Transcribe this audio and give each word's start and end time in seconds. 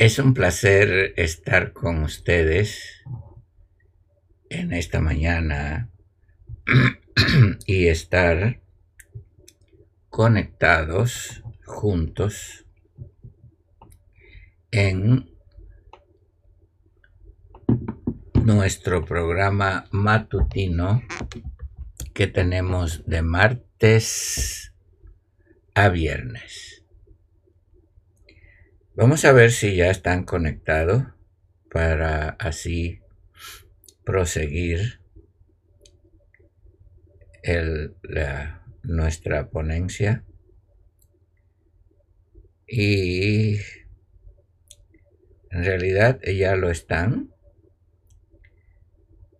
Es 0.00 0.18
un 0.18 0.32
placer 0.32 1.12
estar 1.18 1.74
con 1.74 2.02
ustedes 2.04 3.04
en 4.48 4.72
esta 4.72 4.98
mañana 4.98 5.90
y 7.66 7.88
estar 7.88 8.62
conectados 10.08 11.42
juntos 11.66 12.64
en 14.70 15.28
nuestro 18.42 19.04
programa 19.04 19.84
matutino 19.90 21.02
que 22.14 22.26
tenemos 22.26 23.04
de 23.04 23.20
martes 23.20 24.72
a 25.74 25.90
viernes. 25.90 26.69
Vamos 29.00 29.24
a 29.24 29.32
ver 29.32 29.50
si 29.50 29.76
ya 29.76 29.90
están 29.90 30.24
conectados 30.24 31.04
para 31.72 32.28
así 32.38 33.00
proseguir 34.04 35.00
nuestra 38.82 39.48
ponencia. 39.48 40.22
Y 42.66 43.54
en 45.50 45.64
realidad 45.64 46.20
ya 46.20 46.54
lo 46.56 46.68
están. 46.68 47.30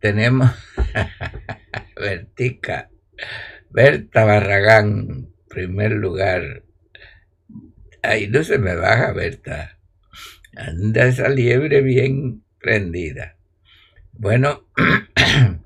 Tenemos 0.01 0.53
Vertica, 1.97 2.91
Berta 3.69 4.25
Barragán, 4.25 5.35
primer 5.51 5.93
lugar 5.93 6.65
Ahí 8.03 8.29
no 8.29 8.43
se 8.45 8.59
me 8.59 8.75
baja, 8.75 9.13
Berta. 9.13 9.79
Anda 10.57 11.07
esa 11.07 11.29
liebre 11.29 11.83
bien 11.83 12.45
prendida. 12.59 13.37
Bueno, 14.13 14.67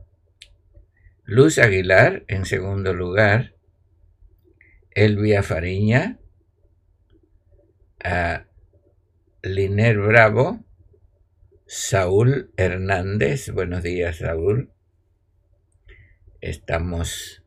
Luz 1.25 1.59
Aguilar 1.59 2.25
en 2.29 2.45
segundo 2.45 2.93
lugar, 2.93 3.55
Elvia 4.91 5.43
Fariña, 5.43 6.19
a 8.03 8.47
Liner 9.43 9.99
Bravo, 9.99 10.65
Saúl 11.67 12.53
Hernández, 12.57 13.51
buenos 13.51 13.83
días 13.83 14.19
Saúl, 14.19 14.71
estamos 16.41 17.43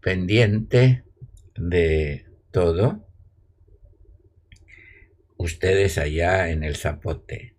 pendientes 0.00 1.04
de 1.54 2.26
todo 2.50 3.06
ustedes 5.44 5.98
allá 5.98 6.48
en 6.48 6.64
el 6.64 6.76
Zapote. 6.76 7.54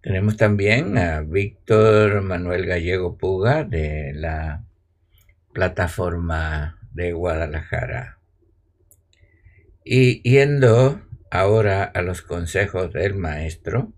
Tenemos 0.00 0.38
también 0.38 0.96
a 0.96 1.20
Víctor 1.20 2.22
Manuel 2.22 2.64
Gallego 2.64 3.18
Puga 3.18 3.62
de 3.62 4.12
la 4.14 4.64
plataforma 5.52 6.80
de 6.92 7.12
Guadalajara. 7.12 8.18
Y 9.84 10.22
yendo 10.28 11.02
ahora 11.30 11.84
a 11.84 12.00
los 12.00 12.22
consejos 12.22 12.92
del 12.92 13.14
maestro, 13.16 13.92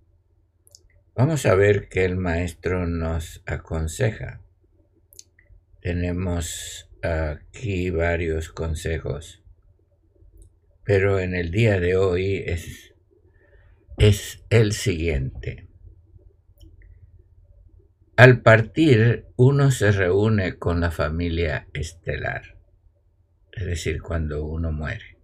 vamos 1.15 1.47
a 1.47 1.55
ver 1.55 1.89
qué 1.89 2.05
el 2.05 2.17
maestro 2.17 2.87
nos 2.87 3.43
aconseja. 3.47 4.41
Tenemos 5.81 6.91
aquí 7.03 7.91
varios 7.91 8.49
consejos 8.49 9.44
pero 10.85 11.19
en 11.19 11.35
el 11.35 11.51
día 11.51 11.81
de 11.81 11.97
hoy 11.97 12.43
es, 12.47 12.95
es 13.97 14.45
el 14.51 14.73
siguiente. 14.73 15.69
Al 18.17 18.43
partir 18.43 19.27
uno 19.37 19.71
se 19.71 19.91
reúne 19.91 20.59
con 20.59 20.81
la 20.81 20.91
familia 20.91 21.67
estelar, 21.73 22.59
es 23.53 23.67
decir, 23.67 24.03
cuando 24.03 24.45
uno 24.45 24.71
muere. 24.71 25.19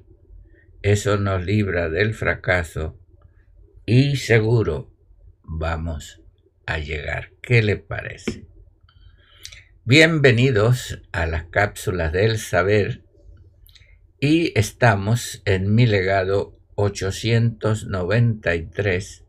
eso 0.82 1.16
nos 1.18 1.44
libra 1.44 1.88
del 1.88 2.14
fracaso 2.14 2.96
y 3.86 4.16
seguro 4.16 4.94
vamos 5.42 6.22
a 6.66 6.78
llegar. 6.78 7.32
¿Qué 7.42 7.62
le 7.62 7.76
parece? 7.76 8.46
Bienvenidos 9.84 11.02
a 11.12 11.26
las 11.26 11.44
cápsulas 11.44 12.12
del 12.12 12.38
saber 12.38 13.04
y 14.20 14.58
estamos 14.58 15.42
en 15.44 15.72
mi 15.74 15.86
legado 15.86 16.58
893, 16.74 19.24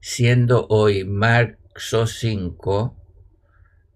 siendo 0.00 0.66
hoy 0.68 1.04
marzo 1.04 2.06
5 2.06 2.96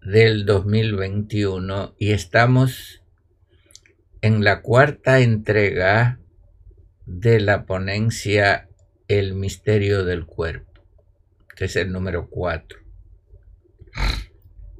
del 0.02 0.46
2021 0.46 1.94
y 1.98 2.12
estamos 2.12 2.99
en 4.22 4.44
la 4.44 4.60
cuarta 4.60 5.20
entrega 5.20 6.18
de 7.06 7.40
la 7.40 7.64
ponencia 7.64 8.68
El 9.08 9.34
misterio 9.34 10.04
del 10.04 10.26
cuerpo. 10.26 10.84
Este 11.48 11.64
es 11.64 11.76
el 11.76 11.90
número 11.90 12.28
cuatro. 12.28 12.78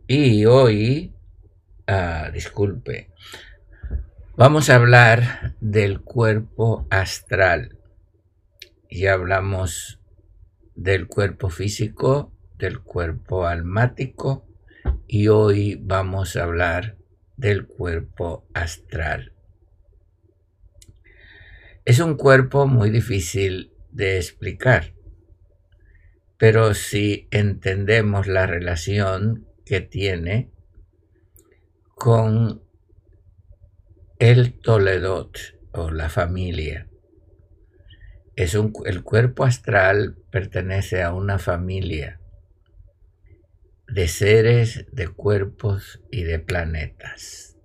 Y 0.07 0.45
hoy, 0.45 1.15
ah, 1.87 2.31
disculpe, 2.33 3.11
vamos 4.37 4.71
a 4.71 4.77
hablar 4.77 5.57
del 5.61 6.01
cuerpo 6.01 6.87
astral. 6.91 7.79
Ya 8.91 9.15
hablamos 9.15 10.01
del 10.75 11.07
cuerpo 11.07 11.49
físico, 11.49 12.33
del 12.59 12.81
cuerpo 12.81 13.47
almático 13.47 14.47
y 15.07 15.29
hoy 15.29 15.81
vamos 15.83 16.37
a 16.37 16.45
hablar 16.45 17.00
del 17.41 17.67
cuerpo 17.67 18.47
astral. 18.53 19.33
Es 21.87 21.99
un 21.99 22.17
cuerpo 22.17 22.67
muy 22.67 22.91
difícil 22.91 23.73
de 23.91 24.19
explicar, 24.19 24.93
pero 26.37 26.75
si 26.75 27.29
entendemos 27.31 28.27
la 28.27 28.47
relación 28.47 29.49
que 29.65 29.81
tiene 29.81 30.53
con 31.95 32.63
el 34.19 34.53
Toledot 34.61 35.39
o 35.73 35.91
la 35.91 36.11
familia, 36.11 36.89
es 38.37 38.55
un, 38.55 38.75
el 38.85 39.03
cuerpo 39.03 39.45
astral 39.45 40.19
pertenece 40.31 41.03
a 41.03 41.15
una 41.15 41.39
familia 41.39 42.20
de 43.93 44.09
seres, 44.09 44.87
de 44.93 45.09
cuerpos 45.09 46.01
y 46.11 46.23
de 46.23 46.39
planetas. 46.39 47.57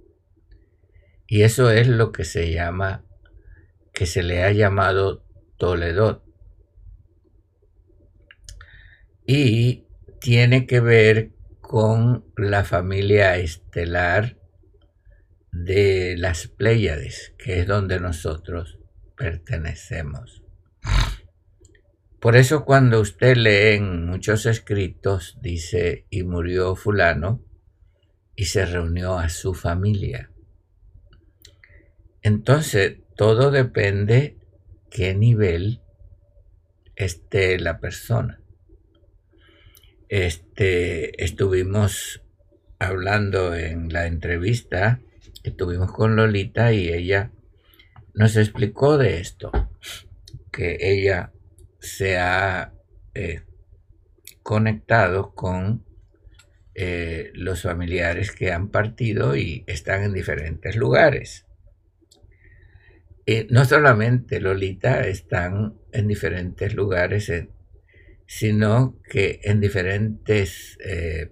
Y 1.28 1.44
eso 1.44 1.70
es 1.72 1.88
lo 1.88 2.12
que 2.12 2.24
se 2.24 2.52
llama, 2.52 3.06
que 3.94 4.06
se 4.06 4.24
le 4.24 4.44
ha 4.44 4.52
llamado 4.52 5.24
Toledo. 5.58 6.24
Y 9.26 9.88
tiene 10.20 10.68
que 10.68 10.80
ver 10.80 11.32
con 11.62 12.26
la 12.38 12.64
familia 12.64 13.38
estelar 13.38 14.38
de 15.52 16.16
las 16.18 16.48
Pléyades, 16.48 17.34
que 17.38 17.60
es 17.60 17.68
donde 17.68 18.00
nosotros 18.00 18.80
pertenecemos. 19.16 20.45
Por 22.26 22.38
eso 22.38 22.66
cuando 22.66 23.02
usted 23.02 23.38
lee 23.38 23.76
en 23.76 24.08
muchos 24.08 24.48
escritos, 24.48 25.38
dice, 25.44 26.08
y 26.10 26.24
murió 26.24 26.76
fulano, 26.76 27.46
y 28.36 28.46
se 28.46 28.66
reunió 28.66 29.20
a 29.20 29.30
su 29.30 29.54
familia. 29.54 30.32
Entonces, 32.24 32.98
todo 33.16 33.52
depende 33.52 34.40
qué 34.90 35.14
nivel 35.14 35.84
esté 36.96 37.60
la 37.60 37.80
persona. 37.80 38.42
Este, 40.10 41.24
estuvimos 41.24 42.24
hablando 42.80 43.54
en 43.54 43.94
la 43.94 44.08
entrevista 44.08 45.00
que 45.44 45.52
tuvimos 45.52 45.92
con 45.92 46.16
Lolita 46.16 46.74
y 46.74 46.90
ella 46.90 47.32
nos 48.16 48.36
explicó 48.36 48.98
de 48.98 49.20
esto, 49.20 49.52
que 50.52 50.80
ella 50.82 51.32
se 51.86 52.18
ha 52.18 52.74
eh, 53.14 53.42
conectado 54.44 55.34
con 55.34 55.86
eh, 56.74 57.32
los 57.34 57.62
familiares 57.62 58.32
que 58.32 58.52
han 58.52 58.70
partido 58.70 59.36
y 59.36 59.64
están 59.68 60.04
en 60.04 60.14
diferentes 60.14 60.76
lugares. 60.76 61.46
no 63.50 63.66
solamente 63.66 64.40
Lolita 64.40 65.08
están 65.08 65.76
en 65.92 66.08
diferentes 66.08 66.76
lugares, 66.76 67.32
sino 68.28 69.00
que 69.10 69.40
en 69.44 69.62
diferentes 69.62 70.78
eh, 70.84 71.32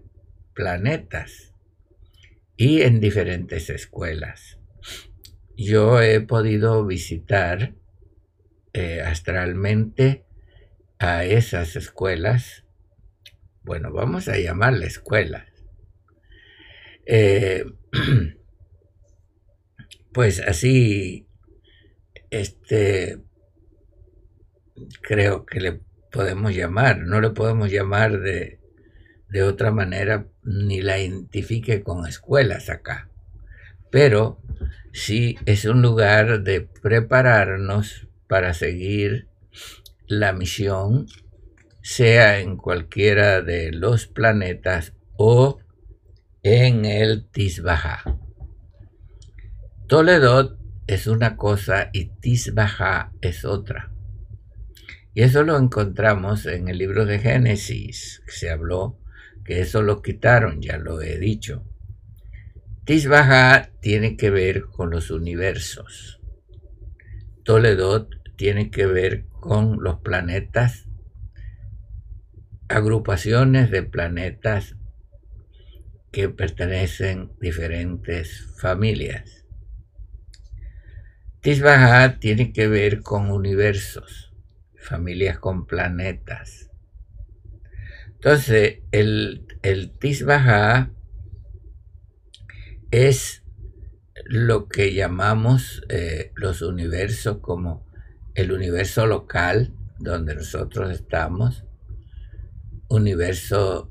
planetas 0.54 1.54
y 2.56 2.82
en 2.82 3.00
diferentes 3.00 3.70
escuelas. 3.70 4.60
Yo 5.58 6.02
he 6.02 6.22
podido 6.22 6.86
visitar 6.86 7.74
astralmente 9.06 10.26
a 11.04 11.26
esas 11.26 11.76
escuelas, 11.76 12.64
bueno, 13.64 13.92
vamos 13.92 14.30
a 14.30 14.38
llamarle 14.38 14.86
escuelas, 14.86 15.46
eh, 17.06 17.66
pues 20.14 20.40
así, 20.40 21.28
este, 22.30 23.20
creo 25.02 25.46
que 25.46 25.60
le 25.60 25.82
podemos 26.10 26.56
llamar, 26.56 27.00
no 27.00 27.20
le 27.20 27.32
podemos 27.32 27.70
llamar 27.70 28.22
de, 28.22 28.62
de 29.28 29.44
otra 29.44 29.72
manera, 29.72 30.28
ni 30.42 30.82
la 30.82 31.00
identifique 31.00 31.84
con 31.84 32.08
escuelas 32.08 32.70
acá, 32.70 33.10
pero 33.92 34.42
sí 34.94 35.38
es 35.46 35.66
un 35.66 35.82
lugar 35.82 36.44
de 36.44 36.62
prepararnos 36.62 38.08
para 38.28 38.54
seguir 38.54 39.33
la 40.08 40.34
misión, 40.34 41.08
sea 41.82 42.40
en 42.40 42.58
cualquiera 42.58 43.42
de 43.42 43.72
los 43.72 44.08
planetas 44.08 44.94
o 45.18 45.60
en 46.44 46.86
el 46.86 47.30
Tisbaja. 47.30 48.20
Toledo 49.88 50.58
es 50.88 51.08
una 51.08 51.38
cosa 51.38 51.90
y 51.94 52.06
Tisbaja 52.06 53.12
es 53.22 53.46
otra. 53.46 53.92
Y 55.14 55.22
eso 55.22 55.44
lo 55.44 55.58
encontramos 55.58 56.46
en 56.46 56.68
el 56.68 56.78
libro 56.78 57.06
de 57.06 57.20
Génesis, 57.20 58.24
se 58.28 58.50
habló 58.50 59.00
que 59.44 59.60
eso 59.60 59.82
lo 59.82 60.02
quitaron, 60.02 60.62
ya 60.62 60.78
lo 60.78 61.02
he 61.02 61.18
dicho. 61.20 61.66
Tisbaja 62.86 63.72
tiene 63.82 64.18
que 64.18 64.30
ver 64.30 64.66
con 64.66 64.90
los 64.90 65.12
universos. 65.12 66.20
Toledo 67.44 68.08
tiene 68.36 68.72
que 68.72 68.86
ver 68.86 69.26
con 69.44 69.84
los 69.84 70.00
planetas, 70.00 70.88
agrupaciones 72.70 73.70
de 73.72 73.84
planetas 73.84 74.78
que 76.14 76.30
pertenecen 76.30 77.34
diferentes 77.42 78.56
familias. 78.58 79.46
Tisbaha 81.42 82.20
tiene 82.20 82.54
que 82.54 82.70
ver 82.70 83.02
con 83.02 83.32
universos, 83.32 84.34
familias 84.78 85.40
con 85.40 85.68
planetas. 85.68 86.72
Entonces, 88.14 88.80
el, 88.94 89.46
el 89.62 89.92
es 92.92 93.44
lo 94.24 94.70
que 94.70 94.94
llamamos 94.94 95.84
eh, 95.90 96.32
los 96.36 96.62
universos 96.62 97.40
como 97.40 97.86
el 98.36 98.52
universo 98.52 99.06
local 99.06 99.74
donde 100.00 100.36
nosotros 100.36 100.92
estamos, 100.92 101.64
universo 102.90 103.90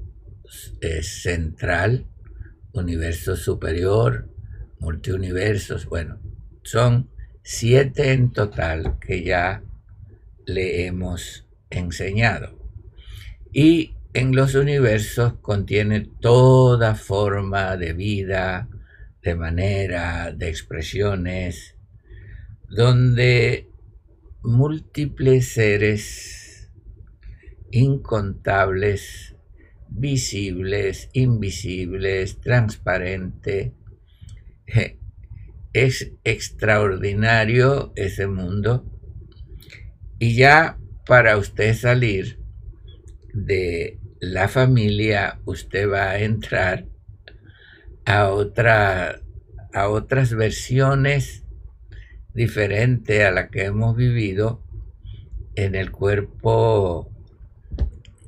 eh, 0.80 1.02
central, 1.02 2.06
universo 2.72 3.36
superior, 3.36 4.28
multiuniversos, 4.78 5.86
bueno, 5.86 6.20
son 6.62 7.10
siete 7.42 8.12
en 8.12 8.32
total 8.32 8.98
que 9.00 9.24
ya 9.24 9.62
le 10.44 10.86
hemos 10.86 11.46
enseñado. 11.70 12.58
Y 13.52 13.94
en 14.12 14.34
los 14.34 14.54
universos 14.54 15.34
contiene 15.40 16.08
toda 16.20 16.94
forma 16.94 17.76
de 17.76 17.92
vida, 17.92 18.68
de 19.22 19.34
manera, 19.34 20.32
de 20.32 20.48
expresiones, 20.48 21.76
donde 22.68 23.71
múltiples 24.42 25.48
seres 25.48 26.70
incontables, 27.70 29.36
visibles, 29.88 31.08
invisibles, 31.12 32.40
transparente. 32.40 33.74
Es 35.72 36.12
extraordinario 36.24 37.92
ese 37.96 38.26
mundo. 38.26 38.84
Y 40.18 40.36
ya 40.36 40.78
para 41.06 41.36
usted 41.36 41.74
salir 41.74 42.38
de 43.32 43.98
la 44.20 44.48
familia, 44.48 45.40
usted 45.44 45.90
va 45.90 46.10
a 46.10 46.20
entrar 46.20 46.86
a, 48.04 48.28
otra, 48.28 49.20
a 49.72 49.88
otras 49.88 50.34
versiones 50.34 51.41
diferente 52.34 53.24
a 53.24 53.30
la 53.30 53.48
que 53.48 53.64
hemos 53.64 53.96
vivido 53.96 54.62
en 55.54 55.74
el 55.74 55.90
cuerpo 55.90 57.10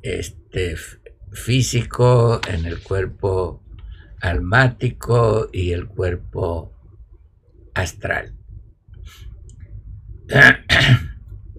este, 0.02 0.76
físico, 1.32 2.40
en 2.48 2.66
el 2.66 2.82
cuerpo 2.82 3.62
almático 4.20 5.48
y 5.52 5.72
el 5.72 5.86
cuerpo 5.86 6.72
astral. 7.74 8.34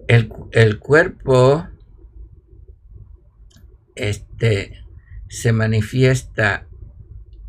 El, 0.08 0.32
el 0.52 0.78
cuerpo 0.78 1.66
este, 3.96 4.84
se 5.28 5.52
manifiesta 5.52 6.68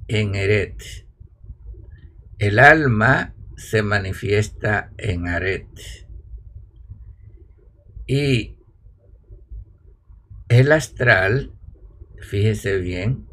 en 0.08 0.34
Eret. 0.34 0.82
El 2.40 2.58
alma 2.58 3.36
se 3.58 3.82
manifiesta 3.82 4.92
en 4.98 5.28
Aret. 5.28 5.68
Y 8.06 8.58
el 10.48 10.72
astral, 10.72 11.52
fíjese 12.22 12.78
bien, 12.78 13.28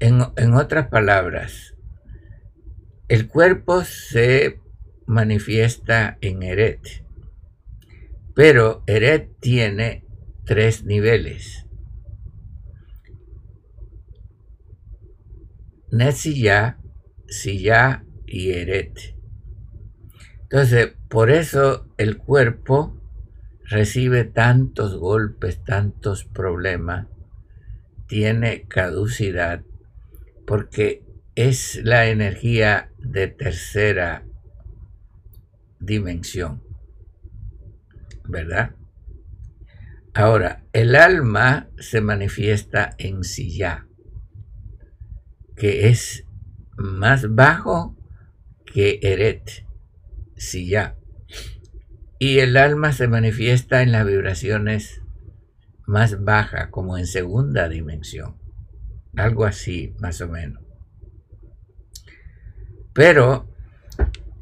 en, 0.00 0.22
en 0.36 0.54
otras 0.54 0.88
palabras, 0.88 1.74
el 3.08 3.28
cuerpo 3.28 3.84
se 3.84 4.60
manifiesta 5.06 6.16
en 6.22 6.42
Eret, 6.42 7.04
pero 8.34 8.82
Eret 8.86 9.38
tiene 9.40 10.06
tres 10.44 10.84
niveles. 10.84 11.66
Netziyah, 15.92 16.80
Silla 17.34 18.04
y 18.26 18.50
Eret. 18.50 19.14
Entonces, 20.42 20.94
por 21.08 21.30
eso 21.30 21.88
el 21.96 22.18
cuerpo 22.18 23.00
recibe 23.64 24.24
tantos 24.24 24.96
golpes, 24.96 25.64
tantos 25.64 26.24
problemas, 26.24 27.08
tiene 28.06 28.62
caducidad, 28.68 29.62
porque 30.46 31.02
es 31.34 31.80
la 31.82 32.06
energía 32.06 32.90
de 32.98 33.28
tercera 33.28 34.24
dimensión, 35.80 36.62
¿verdad? 38.28 38.76
Ahora, 40.12 40.64
el 40.72 40.94
alma 40.94 41.68
se 41.78 42.00
manifiesta 42.00 42.94
en 42.98 43.22
ya, 43.22 43.88
que 45.56 45.88
es 45.88 46.23
más 46.76 47.34
bajo 47.34 47.96
que 48.64 48.98
Eret, 49.02 49.66
ya. 50.52 50.96
Y 52.18 52.38
el 52.38 52.56
alma 52.56 52.92
se 52.92 53.08
manifiesta 53.08 53.82
en 53.82 53.92
las 53.92 54.06
vibraciones 54.06 55.02
más 55.86 56.24
bajas, 56.24 56.68
como 56.68 56.96
en 56.96 57.06
segunda 57.06 57.68
dimensión. 57.68 58.36
Algo 59.16 59.44
así, 59.44 59.94
más 60.00 60.20
o 60.20 60.28
menos. 60.28 60.62
Pero, 62.92 63.48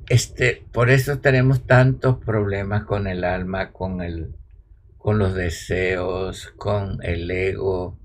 este, 0.09 0.65
por 0.73 0.91
eso 0.91 1.19
tenemos 1.19 1.67
tantos 1.67 2.19
problemas 2.19 2.85
con 2.85 3.07
el 3.07 3.25
alma, 3.25 3.73
con 3.73 4.03
el 4.03 4.35
con 5.03 5.19
los 5.19 5.35
deseos, 5.35 6.53
con 6.57 6.99
el 7.03 7.29
ego, 7.29 7.99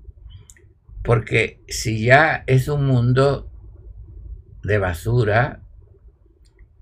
porque 1.04 1.62
si 1.68 2.04
ya 2.04 2.42
es 2.48 2.66
un 2.66 2.86
mundo 2.86 3.48
de 4.68 4.76
basura, 4.76 5.62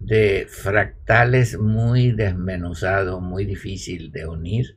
de 0.01 0.49
fractales 0.51 1.57
muy 1.57 2.11
desmenuzados, 2.11 3.23
muy 3.23 3.45
difícil 3.45 4.11
de 4.11 4.27
unir, 4.27 4.77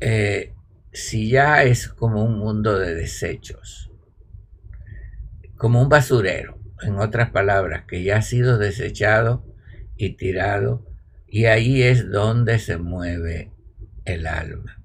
eh, 0.00 0.54
si 0.92 1.28
ya 1.28 1.64
es 1.64 1.88
como 1.88 2.24
un 2.24 2.38
mundo 2.38 2.78
de 2.78 2.94
desechos, 2.94 3.90
como 5.56 5.82
un 5.82 5.88
basurero, 5.88 6.60
en 6.82 6.98
otras 6.98 7.30
palabras, 7.30 7.84
que 7.88 8.04
ya 8.04 8.18
ha 8.18 8.22
sido 8.22 8.56
desechado 8.56 9.44
y 9.96 10.10
tirado 10.10 10.86
y 11.26 11.46
ahí 11.46 11.82
es 11.82 12.08
donde 12.08 12.60
se 12.60 12.78
mueve 12.78 13.50
el 14.04 14.28
alma. 14.28 14.80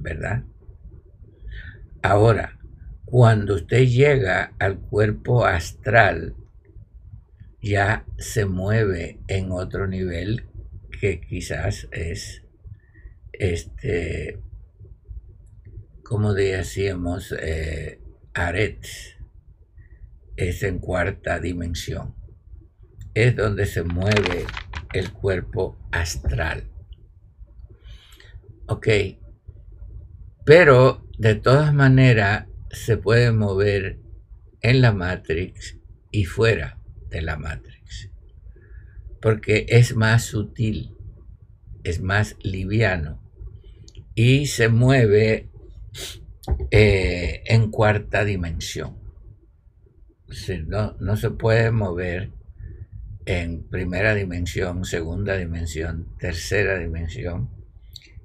¿Verdad? 0.00 0.44
Ahora, 2.00 2.58
cuando 3.12 3.56
usted 3.56 3.84
llega 3.88 4.54
al 4.58 4.80
cuerpo 4.80 5.44
astral, 5.44 6.34
ya 7.60 8.06
se 8.16 8.46
mueve 8.46 9.20
en 9.28 9.52
otro 9.52 9.86
nivel 9.86 10.48
que 10.98 11.20
quizás 11.20 11.88
es, 11.92 12.42
este, 13.34 14.40
como 16.02 16.32
decíamos, 16.32 17.34
eh, 17.38 18.00
es 20.36 20.62
en 20.62 20.78
cuarta 20.78 21.38
dimensión. 21.38 22.14
Es 23.12 23.36
donde 23.36 23.66
se 23.66 23.82
mueve 23.82 24.46
el 24.94 25.12
cuerpo 25.12 25.76
astral. 25.90 26.70
Ok, 28.68 28.88
pero 30.46 31.06
de 31.18 31.34
todas 31.34 31.74
maneras 31.74 32.46
se 32.72 32.96
puede 32.96 33.30
mover 33.32 34.00
en 34.62 34.80
la 34.80 34.92
Matrix 34.92 35.78
y 36.10 36.24
fuera 36.24 36.78
de 37.10 37.22
la 37.22 37.36
Matrix, 37.36 38.10
porque 39.20 39.66
es 39.68 39.94
más 39.94 40.24
sutil, 40.24 40.96
es 41.84 42.00
más 42.00 42.36
liviano 42.42 43.22
y 44.14 44.46
se 44.46 44.68
mueve 44.68 45.50
eh, 46.70 47.42
en 47.46 47.70
cuarta 47.70 48.24
dimensión. 48.24 48.98
no, 50.66 50.96
no 50.98 51.16
se 51.16 51.30
puede 51.30 51.70
mover 51.70 52.30
en 53.26 53.68
primera 53.68 54.14
dimensión, 54.14 54.84
segunda 54.84 55.36
dimensión, 55.36 56.08
tercera 56.18 56.78
dimensión, 56.78 57.50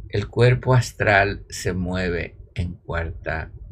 el 0.10 0.28
cuerpo 0.28 0.74
astral 0.74 1.46
se 1.50 1.74
mueve 1.74 2.38
en 2.56 2.74
cuarta 2.74 3.52
dimensión. 3.52 3.67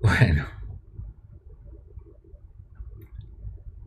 Bueno, 0.00 0.46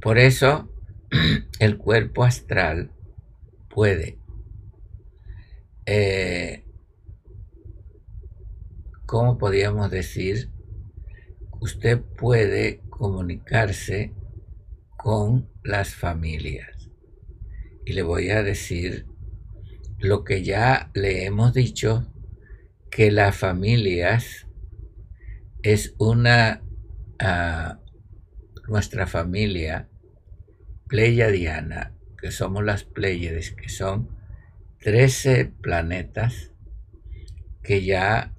por 0.02 0.18
eso 0.18 0.72
el 1.60 1.78
cuerpo 1.78 2.24
astral 2.24 2.92
puede, 3.70 4.20
eh, 5.86 6.66
¿cómo 9.06 9.38
podríamos 9.38 9.92
decir? 9.92 10.50
Usted 11.62 12.02
puede 12.18 12.82
comunicarse 12.90 14.14
con 14.98 15.50
las 15.64 15.96
familias. 15.96 16.90
Y 17.86 17.94
le 17.94 18.02
voy 18.04 18.30
a 18.30 18.44
decir 18.44 19.06
lo 20.00 20.24
que 20.24 20.44
ya 20.44 20.92
le 20.94 21.26
hemos 21.26 21.54
dicho, 21.54 22.06
que 22.92 23.12
las 23.12 23.36
familias 23.36 24.48
es 25.64 25.96
una, 25.98 26.62
ah, 27.20 27.80
nuestra 28.68 29.08
familia 29.08 29.90
pleiadiana, 30.88 31.94
que 32.20 32.32
somos 32.32 32.64
las 32.64 32.84
Pleiades, 32.84 33.52
que 33.52 33.70
son 33.70 34.10
13 34.80 35.46
planetas 35.46 36.52
que 37.64 37.84
ya 37.84 38.34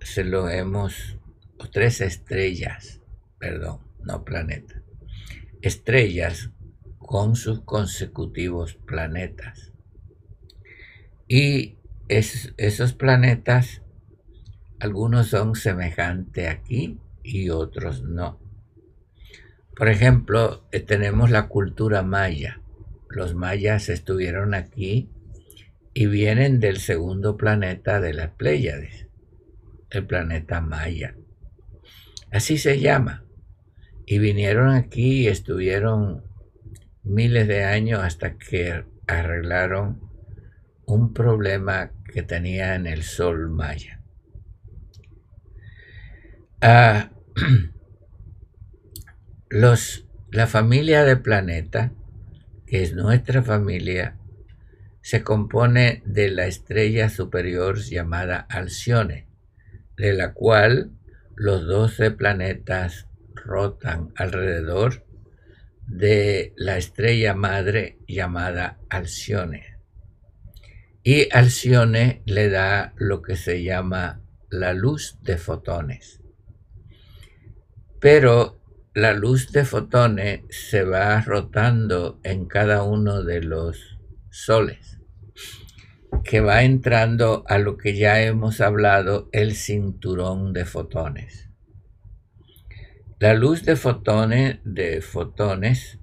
se 0.00 0.24
lo 0.24 0.48
hemos, 0.48 1.18
o 1.58 1.68
13 1.70 2.06
estrellas, 2.06 3.00
perdón, 3.38 3.80
no 4.00 4.24
planeta, 4.24 4.82
estrellas 5.62 6.50
con 6.98 7.36
sus 7.36 7.60
consecutivos 7.62 8.74
planetas. 8.74 9.72
Y 11.26 11.78
esos 12.08 12.92
planetas, 12.92 13.82
algunos 14.84 15.28
son 15.28 15.54
semejantes 15.54 16.46
aquí 16.46 16.98
y 17.22 17.48
otros 17.48 18.02
no. 18.02 18.38
Por 19.74 19.88
ejemplo, 19.88 20.68
eh, 20.72 20.80
tenemos 20.80 21.30
la 21.30 21.48
cultura 21.48 22.02
maya. 22.02 22.60
Los 23.08 23.34
mayas 23.34 23.88
estuvieron 23.88 24.52
aquí 24.52 25.08
y 25.94 26.04
vienen 26.04 26.60
del 26.60 26.76
segundo 26.80 27.38
planeta 27.38 27.98
de 28.02 28.12
las 28.12 28.32
Pléyades, 28.32 29.06
el 29.88 30.06
planeta 30.06 30.60
Maya. 30.60 31.14
Así 32.30 32.58
se 32.58 32.78
llama. 32.78 33.24
Y 34.04 34.18
vinieron 34.18 34.68
aquí 34.68 35.22
y 35.22 35.28
estuvieron 35.28 36.24
miles 37.04 37.48
de 37.48 37.64
años 37.64 38.02
hasta 38.02 38.36
que 38.36 38.84
arreglaron 39.06 40.02
un 40.84 41.14
problema 41.14 41.90
que 42.12 42.22
tenía 42.22 42.74
en 42.74 42.86
el 42.86 43.02
sol 43.02 43.48
maya. 43.48 44.03
Ah, 46.66 47.10
los, 49.50 50.06
la 50.30 50.46
familia 50.46 51.04
del 51.04 51.20
planeta, 51.20 51.92
que 52.66 52.82
es 52.82 52.94
nuestra 52.94 53.42
familia, 53.42 54.16
se 55.02 55.22
compone 55.22 56.02
de 56.06 56.30
la 56.30 56.46
estrella 56.46 57.10
superior 57.10 57.80
llamada 57.80 58.46
Alcione, 58.48 59.28
de 59.98 60.14
la 60.14 60.32
cual 60.32 60.92
los 61.36 61.66
doce 61.66 62.10
planetas 62.10 63.08
rotan 63.34 64.14
alrededor 64.16 65.04
de 65.86 66.54
la 66.56 66.78
estrella 66.78 67.34
madre 67.34 67.98
llamada 68.08 68.78
Alcione. 68.88 69.76
Y 71.02 71.28
Alcione 71.30 72.22
le 72.24 72.48
da 72.48 72.94
lo 72.96 73.20
que 73.20 73.36
se 73.36 73.62
llama 73.62 74.22
la 74.48 74.72
luz 74.72 75.18
de 75.20 75.36
fotones. 75.36 76.23
Pero 78.04 78.60
la 78.92 79.14
luz 79.14 79.50
de 79.50 79.64
fotones 79.64 80.42
se 80.50 80.84
va 80.84 81.22
rotando 81.22 82.20
en 82.22 82.44
cada 82.44 82.82
uno 82.82 83.22
de 83.22 83.40
los 83.40 83.98
soles, 84.28 85.00
que 86.22 86.40
va 86.40 86.64
entrando 86.64 87.44
a 87.48 87.56
lo 87.56 87.78
que 87.78 87.96
ya 87.96 88.20
hemos 88.20 88.60
hablado, 88.60 89.30
el 89.32 89.54
cinturón 89.54 90.52
de 90.52 90.66
fotones. 90.66 91.48
La 93.20 93.32
luz 93.32 93.64
de 93.64 93.74
fotones, 93.74 94.58
de 94.64 95.00
fotones, 95.00 95.98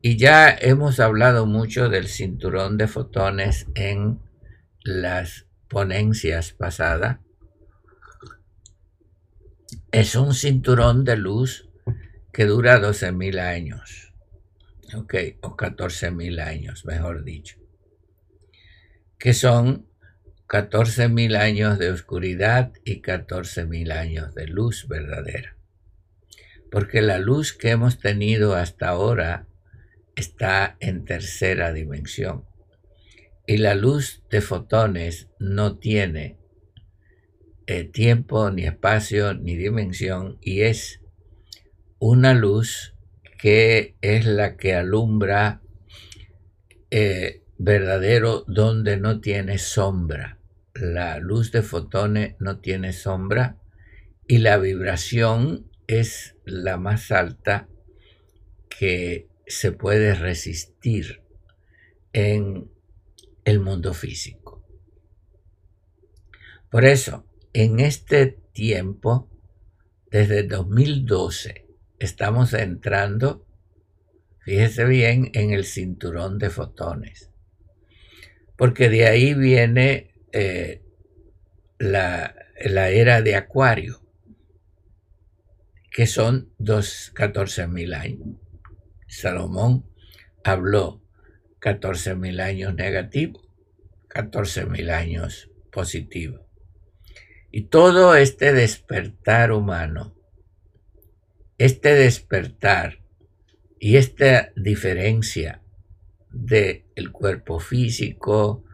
y 0.00 0.16
ya 0.16 0.48
hemos 0.58 1.00
hablado 1.00 1.44
mucho 1.44 1.90
del 1.90 2.08
cinturón 2.08 2.78
de 2.78 2.88
fotones 2.88 3.66
en 3.74 4.20
las 4.82 5.44
ponencias 5.68 6.52
pasadas. 6.52 7.18
Es 9.94 10.16
un 10.16 10.34
cinturón 10.34 11.04
de 11.04 11.16
luz 11.16 11.68
que 12.32 12.46
dura 12.46 12.80
12.000 12.80 13.38
años, 13.38 14.12
o 14.92 15.56
14.000 15.56 16.40
años, 16.40 16.84
mejor 16.84 17.22
dicho, 17.22 17.58
que 19.18 19.34
son 19.34 19.86
14.000 20.48 21.36
años 21.36 21.78
de 21.78 21.92
oscuridad 21.92 22.72
y 22.84 23.02
14.000 23.02 23.92
años 23.92 24.34
de 24.34 24.48
luz 24.48 24.88
verdadera. 24.88 25.56
Porque 26.72 27.00
la 27.00 27.20
luz 27.20 27.52
que 27.52 27.70
hemos 27.70 28.00
tenido 28.00 28.56
hasta 28.56 28.88
ahora 28.88 29.46
está 30.16 30.76
en 30.80 31.04
tercera 31.04 31.72
dimensión. 31.72 32.44
Y 33.46 33.58
la 33.58 33.76
luz 33.76 34.24
de 34.28 34.40
fotones 34.40 35.28
no 35.38 35.78
tiene 35.78 36.36
eh, 37.66 37.84
tiempo, 37.84 38.50
ni 38.50 38.64
espacio, 38.64 39.34
ni 39.34 39.56
dimensión, 39.56 40.38
y 40.40 40.62
es 40.62 41.00
una 41.98 42.34
luz 42.34 42.94
que 43.38 43.96
es 44.00 44.26
la 44.26 44.56
que 44.56 44.74
alumbra 44.74 45.62
eh, 46.90 47.42
verdadero 47.58 48.44
donde 48.46 48.96
no 48.96 49.20
tiene 49.20 49.58
sombra. 49.58 50.38
La 50.74 51.18
luz 51.18 51.52
de 51.52 51.62
fotones 51.62 52.36
no 52.40 52.58
tiene 52.60 52.92
sombra 52.92 53.58
y 54.26 54.38
la 54.38 54.58
vibración 54.58 55.70
es 55.86 56.36
la 56.44 56.76
más 56.76 57.12
alta 57.12 57.68
que 58.68 59.28
se 59.46 59.72
puede 59.72 60.14
resistir 60.14 61.22
en 62.12 62.70
el 63.44 63.60
mundo 63.60 63.94
físico. 63.94 64.64
Por 66.70 66.84
eso, 66.84 67.24
en 67.54 67.78
este 67.78 68.26
tiempo, 68.52 69.30
desde 70.10 70.42
2012, 70.42 71.66
estamos 72.00 72.52
entrando, 72.52 73.46
fíjese 74.40 74.84
bien, 74.84 75.30
en 75.34 75.52
el 75.52 75.64
cinturón 75.64 76.38
de 76.38 76.50
fotones. 76.50 77.30
Porque 78.56 78.88
de 78.88 79.06
ahí 79.06 79.34
viene 79.34 80.14
eh, 80.32 80.82
la, 81.78 82.34
la, 82.64 82.90
era 82.90 83.22
de 83.22 83.36
Acuario, 83.36 84.00
que 85.92 86.08
son 86.08 86.52
dos, 86.58 87.12
14 87.14 87.68
mil 87.68 87.94
años. 87.94 88.36
Salomón 89.06 89.88
habló 90.42 91.00
14 91.60 92.16
mil 92.16 92.40
años 92.40 92.74
negativos, 92.74 93.48
14 94.08 94.66
mil 94.66 94.90
años 94.90 95.50
positivos. 95.70 96.44
Y 97.56 97.66
todo 97.66 98.16
este 98.16 98.52
despertar 98.52 99.52
humano, 99.52 100.12
este 101.56 101.94
despertar 101.94 102.98
y 103.78 103.96
esta 103.96 104.50
diferencia 104.56 105.62
del 106.32 106.82
el 106.96 107.12
cuerpo 107.12 107.60
físico, 107.60 108.64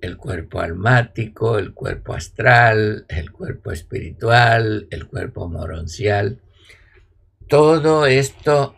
el 0.00 0.16
cuerpo 0.16 0.60
almático, 0.60 1.58
el 1.58 1.74
cuerpo 1.74 2.14
astral, 2.14 3.04
el 3.08 3.32
cuerpo 3.32 3.72
espiritual, 3.72 4.86
el 4.92 5.08
cuerpo 5.08 5.48
moroncial, 5.48 6.40
todo 7.48 8.06
esto 8.06 8.76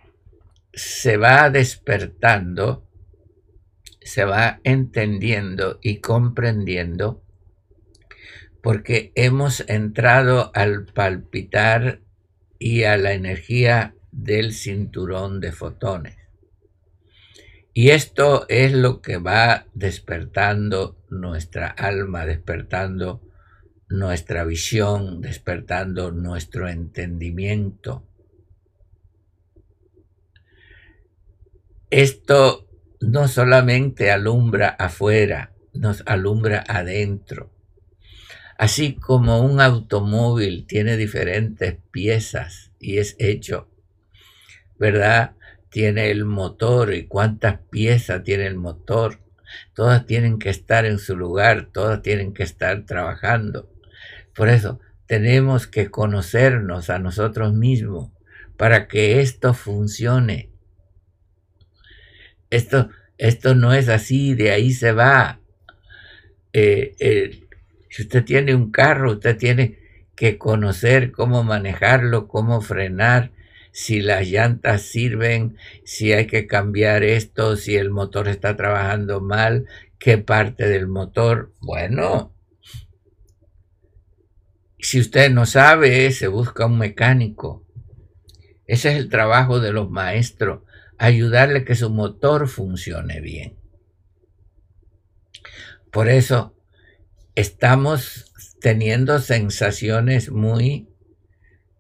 se 0.73 1.19
va 1.19 1.51
despertando, 1.51 2.89
se 4.01 4.25
va 4.25 4.61
entendiendo 4.65 5.79
y 5.83 6.01
comprendiendo 6.01 7.26
porque 8.67 9.13
hemos 9.15 9.61
entrado 9.69 10.51
al 10.53 10.87
palpitar 10.87 12.01
y 12.59 12.83
a 12.83 12.97
la 12.97 13.13
energía 13.13 13.95
del 14.11 14.53
cinturón 14.53 15.39
de 15.39 15.53
fotones. 15.53 16.17
Y 17.73 17.91
esto 17.91 18.45
es 18.49 18.73
lo 18.73 19.03
que 19.03 19.19
va 19.19 19.67
despertando 19.73 20.99
nuestra 21.09 21.69
alma, 21.69 22.27
despertando 22.27 23.23
nuestra 23.89 24.43
visión, 24.45 25.21
despertando 25.21 26.11
nuestro 26.11 26.69
entendimiento. 26.69 28.05
Esto 31.89 32.69
no 33.01 33.29
solamente 33.29 34.11
alumbra 34.11 34.71
afuera, 34.71 35.53
nos 35.73 36.03
alumbra 36.05 36.65
adentro. 36.67 37.53
Así 38.59 38.95
como 38.95 39.41
un 39.41 39.61
automóvil 39.61 40.67
tiene 40.67 40.97
diferentes 40.97 41.77
piezas 41.91 42.73
y 42.79 42.99
es 42.99 43.17
hecho, 43.19 43.69
¿verdad? 44.79 45.37
Tiene 45.69 46.11
el 46.11 46.25
motor 46.25 46.95
y 46.95 47.07
cuántas 47.07 47.59
piezas 47.71 48.23
tiene 48.23 48.47
el 48.47 48.57
motor. 48.57 49.21
Todas 49.75 50.07
tienen 50.07 50.39
que 50.39 50.49
estar 50.49 50.87
en 50.87 50.99
su 50.99 51.17
lugar, 51.17 51.69
todas 51.73 52.01
tienen 52.01 52.33
que 52.33 52.45
estar 52.45 52.87
trabajando. 52.87 53.71
Por 54.35 54.49
eso 54.49 54.81
tenemos 55.07 55.67
que 55.67 55.91
conocernos 55.91 56.89
a 56.89 56.99
nosotros 56.99 57.53
mismos 57.53 58.11
para 58.57 58.89
que 58.89 59.21
esto 59.21 59.53
funcione. 59.55 60.51
Esto, 62.49 62.89
esto 63.19 63.55
no 63.55 63.75
es 63.75 63.89
así, 63.89 64.35
de 64.35 64.51
ahí 64.51 64.73
se 64.73 64.93
va. 64.93 65.41
Eh, 66.53 66.95
eh, 67.01 67.46
si 67.97 68.03
usted 68.03 68.27
tiene 68.27 68.55
un 68.55 68.71
carro, 68.73 69.13
usted 69.13 69.39
tiene 69.39 69.79
que 70.15 70.37
conocer 70.37 71.13
cómo 71.13 71.43
manejarlo, 71.45 72.29
cómo 72.29 72.61
frenar, 72.61 73.33
si 73.73 74.03
las 74.03 74.29
llantas 74.29 74.83
sirven, 74.83 75.57
si 75.87 76.13
hay 76.13 76.27
que 76.27 76.47
cambiar 76.47 77.05
esto, 77.05 77.57
si 77.57 77.75
el 77.75 77.89
motor 77.89 78.29
está 78.29 78.55
trabajando 78.55 79.23
mal, 79.23 79.65
qué 79.99 80.19
parte 80.19 80.69
del 80.69 80.89
motor. 80.89 81.55
Bueno, 81.59 82.35
si 84.79 85.01
usted 85.01 85.31
no 85.31 85.47
sabe, 85.47 86.13
se 86.13 86.29
busca 86.29 86.67
un 86.67 86.77
mecánico. 86.77 87.67
Ese 88.67 88.91
es 88.91 88.99
el 88.99 89.09
trabajo 89.09 89.59
de 89.59 89.73
los 89.73 89.89
maestros, 89.89 90.65
ayudarle 90.99 91.61
a 91.61 91.65
que 91.65 91.75
su 91.75 91.89
motor 91.89 92.47
funcione 92.47 93.23
bien. 93.23 93.57
Por 95.91 96.11
eso 96.11 96.56
estamos 97.37 98.33
teniendo 98.61 99.21
sensaciones 99.21 100.31
muy, 100.31 100.89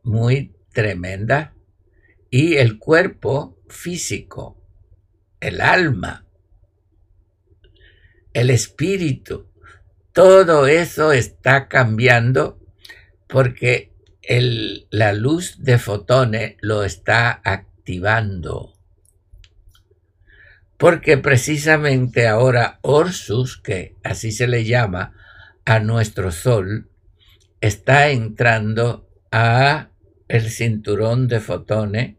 muy 0.04 0.54
tremendas 0.72 1.50
y 2.30 2.56
el 2.56 2.78
cuerpo 2.78 3.58
físico, 3.68 4.62
el 5.40 5.60
alma, 5.60 6.26
el 8.34 8.50
espíritu, 8.50 9.50
todo 10.12 10.66
eso 10.66 11.12
está 11.12 11.68
cambiando 11.68 12.60
porque 13.26 13.92
la 14.90 15.12
luz 15.14 15.62
de 15.62 15.78
fotones 15.78 16.56
lo 16.60 16.84
está 16.84 17.40
activando. 17.44 18.74
Porque 20.76 21.16
precisamente 21.16 22.28
ahora 22.28 22.78
Orsus, 22.82 23.56
que 23.56 23.96
así 24.04 24.32
se 24.32 24.46
le 24.46 24.64
llama, 24.64 25.15
a 25.66 25.80
nuestro 25.80 26.30
Sol 26.30 26.88
está 27.60 28.10
entrando 28.10 29.10
a 29.32 29.90
el 30.28 30.48
cinturón 30.48 31.26
de 31.26 31.40
fotones 31.40 32.14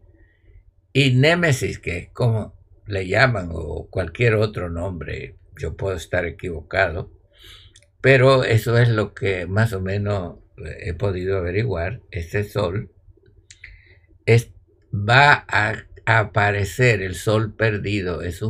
y 0.92 1.12
Némesis, 1.12 1.78
que 1.78 1.98
es 1.98 2.08
como 2.10 2.54
le 2.86 3.06
llaman, 3.06 3.48
o 3.52 3.88
cualquier 3.90 4.34
otro 4.34 4.68
nombre, 4.70 5.36
yo 5.58 5.76
puedo 5.76 5.96
estar 5.96 6.26
equivocado, 6.26 7.10
pero 8.00 8.44
eso 8.44 8.78
es 8.78 8.88
lo 8.90 9.14
que 9.14 9.46
más 9.46 9.72
o 9.72 9.80
menos 9.80 10.38
he 10.80 10.92
podido 10.94 11.38
averiguar. 11.38 12.02
Este 12.10 12.44
Sol 12.44 12.90
es, 14.26 14.52
va 14.92 15.46
a, 15.48 15.84
aparecer, 16.04 17.02
el 17.02 17.14
Sol 17.14 17.54
perdido. 17.54 18.22
Es 18.22 18.42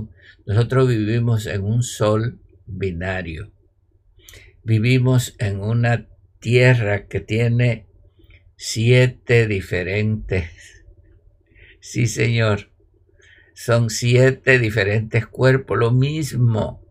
nosotros 0.46 0.88
vivimos 0.88 1.46
en 1.46 1.62
un 1.62 1.82
Sol 1.82 2.40
binario 2.66 3.52
vivimos 4.68 5.34
en 5.38 5.60
una 5.60 6.06
tierra 6.40 7.06
que 7.06 7.20
tiene 7.20 7.86
siete 8.54 9.46
diferentes. 9.46 10.84
Sí, 11.80 12.06
Señor. 12.06 12.70
Son 13.54 13.88
siete 13.88 14.58
diferentes 14.58 15.26
cuerpos, 15.26 15.78
lo 15.78 15.90
mismo, 15.90 16.86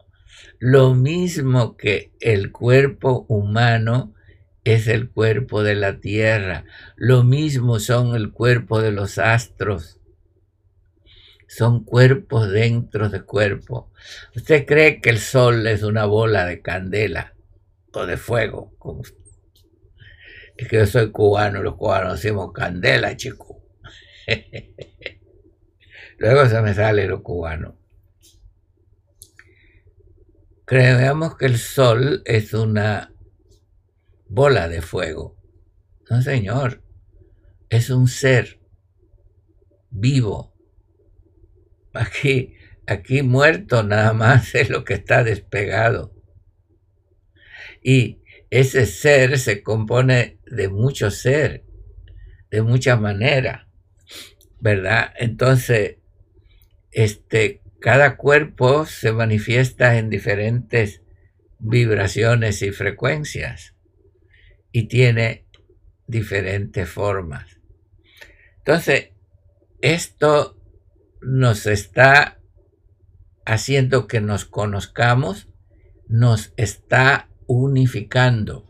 lo 0.58 0.96
mismo 0.96 1.78
que 1.78 2.12
el 2.20 2.52
cuerpo 2.52 3.28
humano 3.30 4.16
es 4.63 4.88
el 4.88 5.12
cuerpo 5.12 5.62
de 5.62 5.76
la 5.76 6.00
tierra, 6.00 6.66
lo 6.96 7.24
mismo 7.24 7.80
son 7.80 8.16
el 8.16 8.32
cuerpo 8.32 8.82
de 8.82 8.92
los 8.92 9.20
astros, 9.20 10.02
son 11.48 11.86
cuerpos 11.86 12.50
dentro 12.50 13.10
de 13.10 13.22
cuerpo. 13.22 13.94
¿Usted 14.36 14.66
cree 14.66 15.00
que 15.00 15.12
el 15.12 15.20
sol 15.20 15.68
es 15.68 15.84
una 15.84 16.06
bola 16.06 16.46
de 16.46 16.62
candela? 16.62 17.37
De 18.06 18.18
fuego. 18.18 18.74
Es 20.56 20.68
que 20.68 20.78
yo 20.78 20.86
soy 20.86 21.12
cubano, 21.12 21.62
los 21.62 21.76
cubanos 21.76 22.22
decimos 22.22 22.52
candela, 22.54 23.16
chico. 23.16 23.64
Luego 26.18 26.48
se 26.48 26.62
me 26.62 26.74
sale 26.74 27.08
lo 27.08 27.22
cubano. 27.22 27.78
Creemos 30.66 31.38
que 31.38 31.46
el 31.46 31.58
sol 31.58 32.24
es 32.26 32.54
una 32.54 33.14
bola 34.28 34.68
de 34.68 34.82
fuego. 34.82 35.38
No, 36.10 36.22
señor. 36.22 36.84
Es 37.70 37.90
un 37.90 38.08
ser 38.08 38.60
vivo. 39.90 40.54
Aquí, 41.94 42.56
aquí 42.86 43.22
muerto 43.22 43.84
nada 43.84 44.14
más 44.14 44.56
es 44.56 44.70
lo 44.70 44.84
que 44.84 44.96
está 44.96 45.24
despegado. 45.24 46.17
Y 47.88 48.19
ese 48.50 48.86
ser 48.86 49.39
se 49.39 49.63
compone 49.63 50.39
de 50.45 50.67
mucho 50.67 51.10
ser, 51.10 51.63
de 52.52 52.62
mucha 52.62 52.97
manera, 52.97 53.69
¿verdad? 54.60 55.13
Entonces, 55.17 55.95
este, 56.91 57.62
cada 57.80 58.17
cuerpo 58.17 58.86
se 58.86 59.13
manifiesta 59.13 59.97
en 59.97 60.10
diferentes 60.10 61.02
vibraciones 61.60 62.62
y 62.62 62.71
frecuencias 62.71 63.73
y 64.73 64.89
tiene 64.89 65.45
diferentes 66.08 66.89
formas. 66.89 67.62
Entonces, 68.58 69.12
esto 69.80 70.62
nos 71.21 71.65
está 71.65 72.38
haciendo 73.45 74.08
que 74.08 74.19
nos 74.19 74.43
conozcamos, 74.43 75.47
nos 76.10 76.52
está 76.58 77.30
unificando, 77.48 78.66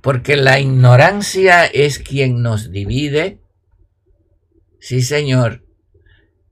porque 0.00 0.36
la 0.36 0.58
ignorancia 0.58 1.66
es 1.66 1.98
quien 1.98 2.42
nos 2.42 2.70
divide, 2.70 3.40
sí 4.80 5.02
señor, 5.02 5.64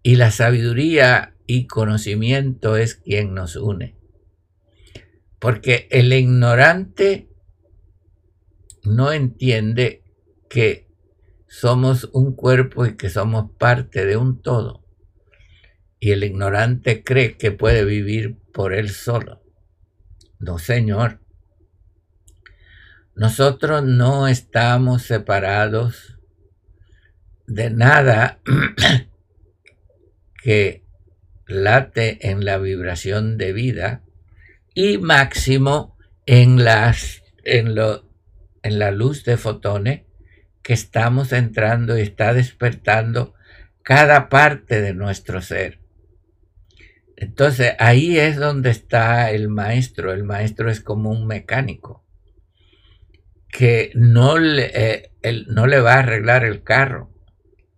y 0.02 0.16
la 0.16 0.30
sabiduría 0.30 1.34
y 1.46 1.66
conocimiento 1.66 2.76
es 2.76 2.94
quien 2.94 3.34
nos 3.34 3.56
une. 3.56 3.96
Porque 5.38 5.88
el 5.90 6.12
ignorante 6.12 7.28
no 8.84 9.12
entiende 9.12 10.02
que 10.48 10.88
somos 11.46 12.10
un 12.12 12.34
cuerpo 12.34 12.86
y 12.86 12.96
que 12.96 13.08
somos 13.08 13.50
parte 13.58 14.04
de 14.04 14.16
un 14.16 14.42
todo. 14.42 14.84
Y 16.00 16.12
el 16.12 16.22
ignorante 16.22 17.02
cree 17.02 17.36
que 17.36 17.50
puede 17.50 17.84
vivir 17.84 18.38
por 18.52 18.72
él 18.72 18.90
solo. 18.90 19.42
No, 20.38 20.58
Señor. 20.58 21.20
Nosotros 23.18 23.82
no 23.82 24.28
estamos 24.28 25.02
separados 25.02 26.20
de 27.48 27.68
nada 27.68 28.38
que 30.44 30.84
late 31.48 32.30
en 32.30 32.44
la 32.44 32.58
vibración 32.58 33.36
de 33.36 33.52
vida 33.52 34.04
y 34.72 34.98
máximo 34.98 35.96
en, 36.26 36.62
las, 36.62 37.24
en, 37.42 37.74
lo, 37.74 38.08
en 38.62 38.78
la 38.78 38.92
luz 38.92 39.24
de 39.24 39.36
fotones 39.36 40.02
que 40.62 40.74
estamos 40.74 41.32
entrando 41.32 41.98
y 41.98 42.02
está 42.02 42.32
despertando 42.32 43.34
cada 43.82 44.28
parte 44.28 44.80
de 44.80 44.94
nuestro 44.94 45.42
ser. 45.42 45.80
Entonces 47.16 47.72
ahí 47.80 48.16
es 48.16 48.36
donde 48.36 48.70
está 48.70 49.32
el 49.32 49.48
maestro. 49.48 50.12
El 50.12 50.22
maestro 50.22 50.70
es 50.70 50.80
como 50.80 51.10
un 51.10 51.26
mecánico 51.26 52.04
que 53.50 53.90
no 53.94 54.38
le, 54.38 54.70
eh, 54.74 55.10
no 55.48 55.66
le 55.66 55.80
va 55.80 55.94
a 55.94 55.98
arreglar 56.00 56.44
el 56.44 56.62
carro, 56.62 57.10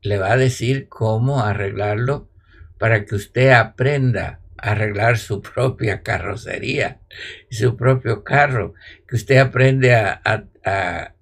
le 0.03 0.19
va 0.19 0.33
a 0.33 0.37
decir 0.37 0.89
cómo 0.89 1.43
arreglarlo 1.43 2.31
para 2.79 3.05
que 3.05 3.15
usted 3.15 3.51
aprenda 3.51 4.41
a 4.57 4.73
arreglar 4.73 5.19
su 5.19 5.43
propia 5.43 6.03
carrocería, 6.03 7.01
su 7.51 7.77
propio 7.77 8.25
carro, 8.25 8.75
que 9.07 9.17
usted 9.17 9.39
aprende 9.39 9.95
a, 9.95 10.21
a, 10.65 11.15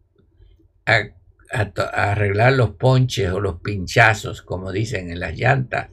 arreglar 1.93 2.53
los 2.53 2.71
ponches 2.71 3.31
o 3.31 3.41
los 3.41 3.61
pinchazos, 3.61 4.43
como 4.43 4.73
dicen 4.73 5.11
en 5.11 5.21
las 5.21 5.37
llantas, 5.37 5.89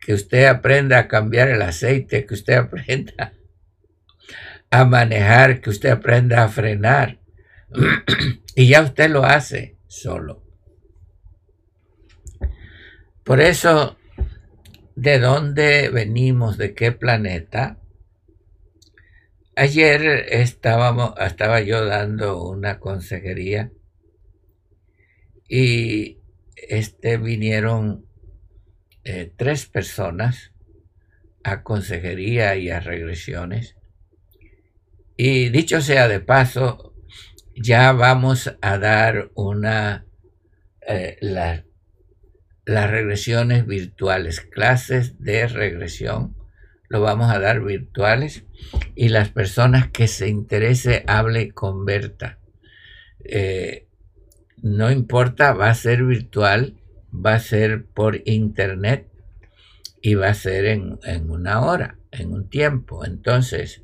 que 0.00 0.14
usted 0.14 0.46
aprenda 0.46 0.98
a 0.98 1.08
cambiar 1.08 1.48
el 1.48 1.62
aceite, 1.62 2.24
que 2.24 2.34
usted 2.34 2.54
aprenda 2.56 3.32
a 4.70 4.84
manejar, 4.84 5.60
que 5.60 5.70
usted 5.70 5.90
aprenda 5.90 6.44
a 6.44 6.48
frenar. 6.48 7.18
Y 8.54 8.68
ya 8.68 8.82
usted 8.82 9.10
lo 9.10 9.24
hace 9.24 9.76
solo. 9.86 10.42
Por 13.24 13.40
eso 13.40 13.96
de 14.96 15.18
dónde 15.20 15.90
venimos, 15.90 16.58
de 16.58 16.74
qué 16.74 16.92
planeta. 16.92 17.78
Ayer 19.54 20.02
estábamos, 20.30 21.14
estaba 21.20 21.60
yo 21.60 21.84
dando 21.84 22.42
una 22.42 22.80
consejería 22.80 23.70
y 25.48 26.18
este, 26.56 27.16
vinieron 27.16 28.06
eh, 29.04 29.32
tres 29.36 29.66
personas 29.66 30.52
a 31.44 31.62
consejería 31.62 32.56
y 32.56 32.70
a 32.70 32.80
regresiones. 32.80 33.76
Y 35.16 35.48
dicho 35.48 35.80
sea 35.80 36.08
de 36.08 36.20
paso, 36.20 36.92
ya 37.60 37.92
vamos 37.92 38.54
a 38.60 38.78
dar 38.78 39.30
una, 39.34 40.06
eh, 40.86 41.16
la, 41.20 41.64
las 42.64 42.90
regresiones 42.90 43.66
virtuales, 43.66 44.40
clases 44.40 45.20
de 45.22 45.46
regresión, 45.46 46.36
lo 46.88 47.00
vamos 47.00 47.30
a 47.30 47.38
dar 47.38 47.62
virtuales 47.62 48.44
y 48.94 49.08
las 49.08 49.28
personas 49.28 49.90
que 49.90 50.08
se 50.08 50.28
interese 50.28 51.04
hable 51.06 51.42
y 51.42 51.50
converta. 51.50 52.38
Eh, 53.24 53.86
no 54.62 54.90
importa, 54.90 55.52
va 55.52 55.70
a 55.70 55.74
ser 55.74 56.04
virtual, 56.04 56.76
va 57.14 57.34
a 57.34 57.40
ser 57.40 57.84
por 57.86 58.20
internet 58.26 59.08
y 60.00 60.14
va 60.14 60.28
a 60.28 60.34
ser 60.34 60.66
en, 60.66 60.98
una 61.28 61.60
hora, 61.60 61.98
en 62.10 62.32
un 62.32 62.48
tiempo. 62.48 63.04
Entonces, 63.04 63.82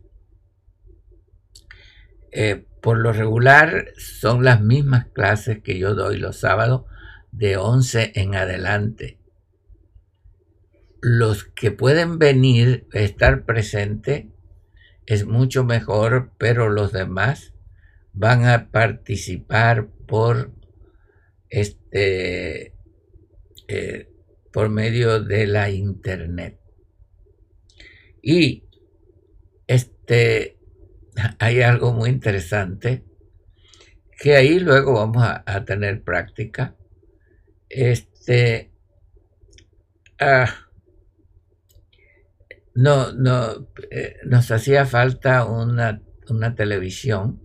eh, 2.33 2.65
por 2.85 2.99
lo 2.99 3.15
regular 3.15 3.95
son 3.97 4.45
las 4.45 4.61
mismas 4.61 5.07
clases 5.07 5.63
que 5.63 5.79
yo 5.79 5.95
doy 5.95 6.19
los 6.19 6.41
sábados 6.41 6.83
de 7.33 7.57
11 7.57 8.13
en 8.15 8.35
adelante. 8.35 9.19
Los 11.01 11.45
que 11.45 11.71
pueden 11.71 12.19
venir, 12.19 12.87
estar 12.93 13.47
presente, 13.47 14.29
es 15.07 15.25
mucho 15.25 15.65
mejor, 15.65 16.33
pero 16.37 16.69
los 16.69 16.93
demás 16.93 17.55
van 18.13 18.45
a 18.45 18.71
participar 18.71 19.89
por 20.07 20.53
este 21.49 22.75
eh, 23.67 24.11
por 24.53 24.69
medio 24.69 25.23
de 25.23 25.47
la 25.47 25.71
internet. 25.71 26.61
Y 28.21 28.65
este 29.69 30.59
hay 31.39 31.63
algo 31.63 31.93
muy 31.93 32.11
interesante 32.11 33.05
que 34.19 34.37
ahí 34.37 34.61
luego 34.61 34.95
vamos 34.95 35.25
a 35.45 35.65
tener 35.65 36.03
práctica. 36.03 36.77
Este, 37.69 38.71
ah, 40.21 40.49
no, 42.75 43.13
no, 43.13 43.69
eh, 43.91 44.17
nos 44.25 44.51
hacía 44.51 44.87
falta 44.87 45.45
una, 45.45 46.01
una 46.29 46.55
televisión, 46.55 47.43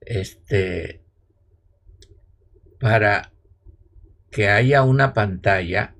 este, 0.00 1.04
para 2.80 3.32
que 4.30 4.48
haya 4.48 4.82
una 4.82 5.14
pantalla, 5.14 5.94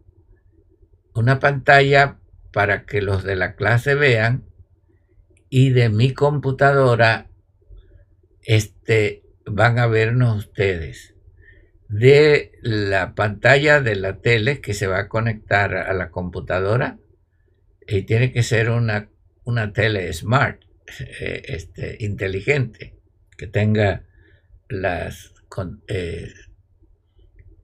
una 1.14 1.38
pantalla 1.38 2.18
para 2.52 2.85
que 2.85 3.00
los 3.00 3.22
de 3.22 3.37
la 3.37 3.54
clase 3.54 3.94
vean 3.94 4.49
y 5.50 5.70
de 5.70 5.90
mi 5.90 6.14
computadora 6.14 7.28
este, 8.42 9.22
van 9.44 9.78
a 9.78 9.86
vernos 9.86 10.46
ustedes 10.46 11.14
de 11.90 12.52
la 12.62 13.14
pantalla 13.16 13.80
de 13.80 13.96
la 13.96 14.20
tele 14.20 14.60
que 14.60 14.74
se 14.74 14.86
va 14.86 15.00
a 15.00 15.08
conectar 15.08 15.76
a 15.76 15.92
la 15.92 16.10
computadora 16.10 16.98
y 17.86 18.02
tiene 18.02 18.32
que 18.32 18.44
ser 18.44 18.70
una, 18.70 19.10
una 19.42 19.72
tele 19.72 20.12
smart, 20.12 20.62
eh, 21.20 21.42
este, 21.46 21.96
inteligente, 22.00 22.96
que 23.36 23.48
tenga 23.48 24.04
las... 24.68 25.34
Eh, 25.88 26.32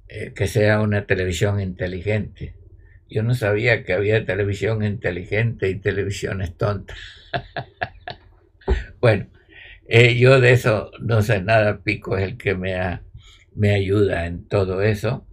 eh, 0.09 0.33
que 0.35 0.49
sea 0.49 0.81
una 0.81 1.07
televisión 1.07 1.61
inteligente. 1.61 2.56
Yo 3.09 3.23
no 3.23 3.35
sabía 3.35 3.85
que 3.85 3.92
había 3.95 4.25
televisión 4.25 4.85
inteligente 4.85 5.69
y 5.71 5.81
televisiones 5.81 6.57
tontas. 6.57 6.97
bueno, 9.01 9.27
Eh, 9.90 10.19
yo 10.19 10.40
de 10.40 10.53
eso 10.53 10.92
no 11.01 11.23
sé 11.23 11.42
nada, 11.42 11.83
Pico 11.83 12.16
es 12.19 12.25
el 12.25 12.38
que 12.38 12.55
me, 12.55 13.01
me 13.57 13.73
ayuda 13.75 14.27
en 14.27 14.47
todo 14.49 14.83
eso, 14.83 15.27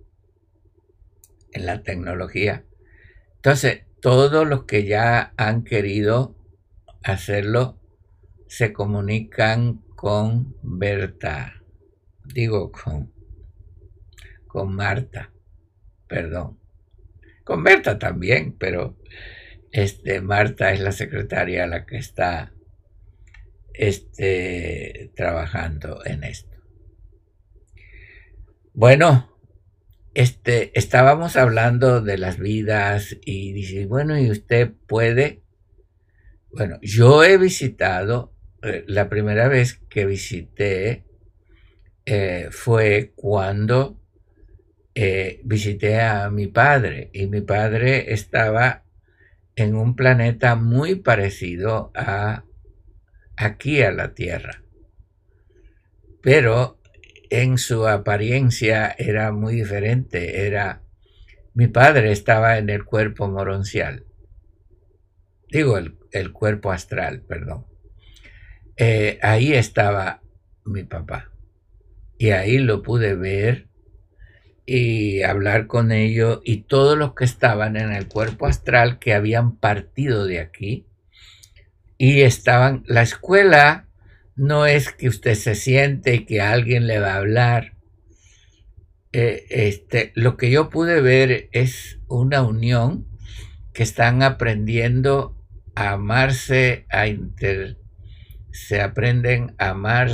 en 1.53 1.65
la 1.65 1.83
tecnología. 1.83 2.65
Entonces, 3.37 3.83
todos 4.01 4.47
los 4.47 4.65
que 4.65 4.85
ya 4.85 5.33
han 5.37 5.63
querido 5.63 6.35
hacerlo 7.03 7.79
se 8.47 8.73
comunican 8.73 9.81
con 9.95 10.55
Berta, 10.63 11.63
digo 12.25 12.71
con, 12.71 13.11
con 14.47 14.73
Marta, 14.75 15.31
perdón, 16.07 16.59
con 17.43 17.63
Berta 17.63 17.99
también, 17.99 18.55
pero 18.57 18.97
este, 19.71 20.21
Marta 20.21 20.71
es 20.71 20.79
la 20.79 20.91
secretaria 20.91 21.67
la 21.67 21.85
que 21.85 21.97
está 21.97 22.53
este, 23.73 25.11
trabajando 25.15 26.05
en 26.05 26.23
esto. 26.23 26.57
Bueno, 28.73 29.33
este, 30.13 30.77
estábamos 30.77 31.35
hablando 31.37 32.01
de 32.01 32.17
las 32.17 32.37
vidas 32.37 33.17
y 33.25 33.51
dice, 33.53 33.87
bueno, 33.87 34.17
y 34.19 34.29
usted 34.29 34.71
puede. 34.87 35.41
Bueno, 36.51 36.77
yo 36.81 37.23
he 37.23 37.37
visitado, 37.37 38.33
eh, 38.61 38.83
la 38.87 39.09
primera 39.09 39.47
vez 39.47 39.79
que 39.89 40.05
visité 40.05 41.05
eh, 42.05 42.49
fue 42.51 43.13
cuando 43.15 44.02
eh, 44.95 45.41
visité 45.43 46.01
a 46.01 46.29
mi 46.29 46.47
padre 46.47 47.09
y 47.13 47.27
mi 47.27 47.41
padre 47.41 48.13
estaba 48.13 48.83
en 49.55 49.75
un 49.75 49.95
planeta 49.95 50.55
muy 50.55 50.95
parecido 50.95 51.91
a 51.95 52.43
aquí 53.35 53.81
a 53.81 53.91
la 53.91 54.13
Tierra. 54.13 54.61
Pero 56.21 56.79
en 57.29 57.57
su 57.57 57.87
apariencia 57.87 58.95
era 58.97 59.31
muy 59.31 59.55
diferente. 59.55 60.45
Era 60.45 60.83
mi 61.53 61.67
padre 61.67 62.11
estaba 62.11 62.57
en 62.57 62.69
el 62.69 62.85
cuerpo 62.85 63.27
moroncial. 63.27 64.05
Digo, 65.49 65.77
el, 65.77 66.31
cuerpo 66.31 66.71
astral, 66.71 67.21
perdón. 67.21 67.65
Eh, 68.77 69.19
ahí 69.21 69.53
estaba 69.53 70.21
mi 70.65 70.83
papá. 70.83 71.31
Y 72.17 72.31
ahí 72.31 72.57
lo 72.57 72.81
pude 72.81 73.15
ver 73.15 73.67
y 74.65 75.23
hablar 75.23 75.67
con 75.67 75.91
ellos 75.91 76.41
y 76.43 76.63
todos 76.63 76.97
los 76.97 77.13
que 77.15 77.25
estaban 77.25 77.75
en 77.75 77.91
el 77.91 78.07
cuerpo 78.07 78.47
astral 78.47 78.99
que 78.99 79.13
habían 79.13 79.57
partido 79.57 80.25
de 80.25 80.39
aquí 80.39 80.85
y 81.97 82.21
estaban, 82.21 82.83
la 82.87 83.01
escuela 83.01 83.87
no 84.35 84.65
es 84.65 84.91
que 84.91 85.07
usted 85.07 85.35
se 85.35 85.55
siente 85.55 86.15
y 86.15 86.25
que 86.25 86.41
alguien 86.41 86.87
le 86.87 86.99
va 86.99 87.13
a 87.13 87.17
hablar. 87.17 87.73
Eh, 89.11 89.45
este, 89.49 90.11
lo 90.15 90.37
que 90.37 90.49
yo 90.49 90.69
pude 90.69 90.99
ver 91.01 91.49
es 91.51 91.99
una 92.07 92.41
unión 92.41 93.07
que 93.73 93.83
están 93.83 94.23
aprendiendo 94.23 95.37
a 95.75 95.91
amarse, 95.91 96.85
a 96.89 97.07
inter, 97.07 97.77
se 98.51 98.81
aprenden 98.81 99.55
a 99.57 99.69
amar, 99.69 100.11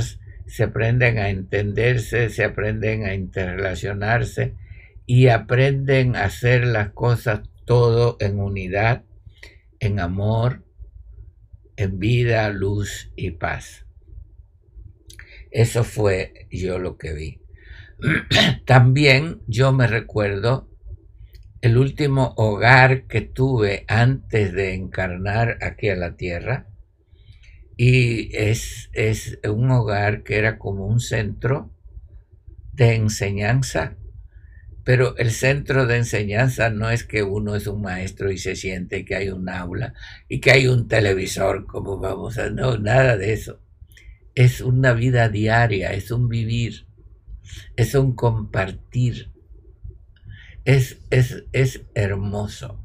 se 0.50 0.64
aprenden 0.64 1.18
a 1.18 1.30
entenderse, 1.30 2.28
se 2.28 2.42
aprenden 2.42 3.04
a 3.04 3.14
interrelacionarse 3.14 4.56
y 5.06 5.28
aprenden 5.28 6.16
a 6.16 6.24
hacer 6.24 6.66
las 6.66 6.90
cosas 6.90 7.42
todo 7.64 8.16
en 8.18 8.40
unidad, 8.40 9.04
en 9.78 10.00
amor, 10.00 10.64
en 11.76 12.00
vida, 12.00 12.50
luz 12.50 13.12
y 13.14 13.30
paz. 13.30 13.86
Eso 15.52 15.84
fue 15.84 16.48
yo 16.50 16.80
lo 16.80 16.98
que 16.98 17.12
vi. 17.12 17.40
También 18.66 19.42
yo 19.46 19.72
me 19.72 19.86
recuerdo 19.86 20.68
el 21.60 21.78
último 21.78 22.34
hogar 22.36 23.06
que 23.06 23.20
tuve 23.20 23.84
antes 23.86 24.52
de 24.52 24.74
encarnar 24.74 25.58
aquí 25.60 25.90
a 25.90 25.96
la 25.96 26.16
tierra. 26.16 26.69
Y 27.82 28.36
es, 28.36 28.90
es 28.92 29.38
un 29.48 29.70
hogar 29.70 30.22
que 30.22 30.36
era 30.36 30.58
como 30.58 30.86
un 30.86 31.00
centro 31.00 31.70
de 32.74 32.94
enseñanza 32.94 33.96
pero 34.84 35.16
el 35.18 35.30
centro 35.30 35.86
de 35.86 35.98
enseñanza 35.98 36.70
no 36.70 36.90
es 36.90 37.04
que 37.04 37.22
uno 37.22 37.54
es 37.54 37.68
un 37.68 37.82
maestro 37.82 38.32
y 38.32 38.38
se 38.38 38.56
siente 38.56 39.04
que 39.04 39.14
hay 39.14 39.28
un 39.28 39.48
aula 39.48 39.94
y 40.28 40.40
que 40.40 40.50
hay 40.50 40.66
un 40.66 40.88
televisor, 40.88 41.66
como 41.66 41.98
vamos 41.98 42.38
a... 42.38 42.50
No, 42.50 42.78
nada 42.78 43.16
de 43.16 43.32
eso. 43.32 43.60
Es 44.34 44.60
una 44.60 44.92
vida 44.92 45.28
diaria, 45.28 45.92
es 45.92 46.10
un 46.10 46.28
vivir, 46.28 46.86
es 47.76 47.94
un 47.94 48.14
compartir. 48.14 49.30
Es, 50.64 50.98
es, 51.10 51.44
es 51.52 51.82
hermoso. 51.94 52.82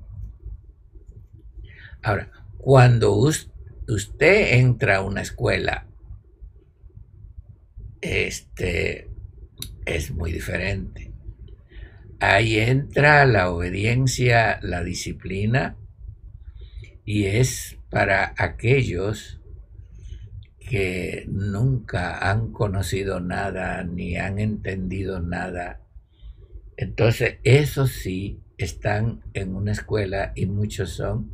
Ahora, 2.04 2.30
cuando 2.58 3.14
usted 3.14 3.55
entra 3.88 4.98
a 4.98 5.02
una 5.02 5.22
escuela, 5.22 5.88
este 8.02 9.10
es 9.86 10.12
muy 10.12 10.32
diferente 10.32 11.16
ahí 12.20 12.60
entra 12.60 13.26
la 13.26 13.52
obediencia, 13.52 14.60
la 14.62 14.84
disciplina, 14.84 15.78
y 17.04 17.26
es 17.26 17.78
para 17.90 18.34
aquellos 18.38 19.40
que 20.60 21.26
nunca 21.28 22.32
han 22.32 22.52
conocido 22.52 23.20
nada 23.20 23.84
ni 23.84 24.18
han 24.18 24.40
entendido 24.40 25.20
nada. 25.20 25.82
Entonces, 26.78 27.38
esos 27.44 27.92
sí 27.92 28.42
están 28.58 29.22
en 29.34 29.56
una 29.56 29.74
escuela 29.74 30.32
y 30.36 30.48
muchos 30.48 30.92
son 30.92 31.32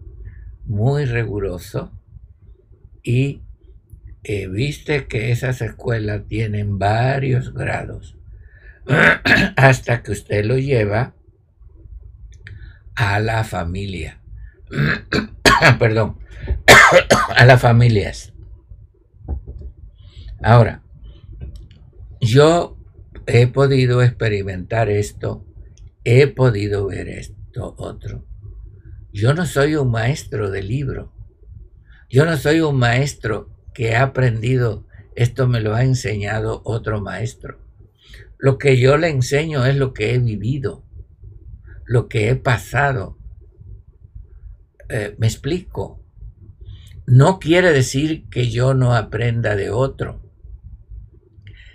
muy 0.66 1.06
rigurosos 1.06 1.90
y 3.04 3.42
eh, 4.24 4.48
viste 4.48 5.08
que 5.08 5.32
esas 5.32 5.62
escuelas 5.62 6.28
tienen 6.28 6.78
varios 6.78 7.54
grados 7.54 8.18
hasta 9.56 10.04
que 10.04 10.12
usted 10.12 10.46
lo 10.46 10.58
lleva 10.58 11.16
a 12.96 13.20
la 13.20 13.44
familia. 13.44 14.22
Perdón, 15.80 16.20
a 17.36 17.46
las 17.46 17.62
familias. 17.62 18.34
Ahora, 20.44 20.82
yo 22.20 22.78
he 23.28 23.48
podido 23.48 24.02
experimentar 24.02 24.90
esto, 24.90 25.46
he 26.04 26.28
podido 26.28 26.88
ver 26.88 27.10
esto 27.10 27.76
otro. 27.78 28.26
Yo 29.14 29.34
no 29.34 29.46
soy 29.46 29.76
un 29.76 29.92
maestro 29.92 30.50
de 30.50 30.64
libro. 30.64 31.12
Yo 32.12 32.26
no 32.26 32.36
soy 32.36 32.60
un 32.60 32.76
maestro 32.76 33.50
que 33.74 33.95
ha 33.95 34.04
aprendido, 34.04 34.86
esto 35.15 35.47
me 35.47 35.62
lo 35.62 35.74
ha 35.74 35.86
enseñado 35.86 36.62
otro 36.65 37.00
maestro. 37.00 37.58
Lo 38.38 38.58
que 38.58 38.78
yo 38.78 38.97
le 38.97 39.08
enseño 39.08 39.65
es 39.65 39.78
lo 39.78 39.93
que 39.93 40.13
he 40.13 40.19
vivido, 40.19 40.84
lo 41.86 42.10
que 42.10 42.30
he 42.30 42.36
pasado. 42.36 43.17
Eh, 44.89 45.15
me 45.19 45.28
explico. 45.28 46.04
No 47.08 47.39
quiere 47.39 47.71
decir 47.71 48.28
que 48.30 48.50
yo 48.50 48.74
no 48.74 48.93
aprenda 48.93 49.56
de 49.56 49.69
otro, 49.69 50.21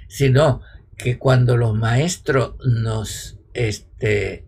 sino 0.06 0.60
que 0.98 1.18
cuando 1.18 1.56
los 1.56 1.74
maestros 1.74 2.56
nos, 2.66 3.38
este, 3.54 4.46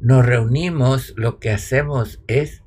nos 0.00 0.26
reunimos, 0.26 1.14
lo 1.16 1.38
que 1.38 1.50
hacemos 1.50 2.20
es 2.26 2.64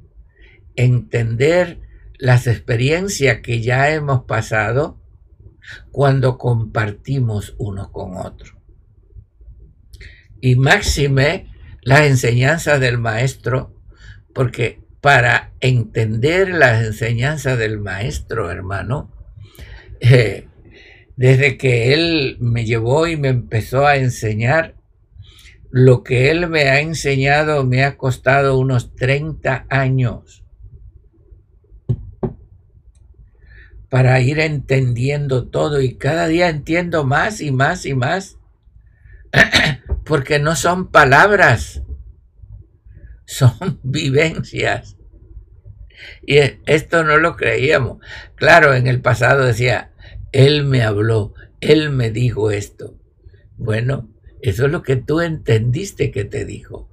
entender 0.77 1.88
las 2.19 2.47
experiencias 2.47 3.39
que 3.39 3.61
ya 3.61 3.89
hemos 3.91 4.25
pasado 4.25 5.01
cuando 5.91 6.37
compartimos 6.37 7.55
unos 7.57 7.89
con 7.89 8.17
otros. 8.17 8.55
Y 10.41 10.55
máxime 10.55 11.47
las 11.81 12.01
enseñanzas 12.01 12.79
del 12.81 12.97
maestro, 12.97 13.73
porque 14.33 14.81
para 14.99 15.53
entender 15.61 16.49
las 16.49 16.83
enseñanzas 16.83 17.57
del 17.57 17.79
maestro, 17.79 18.51
hermano, 18.51 19.11
eh, 20.01 20.47
desde 21.15 21.57
que 21.57 21.93
él 21.93 22.37
me 22.41 22.65
llevó 22.65 23.07
y 23.07 23.15
me 23.15 23.29
empezó 23.29 23.87
a 23.87 23.95
enseñar, 23.95 24.75
lo 25.71 26.03
que 26.03 26.31
él 26.31 26.49
me 26.49 26.63
ha 26.63 26.81
enseñado 26.81 27.63
me 27.65 27.83
ha 27.85 27.95
costado 27.95 28.57
unos 28.57 28.95
30 28.95 29.67
años 29.69 30.38
para 33.89 34.19
ir 34.21 34.39
entendiendo 34.39 35.47
todo 35.47 35.81
y 35.81 35.95
cada 35.95 36.27
día 36.27 36.49
entiendo 36.49 37.03
más 37.03 37.41
y 37.41 37.51
más 37.51 37.85
y 37.85 37.95
más 37.95 38.37
porque 40.05 40.39
no 40.39 40.55
son 40.55 40.91
palabras, 40.91 41.83
son 43.25 43.79
vivencias. 43.83 44.95
Y 46.25 46.37
esto 46.65 47.03
no 47.03 47.17
lo 47.17 47.35
creíamos. 47.35 47.97
Claro, 48.35 48.73
en 48.73 48.87
el 48.87 49.01
pasado 49.01 49.45
decía, 49.45 49.91
Él 50.31 50.63
me 50.63 50.81
habló, 50.83 51.33
Él 51.59 51.89
me 51.89 52.09
dijo 52.09 52.51
esto. 52.51 52.97
Bueno, 53.57 54.09
eso 54.41 54.65
es 54.65 54.71
lo 54.71 54.81
que 54.81 54.95
tú 54.95 55.19
entendiste 55.19 56.11
que 56.11 56.23
te 56.23 56.45
dijo. 56.45 56.89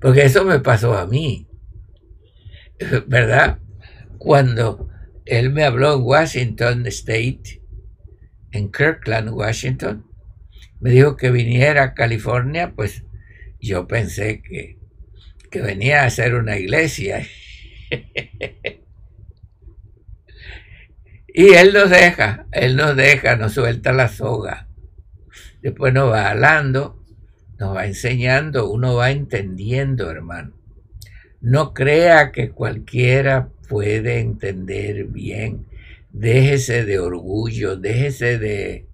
Porque 0.00 0.24
eso 0.24 0.44
me 0.44 0.60
pasó 0.60 0.96
a 0.96 1.06
mí. 1.06 1.48
¿Verdad? 3.06 3.58
Cuando 4.18 4.90
él 5.26 5.50
me 5.50 5.64
habló 5.64 5.94
en 5.94 6.02
Washington 6.02 6.86
State, 6.86 7.60
en 8.52 8.70
Kirkland, 8.70 9.30
Washington, 9.30 10.06
me 10.80 10.90
dijo 10.90 11.16
que 11.16 11.30
viniera 11.30 11.82
a 11.82 11.94
California, 11.94 12.72
pues 12.74 13.04
yo 13.60 13.88
pensé 13.88 14.40
que, 14.40 14.78
que 15.50 15.60
venía 15.60 16.02
a 16.02 16.06
hacer 16.06 16.34
una 16.34 16.58
iglesia. 16.58 17.26
y 21.28 21.54
él 21.54 21.72
nos 21.72 21.90
deja, 21.90 22.46
él 22.52 22.76
nos 22.76 22.94
deja, 22.96 23.36
nos 23.36 23.54
suelta 23.54 23.92
la 23.92 24.08
soga. 24.08 24.68
Después 25.60 25.92
nos 25.92 26.12
va 26.12 26.30
hablando, 26.30 27.02
nos 27.58 27.74
va 27.74 27.86
enseñando, 27.86 28.70
uno 28.70 28.94
va 28.94 29.10
entendiendo, 29.10 30.08
hermano. 30.08 30.56
No 31.40 31.74
crea 31.74 32.30
que 32.30 32.50
cualquiera 32.50 33.50
puede 33.68 34.20
entender 34.20 35.06
bien. 35.06 35.66
Déjese 36.12 36.84
de 36.84 36.98
orgullo, 36.98 37.76
déjese 37.76 38.38
de, 38.38 38.86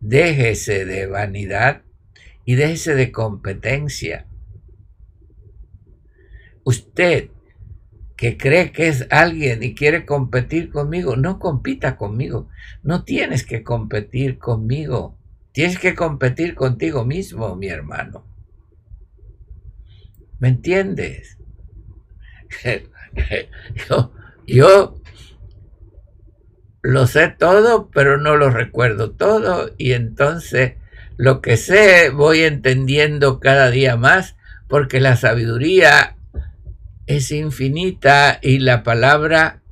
déjese 0.00 0.84
de 0.84 1.06
vanidad 1.06 1.82
y 2.44 2.54
déjese 2.54 2.94
de 2.94 3.12
competencia. 3.12 4.26
Usted 6.64 7.30
que 8.16 8.36
cree 8.36 8.70
que 8.70 8.88
es 8.88 9.06
alguien 9.10 9.62
y 9.62 9.74
quiere 9.74 10.04
competir 10.04 10.70
conmigo, 10.70 11.16
no 11.16 11.38
compita 11.38 11.96
conmigo. 11.96 12.50
No 12.82 13.04
tienes 13.04 13.46
que 13.46 13.62
competir 13.62 14.38
conmigo. 14.38 15.16
Tienes 15.52 15.78
que 15.78 15.94
competir 15.94 16.54
contigo 16.54 17.06
mismo, 17.06 17.56
mi 17.56 17.68
hermano. 17.68 18.26
¿Me 20.38 20.48
entiendes? 20.48 21.38
yo, 24.46 25.00
lo 26.82 27.06
sé 27.06 27.28
todo, 27.28 27.90
pero 27.90 28.18
no 28.18 28.36
lo 28.36 28.50
recuerdo 28.50 29.12
todo 29.12 29.70
y 29.76 29.92
entonces 29.92 30.74
lo 31.16 31.42
que 31.42 31.56
sé 31.56 32.10
voy 32.10 32.40
entendiendo 32.40 33.40
cada 33.40 33.70
día 33.70 33.96
más 33.96 34.36
porque 34.68 35.00
la 35.00 35.16
sabiduría 35.16 36.16
es 37.06 37.32
infinita 37.32 38.38
y 38.40 38.60
la 38.60 38.82
palabra 38.82 39.62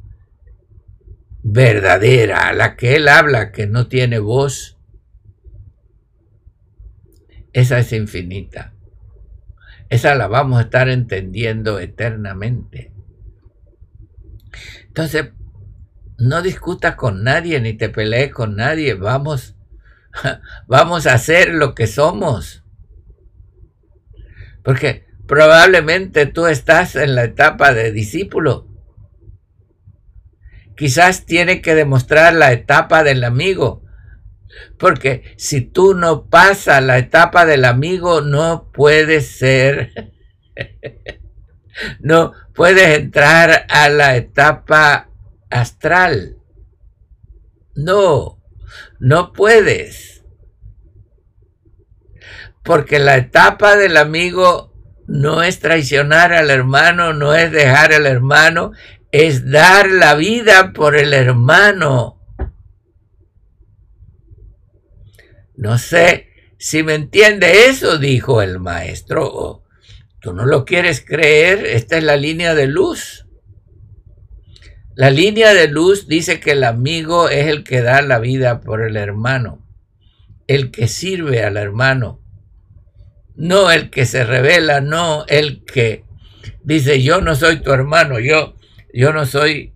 verdadera, 1.43 2.53
la 2.53 2.77
que 2.77 2.97
él 2.97 3.09
habla, 3.09 3.53
que 3.53 3.67
no 3.67 3.87
tiene 3.87 4.19
voz, 4.19 4.77
esa 7.53 7.79
es 7.79 7.93
infinita. 7.93 8.75
Esa 9.89 10.15
la 10.15 10.27
vamos 10.27 10.59
a 10.59 10.63
estar 10.63 10.89
entendiendo 10.89 11.81
eternamente. 11.81 12.93
Entonces, 14.99 15.31
no 16.19 16.43
discutas 16.43 16.97
con 16.97 17.23
nadie 17.23 17.61
ni 17.61 17.73
te 17.73 17.89
pelees 17.89 18.33
con 18.33 18.57
nadie. 18.57 18.95
Vamos, 18.95 19.55
vamos 20.67 21.07
a 21.07 21.15
hacer 21.15 21.55
lo 21.55 21.77
que 21.77 21.87
somos. 21.87 22.65
Porque 24.65 25.07
probablemente 25.29 26.27
tú 26.27 26.49
estás 26.49 26.97
en 26.97 27.15
la 27.15 27.23
etapa 27.23 27.73
de 27.73 27.93
discípulo. 27.93 28.67
Quizás 30.77 31.27
tiene 31.27 31.63
que 31.63 31.77
demostrar 31.77 32.35
la 32.35 32.51
etapa 32.51 33.05
del 33.05 33.23
amigo. 33.23 33.85
Porque 34.81 35.33
si 35.37 35.61
tú 35.61 35.95
no 35.95 36.29
pasas 36.29 36.83
la 36.83 36.99
etapa 36.99 37.47
del 37.47 37.67
amigo, 37.67 38.21
no 38.21 38.73
puedes 38.73 39.29
ser, 39.29 39.93
no 42.01 42.33
puedes 42.55 42.99
entrar 42.99 43.67
a 43.69 43.89
la 43.89 44.17
etapa 44.17 45.09
astral. 45.51 46.37
No, 47.75 48.43
no 48.99 49.33
puedes. 49.33 50.25
Porque 52.65 52.99
la 52.99 53.17
etapa 53.17 53.77
del 53.77 53.97
amigo 53.97 54.75
no 55.07 55.43
es 55.43 55.59
traicionar 55.59 56.33
al 56.33 56.51
hermano, 56.51 57.15
no 57.15 57.35
es 57.35 57.51
dejar 57.51 57.95
al 57.95 58.05
hermano, 58.05 58.73
es 59.11 59.51
dar 59.51 59.91
la 59.91 60.15
vida 60.15 60.73
por 60.73 60.97
el 60.97 61.15
hermano. 61.15 62.21
No 65.57 65.79
sé 65.79 66.29
si 66.59 66.83
me 66.83 66.95
entiende 66.95 67.67
eso, 67.67 67.99
dijo 67.99 68.43
el 68.43 68.61
maestro. 68.61 69.65
Tú 70.21 70.33
no 70.33 70.47
lo 70.47 70.65
quieres 70.65 71.05
creer, 71.05 71.65
esta 71.65 71.99
es 71.99 72.05
la 72.05 72.17
línea 72.17 72.55
de 72.55 72.67
luz. 72.67 73.27
La 74.95 75.11
línea 75.11 75.55
de 75.55 75.69
luz 75.69 76.09
dice 76.09 76.41
que 76.41 76.53
el 76.53 76.65
amigo 76.65 77.29
es 77.29 77.47
el 77.47 77.63
que 77.63 77.83
da 77.83 78.03
la 78.03 78.19
vida 78.19 78.61
por 78.61 78.83
el 78.83 78.97
hermano, 78.97 79.65
el 80.49 80.73
que 80.73 80.89
sirve 80.89 81.45
al 81.45 81.57
hermano, 81.57 82.21
no 83.37 83.71
el 83.71 83.91
que 83.91 84.07
se 84.07 84.25
revela, 84.25 84.81
no 84.81 85.25
el 85.29 85.65
que 85.65 86.05
dice 86.65 87.01
yo 87.01 87.21
no 87.21 87.37
soy 87.37 87.61
tu 87.61 87.71
hermano, 87.71 88.19
yo, 88.19 88.57
yo 88.93 89.13
no 89.13 89.25
soy 89.25 89.73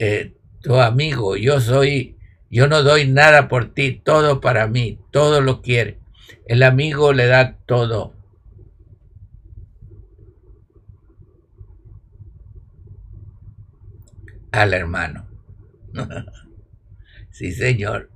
eh, 0.00 0.34
tu 0.60 0.74
amigo, 0.80 1.36
yo 1.36 1.60
soy 1.60 2.14
yo 2.54 2.68
no 2.68 2.84
doy 2.84 3.08
nada 3.08 3.48
por 3.48 3.74
ti, 3.74 4.00
todo 4.04 4.40
para 4.40 4.68
mí, 4.68 5.00
todo 5.10 5.40
lo 5.40 5.60
quiere. 5.60 5.98
El 6.46 6.62
amigo 6.62 7.12
le 7.12 7.26
da 7.26 7.58
todo. 7.66 8.13
Al 14.62 14.74
hermano. 14.74 15.28
sí, 17.30 17.52
señor. 17.52 18.10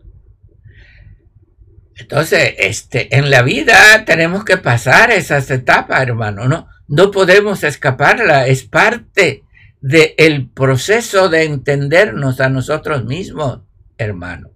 Entonces, 1.97 2.55
este, 2.59 3.17
en 3.17 3.31
la 3.31 3.43
vida 3.43 4.05
tenemos 4.05 4.45
que 4.45 4.57
pasar 4.57 5.11
esas 5.11 5.51
etapas, 5.51 6.01
hermano, 6.01 6.49
¿no? 6.49 6.69
No 6.87 7.11
podemos 7.11 7.65
escaparla, 7.65 8.47
es 8.47 8.65
parte 8.65 9.43
del 9.81 10.49
proceso 10.49 11.29
de 11.29 11.45
entendernos 11.45 12.41
a 12.41 12.49
nosotros 12.49 13.05
mismos 13.05 13.61
hermano. 13.99 14.51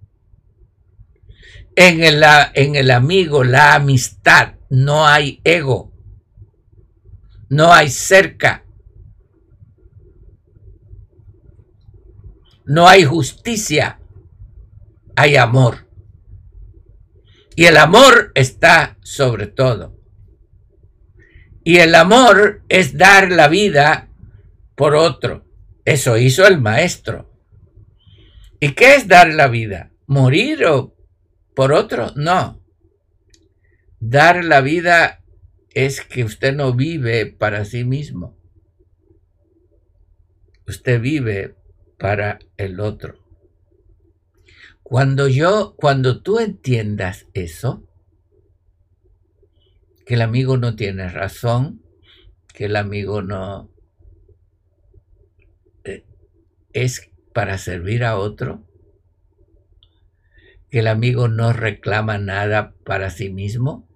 En 1.75 2.03
el, 2.03 2.23
en 2.53 2.75
el 2.75 2.91
amigo, 2.91 3.43
la 3.43 3.75
amistad, 3.75 4.55
no 4.69 5.05
hay 5.05 5.41
ego, 5.43 5.91
no 7.49 7.73
hay 7.73 7.89
cerca, 7.89 8.62
no 12.65 12.87
hay 12.87 13.03
justicia, 13.03 13.99
hay 15.15 15.35
amor. 15.35 15.87
Y 17.55 17.65
el 17.65 17.77
amor 17.77 18.31
está 18.35 18.97
sobre 19.01 19.47
todo. 19.47 19.99
Y 21.63 21.77
el 21.77 21.95
amor 21.95 22.63
es 22.67 22.97
dar 22.97 23.31
la 23.31 23.47
vida 23.47 24.09
por 24.75 24.95
otro. 24.95 25.45
Eso 25.85 26.17
hizo 26.17 26.47
el 26.47 26.59
maestro. 26.59 27.29
¿Y 28.59 28.73
qué 28.73 28.95
es 28.95 29.07
dar 29.07 29.33
la 29.33 29.47
vida? 29.47 29.91
¿Morir 30.07 30.65
o 30.65 30.95
por 31.55 31.73
otro? 31.73 32.11
No. 32.15 32.61
Dar 33.99 34.43
la 34.43 34.61
vida 34.61 35.23
es 35.73 36.01
que 36.01 36.23
usted 36.23 36.53
no 36.55 36.73
vive 36.73 37.25
para 37.25 37.65
sí 37.65 37.83
mismo. 37.83 38.37
Usted 40.67 41.01
vive 41.01 41.55
para 41.97 42.39
el 42.57 42.79
otro. 42.79 43.19
Cuando 44.83 45.27
yo, 45.27 45.75
cuando 45.77 46.21
tú 46.21 46.39
entiendas 46.39 47.27
eso, 47.33 47.87
que 50.05 50.15
el 50.15 50.21
amigo 50.21 50.57
no 50.57 50.75
tiene 50.75 51.09
razón, 51.09 51.81
que 52.53 52.65
el 52.65 52.75
amigo 52.75 53.21
no 53.21 53.69
eh, 55.83 56.05
es 56.73 57.09
para 57.33 57.57
servir 57.57 58.03
a 58.03 58.17
otro, 58.17 58.63
que 60.69 60.79
el 60.79 60.87
amigo 60.87 61.27
no 61.27 61.53
reclama 61.53 62.17
nada 62.17 62.73
para 62.83 63.09
sí 63.09 63.29
mismo, 63.29 63.87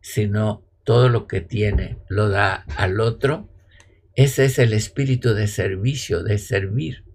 sino 0.00 0.64
todo 0.84 1.08
lo 1.08 1.26
que 1.26 1.40
tiene 1.40 1.98
lo 2.08 2.28
da 2.28 2.66
al 2.76 3.00
otro. 3.00 3.48
Ese 4.20 4.44
es 4.44 4.58
el 4.58 4.74
espíritu 4.74 5.32
de 5.32 5.46
servicio, 5.46 6.22
de 6.22 6.36
servir. 6.36 7.06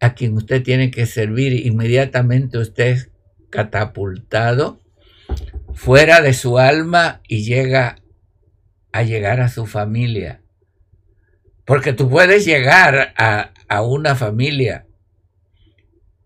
A 0.00 0.12
quien 0.12 0.36
usted 0.36 0.62
tiene 0.62 0.90
que 0.90 1.06
servir, 1.06 1.64
inmediatamente 1.64 2.58
usted 2.58 2.88
es 2.88 3.10
catapultado 3.48 4.82
fuera 5.72 6.20
de 6.20 6.34
su 6.34 6.58
alma 6.58 7.22
y 7.26 7.42
llega 7.44 8.02
a 8.92 9.02
llegar 9.02 9.40
a 9.40 9.48
su 9.48 9.64
familia. 9.64 10.42
Porque 11.64 11.94
tú 11.94 12.10
puedes 12.10 12.44
llegar 12.44 13.14
a, 13.16 13.54
a 13.66 13.80
una 13.80 14.14
familia 14.14 14.86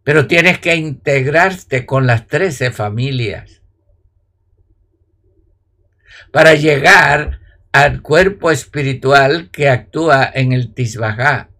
Pero 0.02 0.26
tienes 0.26 0.58
que 0.58 0.74
integrarte 0.74 1.86
con 1.86 2.04
las 2.08 2.26
trece 2.26 2.72
familias 2.72 3.62
para 6.32 6.54
llegar 6.54 7.38
al 7.72 8.02
cuerpo 8.02 8.50
espiritual 8.50 9.50
que 9.50 9.68
actúa 9.68 10.30
en 10.32 10.52
el 10.52 10.74
Tisbajá. 10.74 11.50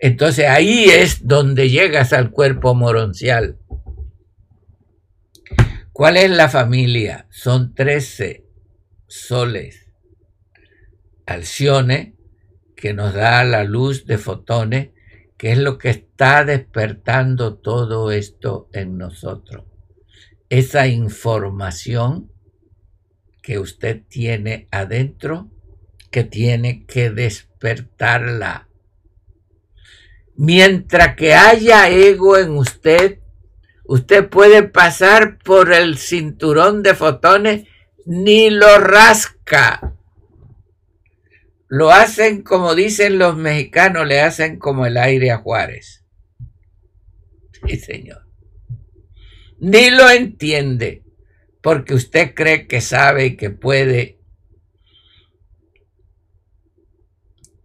Entonces 0.00 0.46
ahí 0.46 0.84
es 0.84 1.26
donde 1.26 1.70
llegas 1.70 2.12
al 2.12 2.30
cuerpo 2.30 2.74
moroncial. 2.74 3.58
¿Cuál 5.92 6.16
es 6.16 6.30
la 6.30 6.48
familia? 6.48 7.26
Son 7.30 7.74
trece 7.74 8.44
soles. 9.06 9.86
Alcione, 11.26 12.14
que 12.76 12.94
nos 12.94 13.12
da 13.14 13.42
la 13.42 13.64
luz 13.64 14.06
de 14.06 14.18
fotones, 14.18 14.90
que 15.36 15.52
es 15.52 15.58
lo 15.58 15.76
que 15.78 15.90
está 15.90 16.44
despertando 16.44 17.56
todo 17.56 18.12
esto 18.12 18.68
en 18.72 18.96
nosotros. 18.96 19.64
Esa 20.48 20.86
información 20.86 22.30
que 23.48 23.58
usted 23.58 24.02
tiene 24.10 24.68
adentro, 24.70 25.48
que 26.10 26.22
tiene 26.22 26.84
que 26.84 27.08
despertarla. 27.08 28.68
Mientras 30.36 31.16
que 31.16 31.32
haya 31.32 31.88
ego 31.88 32.36
en 32.36 32.50
usted, 32.50 33.20
usted 33.86 34.28
puede 34.28 34.64
pasar 34.64 35.38
por 35.38 35.72
el 35.72 35.96
cinturón 35.96 36.82
de 36.82 36.94
fotones 36.94 37.66
ni 38.04 38.50
lo 38.50 38.80
rasca. 38.80 39.94
Lo 41.68 41.90
hacen 41.90 42.42
como 42.42 42.74
dicen 42.74 43.18
los 43.18 43.34
mexicanos, 43.34 44.06
le 44.06 44.20
hacen 44.20 44.58
como 44.58 44.84
el 44.84 44.98
aire 44.98 45.30
a 45.30 45.38
Juárez. 45.38 46.04
Sí, 47.66 47.78
señor. 47.78 48.26
Ni 49.58 49.88
lo 49.88 50.10
entiende, 50.10 51.02
porque 51.68 51.92
usted 51.92 52.32
cree 52.34 52.66
que 52.66 52.80
sabe 52.80 53.26
y 53.26 53.36
que 53.36 53.50
puede, 53.50 54.22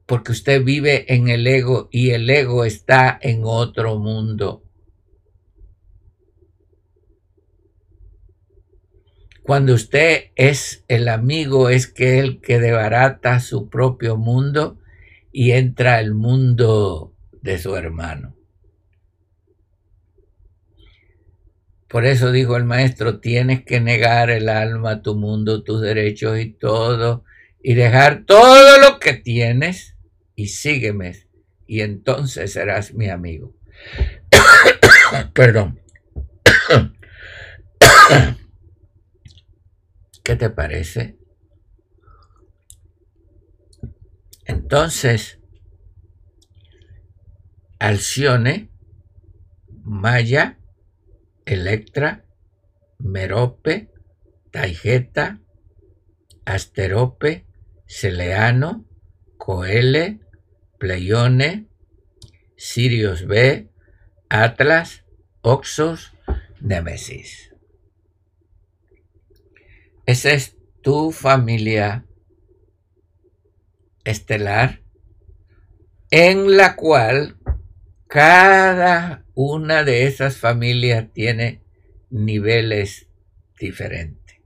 porque 0.05 0.33
usted 0.33 0.61
vive 0.61 1.13
en 1.13 1.29
el 1.29 1.47
ego 1.47 1.87
y 1.89 2.09
el 2.09 2.29
ego 2.29 2.65
está 2.65 3.17
en 3.21 3.43
otro 3.45 3.99
mundo. 3.99 4.65
Cuando 9.41 9.73
usted 9.73 10.31
es 10.35 10.83
el 10.89 11.07
amigo, 11.07 11.69
es 11.69 11.87
que 11.87 12.19
el 12.19 12.41
que 12.41 12.59
debarata 12.59 13.39
su 13.39 13.69
propio 13.69 14.17
mundo 14.17 14.81
y 15.31 15.51
entra 15.51 15.95
al 15.95 16.13
mundo 16.13 17.15
de 17.41 17.57
su 17.57 17.73
hermano. 17.77 18.35
Por 21.93 22.05
eso 22.07 22.31
dijo 22.31 22.57
el 22.57 22.63
maestro, 22.63 23.19
tienes 23.19 23.63
que 23.63 23.79
negar 23.79 24.31
el 24.31 24.49
alma, 24.49 25.03
tu 25.03 25.13
mundo, 25.13 25.61
tus 25.61 25.79
derechos 25.79 26.39
y 26.39 26.51
todo, 26.51 27.23
y 27.61 27.75
dejar 27.75 28.25
todo 28.25 28.79
lo 28.79 28.97
que 28.97 29.13
tienes 29.13 29.95
y 30.33 30.47
sígueme, 30.47 31.27
y 31.67 31.81
entonces 31.81 32.53
serás 32.53 32.95
mi 32.95 33.09
amigo. 33.09 33.55
Perdón. 35.33 35.81
¿Qué 40.23 40.35
te 40.35 40.49
parece? 40.49 41.19
Entonces, 44.45 45.37
Alcione, 47.77 48.71
Maya, 49.83 50.57
Electra, 51.45 52.25
Merope, 52.99 53.89
Taigeta, 54.51 55.41
Asterope, 56.45 57.45
Celeano, 57.85 58.85
Coele, 59.37 60.19
Pleione, 60.79 61.67
Sirius 62.55 63.25
B, 63.27 63.69
Atlas, 64.29 65.03
Oxos, 65.41 66.13
Nemesis. 66.61 67.53
Esa 70.05 70.31
es 70.31 70.57
tu 70.81 71.11
familia 71.11 72.05
estelar 74.03 74.81
en 76.11 76.57
la 76.57 76.75
cual 76.75 77.37
cada 78.13 79.25
una 79.33 79.83
de 79.83 80.05
esas 80.05 80.37
familias 80.37 81.11
tiene 81.13 81.63
niveles 82.11 83.07
diferentes. 83.59 84.39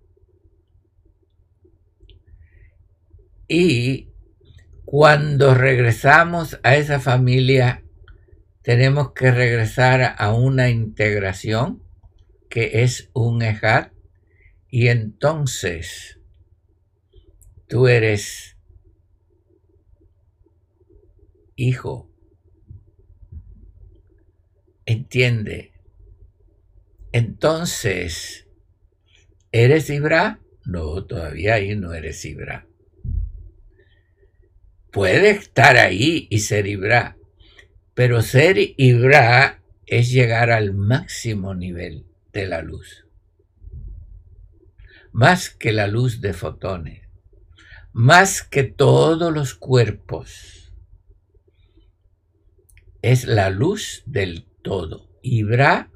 Y 3.49 4.07
cuando 4.85 5.53
regresamos 5.53 6.61
a 6.63 6.77
esa 6.77 7.01
familia, 7.01 7.83
tenemos 8.61 9.11
que 9.11 9.31
regresar 9.31 10.15
a 10.17 10.33
una 10.33 10.69
integración 10.69 11.83
que 12.49 12.83
es 12.83 13.09
un 13.11 13.41
ejat 13.41 13.91
y 14.69 14.87
entonces 14.87 16.21
tú 17.67 17.89
eres 17.89 18.55
hijo. 21.57 22.06
Entiende. 24.87 25.73
Entonces, 27.11 28.47
¿eres 29.51 29.91
Ibra? 29.91 30.39
No, 30.65 31.05
todavía 31.05 31.53
ahí 31.53 31.75
no 31.75 31.93
eres 31.93 32.25
Ibra. 32.25 32.65
Puede 34.91 35.29
estar 35.29 35.77
ahí 35.77 36.27
y 36.31 36.39
ser 36.39 36.65
Ibra, 36.65 37.17
pero 37.93 38.23
ser 38.23 38.57
Ibra 38.57 39.61
es 39.85 40.09
llegar 40.09 40.49
al 40.49 40.73
máximo 40.73 41.53
nivel 41.53 42.07
de 42.33 42.47
la 42.47 42.63
luz 42.63 43.07
más 45.17 45.49
que 45.49 45.71
la 45.71 45.87
luz 45.87 46.21
de 46.21 46.31
fotones, 46.31 47.01
más 47.91 48.43
que 48.43 48.61
todos 48.61 49.33
los 49.33 49.55
cuerpos. 49.55 50.71
Es 53.01 53.25
la 53.25 53.49
luz 53.49 54.03
del 54.05 54.46
todo. 54.67 55.09
Ibra 55.21 55.89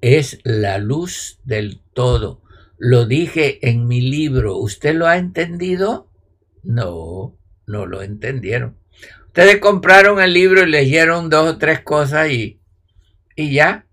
es 0.00 0.40
la 0.44 0.78
luz 0.78 1.40
del 1.44 1.80
todo. 1.92 2.42
Lo 2.78 3.06
dije 3.06 3.68
en 3.68 3.86
mi 3.86 4.00
libro. 4.00 4.56
¿Usted 4.56 4.94
lo 4.94 5.06
ha 5.06 5.16
entendido? 5.16 6.10
No, 6.62 7.38
no 7.66 7.86
lo 7.86 8.02
entendieron. 8.02 8.78
Ustedes 9.26 9.58
compraron 9.58 10.20
el 10.20 10.32
libro 10.32 10.62
y 10.62 10.70
leyeron 10.70 11.30
dos 11.30 11.54
o 11.54 11.58
tres 11.58 11.80
cosas 11.80 12.30
y, 12.30 12.60
y 13.34 13.52
ya. 13.52 13.86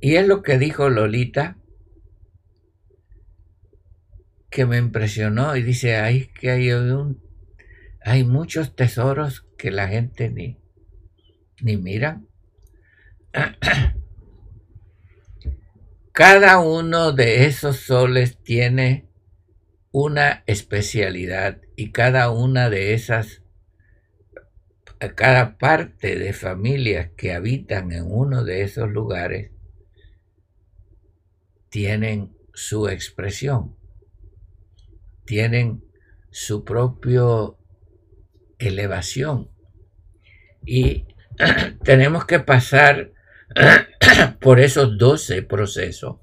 Y 0.00 0.16
es 0.16 0.26
lo 0.26 0.42
que 0.42 0.58
dijo 0.58 0.88
Lolita 0.88 1.56
que 4.50 4.66
me 4.66 4.76
impresionó 4.76 5.56
y 5.56 5.62
dice, 5.62 5.96
ay, 5.96 6.28
que 6.38 6.50
hay, 6.50 6.72
un, 6.72 7.22
hay 8.04 8.22
muchos 8.22 8.76
tesoros 8.76 9.46
que 9.56 9.70
la 9.70 9.88
gente 9.88 10.28
ni, 10.28 10.61
ni 11.62 11.76
mira. 11.76 12.20
Cada 16.12 16.60
uno 16.60 17.12
de 17.12 17.46
esos 17.46 17.76
soles 17.76 18.36
tiene 18.42 19.08
una 19.90 20.44
especialidad 20.46 21.62
y 21.74 21.90
cada 21.90 22.30
una 22.30 22.68
de 22.68 22.92
esas, 22.92 23.42
cada 25.14 25.56
parte 25.56 26.18
de 26.18 26.32
familias 26.34 27.10
que 27.16 27.32
habitan 27.32 27.92
en 27.92 28.04
uno 28.06 28.44
de 28.44 28.62
esos 28.62 28.90
lugares, 28.90 29.52
tienen 31.70 32.36
su 32.52 32.88
expresión 32.88 33.76
tienen 35.24 35.84
su 36.30 36.64
propia 36.64 37.22
elevación. 38.58 39.50
Y 40.64 41.06
tenemos 41.84 42.24
que 42.24 42.40
pasar 42.40 43.12
por 44.40 44.60
esos 44.60 44.98
12 44.98 45.42
procesos 45.42 46.16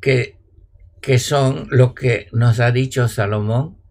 que, 0.00 0.38
que 1.02 1.18
son 1.18 1.66
lo 1.70 1.94
que 1.94 2.28
nos 2.32 2.60
ha 2.60 2.70
dicho 2.70 3.08
Salomón. 3.08 3.82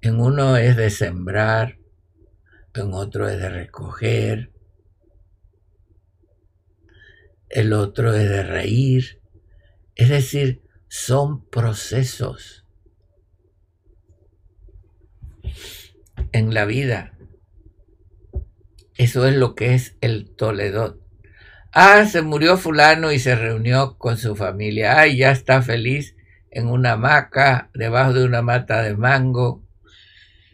En 0.00 0.18
uno 0.18 0.56
es 0.56 0.76
de 0.76 0.90
sembrar, 0.90 1.78
en 2.74 2.92
otro 2.92 3.28
es 3.28 3.38
de 3.38 3.50
recoger, 3.50 4.50
el 7.50 7.72
otro 7.72 8.14
es 8.14 8.28
de 8.28 8.42
reír. 8.42 9.20
Es 9.94 10.08
decir, 10.08 10.62
son 10.88 11.48
procesos. 11.48 12.59
En 16.32 16.54
la 16.54 16.64
vida. 16.64 17.12
Eso 18.96 19.26
es 19.26 19.34
lo 19.34 19.54
que 19.54 19.74
es 19.74 19.96
el 20.00 20.30
Toledo. 20.36 21.00
Ah, 21.72 22.04
se 22.04 22.22
murió 22.22 22.56
fulano 22.58 23.12
y 23.12 23.18
se 23.18 23.36
reunió 23.36 23.96
con 23.96 24.18
su 24.18 24.36
familia. 24.36 24.98
Ay, 24.98 25.16
ya 25.16 25.30
está 25.30 25.62
feliz 25.62 26.16
en 26.50 26.66
una 26.66 26.92
hamaca, 26.92 27.70
debajo 27.74 28.12
de 28.12 28.24
una 28.24 28.42
mata 28.42 28.82
de 28.82 28.96
mango. 28.96 29.62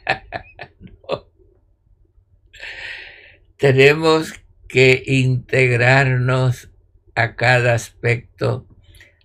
Tenemos 3.59 4.33
que 4.69 5.03
integrarnos 5.07 6.71
a 7.15 7.35
cada 7.37 7.75
aspecto 7.75 8.67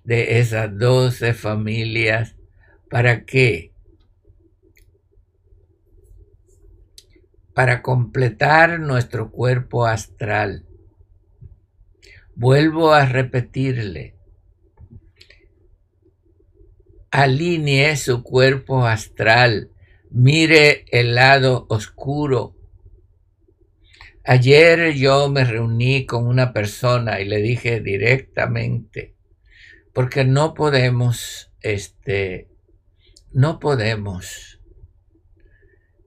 de 0.04 0.40
esas 0.40 0.78
doce 0.78 1.34
familias. 1.34 2.36
¿Para 2.90 3.26
qué? 3.26 3.69
Para 7.60 7.82
completar 7.82 8.80
nuestro 8.80 9.32
cuerpo 9.32 9.86
astral. 9.86 10.66
Vuelvo 12.34 12.94
a 12.94 13.06
repetirle. 13.06 14.16
Alinee 17.12 17.98
su 17.98 18.24
cuerpo 18.24 18.86
astral. 18.86 19.72
Mire 20.10 20.86
el 20.90 21.16
lado 21.16 21.66
oscuro 21.68 22.56
Ayer 24.24 24.94
yo 24.94 25.28
me 25.28 25.44
reuní 25.44 26.06
con 26.06 26.28
una 26.28 26.54
persona 26.54 27.20
y 27.20 27.26
le 27.26 27.42
dije 27.42 27.82
directamente, 27.82 29.16
porque 29.92 30.24
no 30.24 30.54
podemos, 30.54 31.52
este, 31.60 32.48
no 33.34 33.60
podemos 33.60 34.62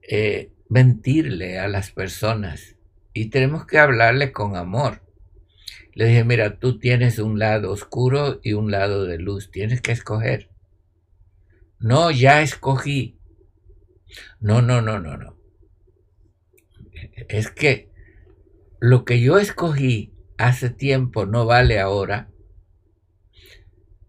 eh, 0.01 0.52
mentirle 0.73 1.59
a 1.59 1.67
las 1.67 1.91
personas 1.91 2.77
y 3.13 3.29
tenemos 3.29 3.67
que 3.67 3.77
hablarle 3.77 4.31
con 4.31 4.55
amor. 4.55 5.03
Le 5.93 6.07
dije, 6.07 6.23
mira, 6.23 6.57
tú 6.57 6.79
tienes 6.79 7.19
un 7.19 7.37
lado 7.37 7.71
oscuro 7.71 8.39
y 8.41 8.53
un 8.53 8.71
lado 8.71 9.05
de 9.05 9.19
luz, 9.19 9.51
tienes 9.51 9.81
que 9.81 9.91
escoger. 9.91 10.49
No, 11.77 12.09
ya 12.09 12.41
escogí. 12.41 13.19
No, 14.39 14.63
no, 14.63 14.81
no, 14.81 14.99
no, 14.99 15.15
no. 15.15 15.37
Es 17.29 17.51
que 17.51 17.91
lo 18.79 19.05
que 19.05 19.21
yo 19.21 19.37
escogí 19.37 20.15
hace 20.39 20.71
tiempo 20.71 21.27
no 21.27 21.45
vale 21.45 21.79
ahora 21.79 22.31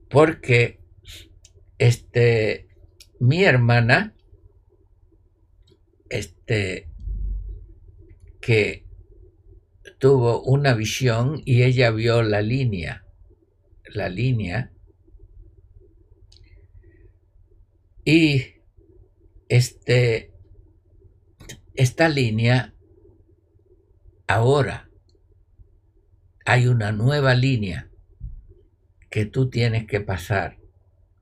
porque 0.09 0.81
este 1.77 2.69
mi 3.21 3.45
hermana 3.45 4.15
este 6.09 6.89
que 8.41 8.87
tuvo 9.99 10.43
una 10.43 10.75
visión 10.75 11.41
y 11.45 11.63
ella 11.63 11.91
vio 11.91 12.23
la 12.23 12.43
línea 12.43 13.05
la 13.87 14.09
línea 14.09 14.73
y 18.05 18.45
este 19.49 20.33
esta 21.75 22.09
línea 22.09 22.75
Ahora 24.27 24.89
hay 26.47 26.67
una 26.67 26.93
nueva 26.93 27.35
línea 27.35 27.91
que 29.11 29.27
tú 29.27 29.51
tienes 29.51 29.87
que 29.87 30.01
pasar 30.01 30.59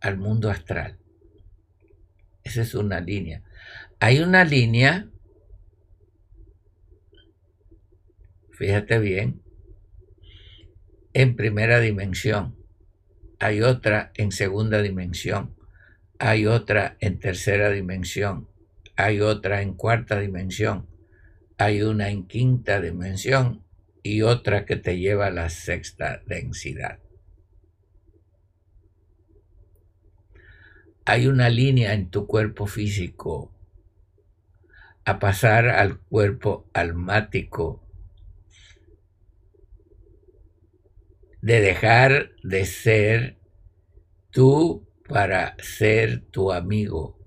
al 0.01 0.19
mundo 0.19 0.51
astral. 0.51 0.99
Esa 2.45 2.63
es 2.63 2.75
una 2.75 3.01
línea. 3.01 3.43
Hay 4.05 4.19
una 4.19 4.45
línea, 4.45 5.09
fíjate 8.51 8.99
bien, 8.99 9.43
en 11.13 11.37
primera 11.37 11.79
dimensión. 11.79 12.57
Hay 13.39 13.63
otra 13.63 14.11
en 14.17 14.33
segunda 14.33 14.83
dimensión. 14.83 15.55
Hay 16.19 16.47
otra 16.47 16.97
en 16.99 17.21
tercera 17.21 17.71
dimensión. 17.71 18.49
Hay 18.97 19.21
otra 19.21 19.63
en 19.63 19.75
cuarta 19.75 20.19
dimensión 20.19 20.89
hay 21.63 21.83
una 21.83 22.11
en 22.11 22.27
quinta 22.27 22.81
dimensión 22.81 23.63
y 24.03 24.23
otra 24.23 24.65
que 24.65 24.75
te 24.75 24.99
lleva 24.99 25.27
a 25.27 25.31
la 25.31 25.49
sexta 25.49 26.21
densidad. 26.27 26.99
Hay 31.05 31.29
una 31.29 31.49
línea 31.51 31.95
en 31.95 32.11
tu 32.11 32.27
cuerpo 32.27 32.67
físico 32.67 33.53
a 35.05 35.19
pasar 35.19 35.69
al 35.69 35.99
cuerpo 36.01 36.71
almático, 36.73 37.85
de 41.41 41.61
dejar 41.61 42.31
de 42.43 42.65
ser 42.65 43.39
tú 44.31 44.89
para 45.09 45.57
ser 45.59 46.21
tu 46.31 46.53
amigo 46.53 47.23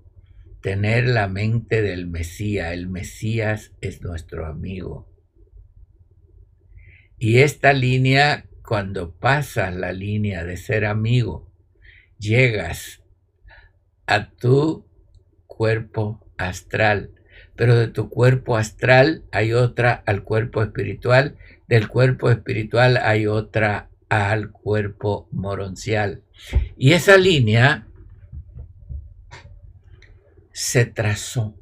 tener 0.66 1.06
la 1.06 1.28
mente 1.28 1.80
del 1.80 2.08
Mesías. 2.08 2.72
El 2.72 2.88
Mesías 2.88 3.70
es 3.80 4.02
nuestro 4.02 4.46
amigo. 4.46 5.08
Y 7.20 7.38
esta 7.38 7.72
línea, 7.72 8.46
cuando 8.64 9.14
pasas 9.14 9.72
la 9.76 9.92
línea 9.92 10.42
de 10.42 10.56
ser 10.56 10.84
amigo, 10.84 11.52
llegas 12.18 13.00
a 14.06 14.32
tu 14.32 14.88
cuerpo 15.46 16.28
astral. 16.36 17.14
Pero 17.56 17.76
de 17.76 17.88
tu 17.88 18.08
cuerpo 18.10 18.56
astral 18.56 19.24
hay 19.32 19.52
otra 19.52 20.02
al 20.06 20.22
cuerpo 20.22 20.62
espiritual, 20.62 21.36
del 21.68 21.88
cuerpo 21.88 22.30
espiritual 22.30 22.98
hay 22.98 23.26
otra 23.26 23.90
al 24.08 24.52
cuerpo 24.52 25.28
moroncial. 25.32 26.22
Y 26.76 26.92
esa 26.92 27.16
línea 27.16 27.86
se 30.52 30.86
trazó. 30.86 31.54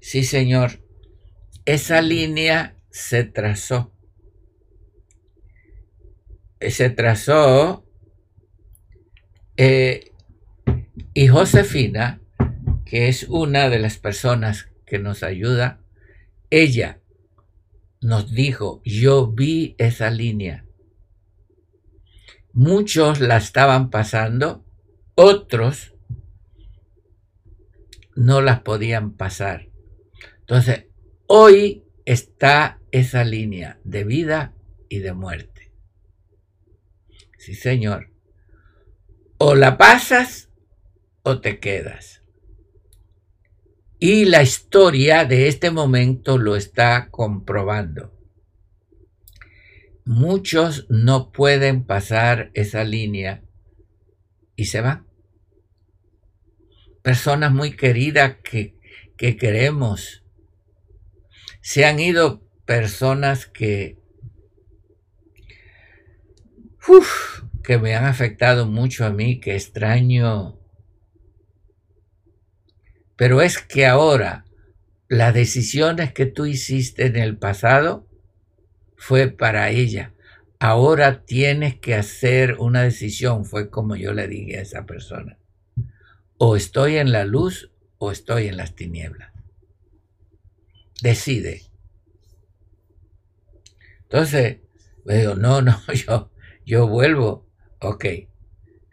Sí, 0.00 0.24
Señor, 0.24 0.80
esa 1.64 2.00
línea 2.00 2.76
se 2.90 3.24
trazó. 3.24 3.92
Se 6.60 6.90
trazó 6.90 7.84
eh, 9.56 10.12
y 11.14 11.26
Josefina, 11.28 12.20
que 12.88 13.08
es 13.08 13.24
una 13.28 13.68
de 13.68 13.78
las 13.78 13.98
personas 13.98 14.70
que 14.86 14.98
nos 14.98 15.22
ayuda, 15.22 15.80
ella 16.50 17.00
nos 18.00 18.32
dijo, 18.32 18.80
yo 18.84 19.26
vi 19.26 19.74
esa 19.78 20.10
línea. 20.10 20.64
Muchos 22.52 23.20
la 23.20 23.36
estaban 23.36 23.90
pasando 23.90 24.64
otros 25.14 25.94
no 28.16 28.40
las 28.40 28.60
podían 28.60 29.12
pasar. 29.12 29.68
Entonces, 30.40 30.86
hoy 31.26 31.84
está 32.04 32.80
esa 32.90 33.22
línea 33.22 33.78
de 33.84 34.04
vida 34.04 34.54
y 34.88 35.00
de 35.00 35.12
muerte. 35.12 35.72
Sí, 37.36 37.54
Señor. 37.54 38.10
O 39.38 39.54
la 39.54 39.76
pasas 39.76 40.48
o 41.22 41.40
te 41.40 41.60
quedas. 41.60 42.17
Y 43.98 44.26
la 44.26 44.42
historia 44.42 45.24
de 45.24 45.48
este 45.48 45.70
momento 45.70 46.38
lo 46.38 46.56
está 46.56 47.08
comprobando. 47.10 48.12
Muchos 50.04 50.86
no 50.88 51.32
pueden 51.32 51.84
pasar 51.84 52.50
esa 52.54 52.84
línea 52.84 53.42
y 54.56 54.66
se 54.66 54.80
van 54.80 55.08
personas 57.02 57.52
muy 57.52 57.74
queridas 57.74 58.36
que, 58.42 58.76
queremos. 59.16 60.24
Se 61.62 61.86
han 61.86 61.98
ido 61.98 62.42
personas 62.66 63.46
que, 63.46 63.98
que 67.64 67.78
me 67.78 67.94
han 67.94 68.04
afectado 68.04 68.66
mucho 68.66 69.06
a 69.06 69.10
mí, 69.10 69.40
que 69.40 69.56
extraño. 69.56 70.57
Pero 73.18 73.42
es 73.42 73.58
que 73.58 73.84
ahora 73.84 74.46
las 75.08 75.34
decisiones 75.34 76.14
que 76.14 76.24
tú 76.24 76.46
hiciste 76.46 77.04
en 77.04 77.16
el 77.16 77.36
pasado 77.36 78.08
fue 78.96 79.28
para 79.28 79.68
ella. 79.68 80.14
Ahora 80.58 81.26
tienes 81.26 81.76
que 81.76 81.94
hacer 81.94 82.56
una 82.58 82.82
decisión, 82.82 83.44
fue 83.44 83.68
como 83.68 83.94
yo 83.94 84.14
le 84.14 84.26
dije 84.26 84.56
a 84.56 84.62
esa 84.62 84.86
persona 84.86 85.38
o 86.38 86.54
estoy 86.56 86.96
en 86.96 87.12
la 87.12 87.24
luz 87.24 87.70
o 87.98 88.12
estoy 88.12 88.46
en 88.46 88.56
las 88.56 88.74
tinieblas. 88.74 89.32
Decide. 91.02 91.62
Entonces, 94.02 94.58
digo, 95.04 95.34
no, 95.34 95.60
no, 95.60 95.80
yo, 96.06 96.30
yo 96.64 96.86
vuelvo. 96.86 97.46
Ok. 97.80 98.06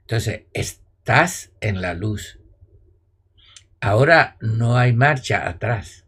Entonces, 0.01 0.41
estás 0.53 1.51
en 1.61 1.81
la 1.81 1.93
luz. 1.93 2.39
Ahora 3.81 4.37
no 4.41 4.77
hay 4.77 4.93
marcha 4.93 5.47
atrás. 5.47 6.05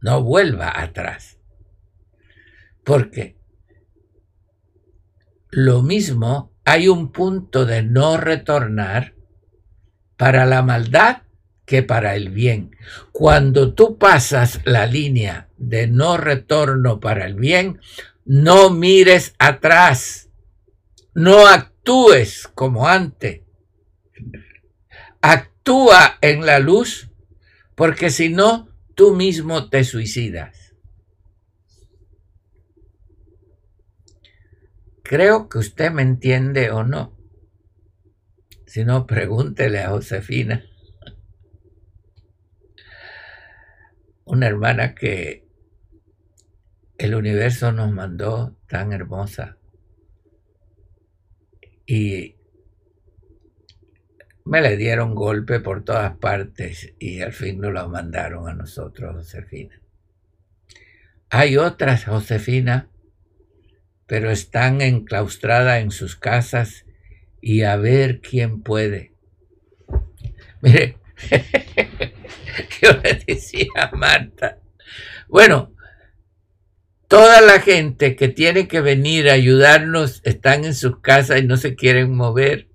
No 0.00 0.22
vuelva 0.22 0.80
atrás. 0.80 1.38
Porque 2.84 3.38
lo 5.50 5.82
mismo 5.82 6.52
hay 6.64 6.88
un 6.88 7.10
punto 7.12 7.66
de 7.66 7.82
no 7.82 8.16
retornar 8.16 9.14
para 10.16 10.46
la 10.46 10.62
maldad 10.62 11.22
que 11.66 11.82
para 11.82 12.14
el 12.14 12.30
bien. 12.30 12.76
Cuando 13.12 13.74
tú 13.74 13.98
pasas 13.98 14.60
la 14.64 14.86
línea 14.86 15.48
de 15.56 15.86
no 15.86 16.16
retorno 16.16 17.00
para 17.00 17.26
el 17.26 17.34
bien, 17.34 17.80
no 18.24 18.70
mires 18.70 19.34
atrás, 19.38 20.30
no 21.14 21.46
actúes 21.46 22.48
como 22.54 22.88
antes. 22.88 23.42
Actúa 25.60 26.16
en 26.22 26.46
la 26.46 26.58
luz, 26.58 27.10
porque 27.74 28.08
si 28.08 28.30
no, 28.30 28.70
tú 28.94 29.14
mismo 29.14 29.68
te 29.68 29.84
suicidas. 29.84 30.74
Creo 35.02 35.50
que 35.50 35.58
usted 35.58 35.90
me 35.90 36.00
entiende 36.00 36.70
o 36.70 36.82
no. 36.82 37.14
Si 38.64 38.86
no, 38.86 39.06
pregúntele 39.06 39.80
a 39.80 39.90
Josefina, 39.90 40.64
una 44.24 44.46
hermana 44.46 44.94
que 44.94 45.46
el 46.96 47.14
universo 47.14 47.70
nos 47.70 47.92
mandó 47.92 48.56
tan 48.66 48.94
hermosa. 48.94 49.58
Y 51.84 52.39
me 54.44 54.60
le 54.60 54.76
dieron 54.76 55.14
golpe 55.14 55.60
por 55.60 55.84
todas 55.84 56.16
partes 56.16 56.94
y 56.98 57.20
al 57.20 57.32
fin 57.32 57.60
nos 57.60 57.72
la 57.72 57.86
mandaron 57.86 58.48
a 58.48 58.54
nosotros, 58.54 59.14
Josefina. 59.14 59.80
Hay 61.30 61.56
otras, 61.56 62.04
Josefina, 62.04 62.88
pero 64.06 64.30
están 64.30 64.80
enclaustradas 64.80 65.80
en 65.80 65.92
sus 65.92 66.16
casas 66.16 66.84
y 67.40 67.62
a 67.62 67.76
ver 67.76 68.20
quién 68.20 68.62
puede. 68.62 69.12
Mire, 70.60 70.98
yo 72.82 72.90
le 73.02 73.22
decía 73.26 73.68
a 73.76 73.94
Marta, 73.94 74.58
bueno, 75.28 75.72
toda 77.06 77.40
la 77.40 77.60
gente 77.60 78.16
que 78.16 78.28
tiene 78.28 78.66
que 78.66 78.80
venir 78.80 79.30
a 79.30 79.34
ayudarnos 79.34 80.20
están 80.24 80.64
en 80.64 80.74
sus 80.74 80.98
casas 80.98 81.40
y 81.40 81.46
no 81.46 81.56
se 81.56 81.76
quieren 81.76 82.14
mover, 82.14 82.69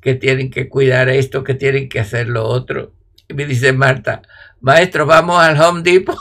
que 0.00 0.14
tienen 0.14 0.50
que 0.50 0.68
cuidar 0.68 1.08
esto, 1.08 1.44
que 1.44 1.54
tienen 1.54 1.88
que 1.88 2.00
hacer 2.00 2.28
lo 2.28 2.44
otro. 2.44 2.92
Y 3.28 3.34
me 3.34 3.46
dice 3.46 3.72
Marta, 3.72 4.22
maestro, 4.60 5.06
vamos 5.06 5.42
al 5.42 5.60
Home 5.60 5.82
Depot. 5.82 6.18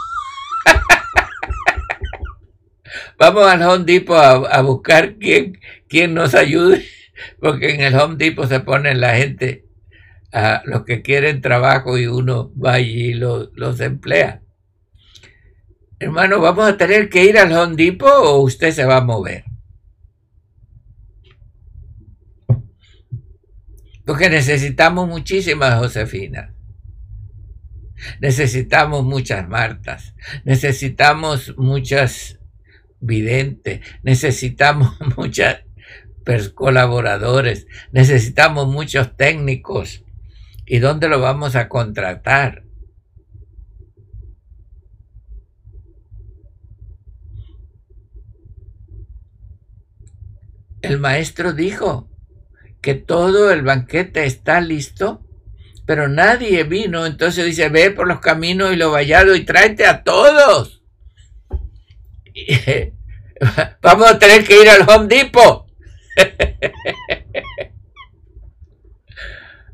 vamos 3.18 3.46
al 3.46 3.62
Home 3.64 3.86
Depot 3.86 4.18
a, 4.18 4.62
buscar 4.62 5.16
quién, 5.16 5.60
quién 5.88 6.14
nos 6.14 6.36
ayude 6.36 6.86
porque 7.40 7.74
en 7.74 7.82
el 7.82 7.96
Home 7.96 8.16
Depot 8.18 8.48
se 8.48 8.60
ponen 8.60 9.02
la 9.02 9.16
gente, 9.16 9.66
a 10.34 10.62
los 10.66 10.86
que 10.86 11.02
quieren 11.02 11.42
trabajo 11.42 11.98
y 11.98 12.08
uno 12.08 12.52
va 12.54 12.74
allí 12.74 13.10
y 13.10 13.14
los 13.14 13.80
emplea. 13.80 14.42
Hermano, 16.00 16.40
¿vamos 16.40 16.68
a 16.68 16.78
tener 16.78 17.10
que 17.10 17.26
ir 17.26 17.38
al 17.38 17.52
Home 17.52 17.76
Depot 17.76 18.10
o 18.10 18.40
usted 18.40 18.72
se 18.72 18.86
va 18.86 18.98
a 18.98 19.02
mover? 19.02 19.44
Porque 24.12 24.30
necesitamos 24.30 25.08
muchísimas 25.08 25.80
Josefinas. 25.80 26.52
Necesitamos 28.20 29.06
muchas 29.06 29.48
Martas. 29.48 30.16
Necesitamos 30.44 31.58
muchas 31.58 32.38
videntes. 33.00 33.80
Necesitamos 34.04 34.98
muchas 35.18 35.62
colaboradores, 36.54 37.68
necesitamos 37.94 38.68
muchos 38.68 39.16
técnicos. 39.16 40.04
¿Y 40.66 40.80
dónde 40.80 41.08
lo 41.08 41.22
vamos 41.22 41.56
a 41.56 41.70
contratar? 41.70 42.66
El 50.82 51.00
maestro 51.00 51.54
dijo 51.54 52.11
que 52.82 52.96
todo 52.96 53.52
el 53.52 53.62
banquete 53.62 54.26
está 54.26 54.60
listo, 54.60 55.22
pero 55.86 56.10
nadie 56.10 56.64
vino. 56.64 57.06
Entonces 57.06 57.46
dice, 57.46 57.70
ve 57.70 57.92
por 57.92 58.08
los 58.08 58.20
caminos 58.20 58.74
y 58.74 58.76
lo 58.76 58.92
vallado 58.92 59.36
y 59.36 59.46
tráete 59.46 59.86
a 59.86 60.04
todos. 60.04 60.82
Vamos 63.82 64.12
a 64.12 64.20
tener 64.20 64.44
que 64.44 64.62
ir 64.62 64.70
al 64.70 64.90
Home 64.90 65.08
Depot. 65.08 65.68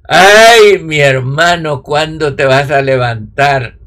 Ay, 0.09 0.79
mi 0.79 0.99
hermano, 0.99 1.83
¿cuándo 1.83 2.37
te 2.37 2.45
vas 2.45 2.71
a 2.71 2.81
levantar? 2.81 3.77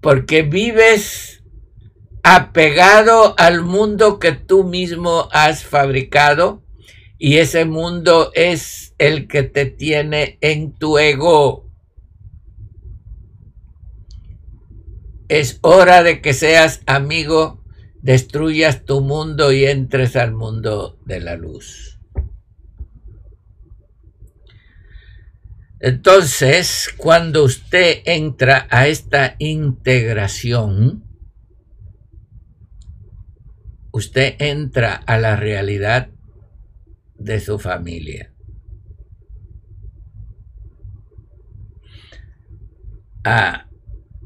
Porque 0.00 0.42
vives 0.42 1.42
apegado 2.22 3.34
al 3.36 3.62
mundo 3.62 4.20
que 4.20 4.30
tú 4.32 4.62
mismo 4.64 5.28
has 5.32 5.64
fabricado 5.64 6.62
y 7.22 7.36
ese 7.36 7.66
mundo 7.66 8.32
es 8.34 8.94
el 8.96 9.28
que 9.28 9.42
te 9.42 9.66
tiene 9.66 10.38
en 10.40 10.72
tu 10.72 10.98
ego. 10.98 11.70
Es 15.28 15.58
hora 15.60 16.02
de 16.02 16.22
que 16.22 16.32
seas 16.32 16.80
amigo 16.86 17.62
destruyas 18.00 18.86
tu 18.86 19.02
mundo 19.02 19.52
y 19.52 19.66
entres 19.66 20.16
al 20.16 20.32
mundo 20.32 20.98
de 21.04 21.20
la 21.20 21.36
luz. 21.36 22.00
Entonces, 25.78 26.88
cuando 26.96 27.44
usted 27.44 28.00
entra 28.06 28.66
a 28.70 28.88
esta 28.88 29.36
integración, 29.38 31.04
usted 33.92 34.36
entra 34.38 34.94
a 34.94 35.18
la 35.18 35.36
realidad 35.36 36.08
de 37.20 37.38
su 37.38 37.58
familia. 37.58 38.32
Ah, 43.24 43.68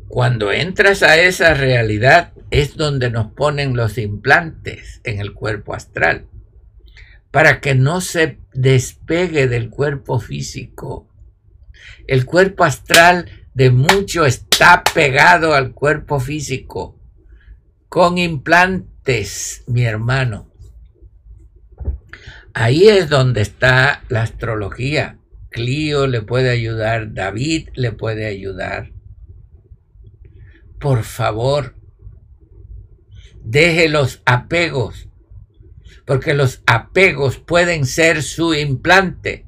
cuando 0.08 0.52
entras 0.52 1.02
a 1.02 1.18
esa 1.18 1.54
realidad, 1.54 2.32
es 2.50 2.76
donde 2.76 3.10
nos 3.10 3.32
ponen 3.32 3.76
los 3.76 3.98
implantes 3.98 5.00
en 5.02 5.18
el 5.18 5.34
cuerpo 5.34 5.74
astral, 5.74 6.28
para 7.32 7.60
que 7.60 7.74
no 7.74 8.00
se 8.00 8.38
despegue 8.52 9.48
del 9.48 9.70
cuerpo 9.70 10.20
físico. 10.20 11.08
El 12.06 12.24
cuerpo 12.24 12.62
astral 12.62 13.28
de 13.54 13.70
mucho 13.70 14.24
está 14.24 14.84
pegado 14.94 15.54
al 15.54 15.72
cuerpo 15.72 16.20
físico, 16.20 17.00
con 17.88 18.18
implantes, 18.18 19.64
mi 19.66 19.84
hermano. 19.84 20.53
Ahí 22.54 22.88
es 22.88 23.08
donde 23.08 23.42
está 23.42 24.02
la 24.08 24.22
astrología. 24.22 25.18
Clio 25.50 26.06
le 26.06 26.22
puede 26.22 26.50
ayudar, 26.50 27.12
David 27.12 27.68
le 27.74 27.92
puede 27.92 28.26
ayudar. 28.26 28.92
Por 30.78 31.02
favor, 31.04 31.74
Deje 33.44 33.90
los 33.90 34.22
apegos, 34.24 35.10
porque 36.06 36.32
los 36.32 36.62
apegos 36.66 37.36
pueden 37.36 37.84
ser 37.84 38.22
su 38.22 38.54
implante 38.54 39.46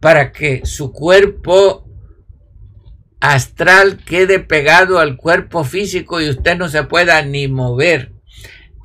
para 0.00 0.32
que 0.32 0.62
su 0.64 0.90
cuerpo 0.90 1.86
astral 3.20 3.98
quede 3.98 4.40
pegado 4.40 4.98
al 4.98 5.18
cuerpo 5.18 5.64
físico 5.64 6.22
y 6.22 6.30
usted 6.30 6.56
no 6.56 6.70
se 6.70 6.84
pueda 6.84 7.20
ni 7.22 7.46
mover. 7.46 8.14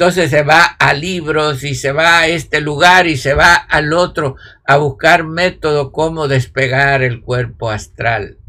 Entonces 0.02 0.32
se 0.32 0.42
va 0.42 0.64
a 0.66 0.96
libros 0.96 1.64
y 1.64 1.76
se 1.76 1.92
va 1.92 2.22
a 2.22 2.28
este 2.28 2.60
lugar 2.60 3.06
y 3.06 3.18
se 3.18 3.36
va 3.36 3.54
al 3.54 3.94
otro 3.94 4.36
a 4.66 4.78
buscar 4.78 5.28
método 5.28 5.92
cómo 5.92 6.28
despegar 6.28 7.04
el 7.04 7.22
cuerpo 7.22 7.70
astral. 7.70 8.40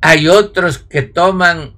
Hay 0.00 0.28
otros 0.28 0.78
que 0.78 1.02
toman 1.02 1.76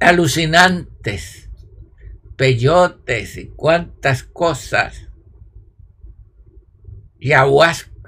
alucinantes, 0.00 1.50
peyotes 2.34 3.36
y 3.36 3.46
cuantas 3.50 4.24
cosas, 4.24 5.06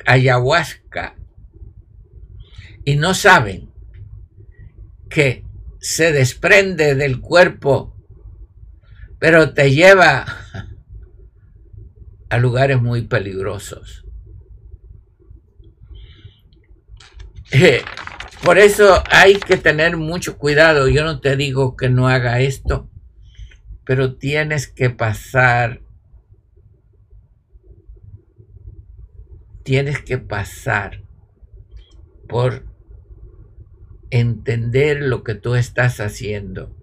ayahuasca, 0.05 1.18
y 2.89 2.97
no 2.97 3.13
saben 3.13 3.71
que 5.11 5.45
se 5.79 6.11
desprende 6.11 6.95
del 6.95 7.21
cuerpo, 7.21 7.95
pero 9.19 9.53
te 9.53 9.73
lleva 9.73 10.25
a 12.31 12.39
lugares 12.39 12.81
muy 12.81 13.03
peligrosos. 13.03 14.07
Eh, 17.53 17.83
por 18.43 18.57
eso 18.57 19.05
hay 19.11 19.35
que 19.35 19.59
tener 19.59 19.99
mucho 19.99 20.39
cuidado. 20.39 20.89
Yo 20.89 21.05
no 21.05 21.21
te 21.21 21.37
digo 21.37 21.77
que 21.77 21.91
no 21.91 22.09
haga 22.09 22.41
esto, 22.41 22.89
pero 23.85 24.15
tienes 24.15 24.67
que 24.67 24.89
pasar, 24.89 25.83
tienes 29.63 30.01
que 30.01 30.17
pasar 30.17 31.03
por 32.27 32.68
entender 34.11 35.03
lo 35.03 35.23
que 35.23 35.35
tú 35.35 35.55
estás 35.55 36.01
haciendo. 36.01 36.75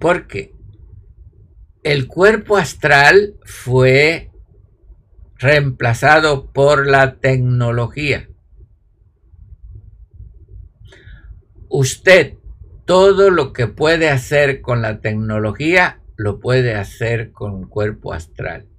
Porque 0.00 0.54
el 1.82 2.06
cuerpo 2.08 2.56
astral 2.56 3.36
fue 3.44 4.30
reemplazado 5.36 6.52
por 6.52 6.86
la 6.88 7.18
tecnología. 7.18 8.28
Usted 11.68 12.38
todo 12.84 13.30
lo 13.30 13.52
que 13.52 13.66
puede 13.66 14.10
hacer 14.10 14.60
con 14.60 14.82
la 14.82 15.00
tecnología 15.00 16.00
lo 16.16 16.38
puede 16.38 16.74
hacer 16.74 17.32
con 17.32 17.68
cuerpo 17.68 18.12
astral. 18.12 18.71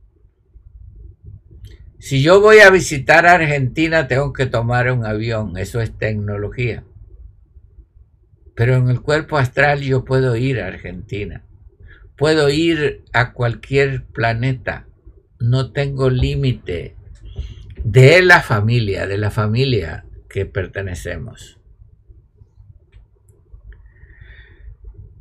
Si 2.04 2.22
yo 2.22 2.42
voy 2.42 2.60
a 2.60 2.70
visitar 2.70 3.26
Argentina 3.26 4.10
tengo 4.10 4.34
que 4.34 4.46
tomar 4.46 4.92
un 4.92 5.06
avión, 5.06 5.56
eso 5.56 5.80
es 5.80 5.98
tecnología. 5.98 6.84
Pero 8.56 8.76
en 8.76 8.90
el 8.90 9.00
cuerpo 9.00 9.38
astral 9.38 9.80
yo 9.80 10.04
puedo 10.04 10.36
ir 10.36 10.60
a 10.60 10.68
Argentina, 10.68 11.46
puedo 12.18 12.50
ir 12.50 13.06
a 13.14 13.32
cualquier 13.32 14.04
planeta, 14.04 14.86
no 15.40 15.72
tengo 15.72 16.10
límite 16.10 16.98
de 17.86 18.22
la 18.22 18.42
familia, 18.42 19.08
de 19.08 19.18
la 19.18 19.32
familia 19.32 20.04
que 20.28 20.46
pertenecemos. 20.46 21.58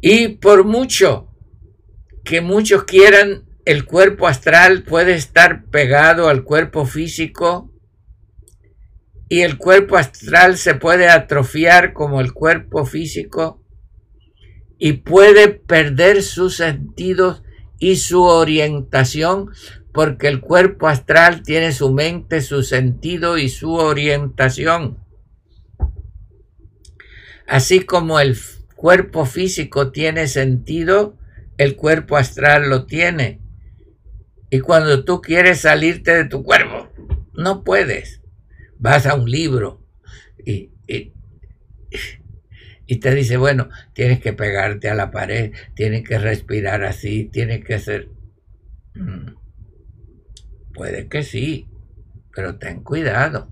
Y 0.00 0.30
por 0.30 0.64
mucho 0.64 1.28
que 2.24 2.40
muchos 2.40 2.82
quieran 2.82 3.44
el 3.64 3.84
cuerpo 3.84 4.26
astral 4.26 4.82
puede 4.82 5.14
estar 5.14 5.64
pegado 5.66 6.28
al 6.28 6.42
cuerpo 6.42 6.84
físico 6.84 7.72
y 9.28 9.42
el 9.42 9.56
cuerpo 9.56 9.96
astral 9.96 10.56
se 10.56 10.74
puede 10.74 11.08
atrofiar 11.08 11.92
como 11.92 12.20
el 12.20 12.32
cuerpo 12.32 12.84
físico 12.84 13.64
y 14.78 14.94
puede 14.94 15.48
perder 15.48 16.22
sus 16.22 16.56
sentidos 16.56 17.42
y 17.78 17.96
su 17.96 18.22
orientación 18.22 19.50
porque 19.92 20.26
el 20.26 20.40
cuerpo 20.40 20.88
astral 20.88 21.42
tiene 21.42 21.72
su 21.72 21.92
mente, 21.92 22.40
su 22.40 22.62
sentido 22.62 23.38
y 23.38 23.48
su 23.48 23.74
orientación. 23.74 24.98
Así 27.46 27.80
como 27.80 28.18
el 28.18 28.36
cuerpo 28.74 29.26
físico 29.26 29.92
tiene 29.92 30.26
sentido, 30.26 31.18
el 31.58 31.76
cuerpo 31.76 32.16
astral 32.16 32.70
lo 32.70 32.86
tiene. 32.86 33.41
Y 34.52 34.60
cuando 34.60 35.02
tú 35.02 35.22
quieres 35.22 35.62
salirte 35.62 36.14
de 36.14 36.26
tu 36.26 36.44
cuerpo, 36.44 36.90
no 37.32 37.64
puedes. 37.64 38.20
Vas 38.78 39.06
a 39.06 39.14
un 39.14 39.30
libro 39.30 39.82
y, 40.44 40.70
y, 40.86 41.14
te 42.96 43.14
dice, 43.14 43.38
bueno, 43.38 43.70
tienes 43.94 44.20
que 44.20 44.34
pegarte 44.34 44.90
a 44.90 44.94
la 44.94 45.10
pared, 45.10 45.54
tienes 45.74 46.06
que 46.06 46.18
respirar 46.18 46.84
así, 46.84 47.30
tienes 47.32 47.64
que 47.64 47.76
hacer... 47.76 48.10
Mm, 48.94 49.36
puede 50.74 51.08
que 51.08 51.22
sí, 51.22 51.66
pero 52.34 52.58
ten 52.58 52.82
cuidado. 52.82 53.48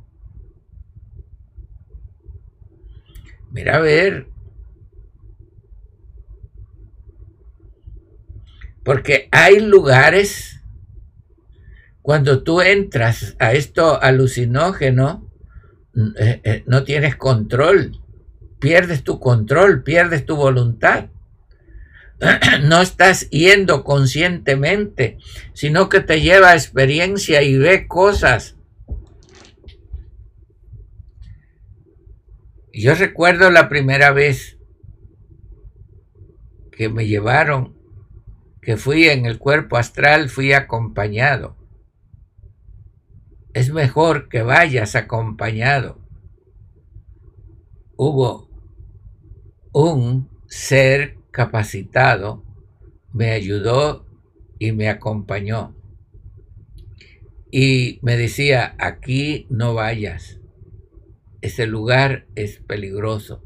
Mira 3.50 3.76
a 3.76 3.80
ver. 3.80 4.26
Porque 8.84 9.30
hay 9.32 9.60
lugares 9.60 10.59
cuando 12.10 12.42
tú 12.42 12.60
entras 12.60 13.36
a 13.38 13.52
esto 13.52 14.02
alucinógeno, 14.02 15.30
eh, 16.18 16.40
eh, 16.42 16.64
no 16.66 16.82
tienes 16.82 17.14
control, 17.14 18.00
pierdes 18.58 19.04
tu 19.04 19.20
control, 19.20 19.84
pierdes 19.84 20.26
tu 20.26 20.34
voluntad. 20.34 21.10
No 22.64 22.80
estás 22.80 23.30
yendo 23.30 23.84
conscientemente, 23.84 25.18
sino 25.52 25.88
que 25.88 26.00
te 26.00 26.20
lleva 26.20 26.50
a 26.50 26.54
experiencia 26.54 27.42
y 27.42 27.56
ve 27.56 27.86
cosas. 27.86 28.56
Yo 32.72 32.96
recuerdo 32.96 33.52
la 33.52 33.68
primera 33.68 34.10
vez 34.10 34.58
que 36.72 36.88
me 36.88 37.06
llevaron, 37.06 37.76
que 38.60 38.76
fui 38.76 39.08
en 39.08 39.26
el 39.26 39.38
cuerpo 39.38 39.76
astral, 39.76 40.28
fui 40.28 40.52
acompañado 40.54 41.59
es 43.60 43.70
mejor 43.70 44.30
que 44.30 44.40
vayas 44.40 44.96
acompañado. 44.96 45.98
Hubo 47.94 48.48
un 49.74 50.30
ser 50.46 51.18
capacitado, 51.30 52.42
me 53.12 53.32
ayudó 53.32 54.06
y 54.58 54.72
me 54.72 54.88
acompañó. 54.88 55.76
Y 57.50 57.98
me 58.00 58.16
decía, 58.16 58.76
aquí 58.78 59.46
no 59.50 59.74
vayas, 59.74 60.40
ese 61.42 61.66
lugar 61.66 62.28
es 62.36 62.60
peligroso. 62.60 63.44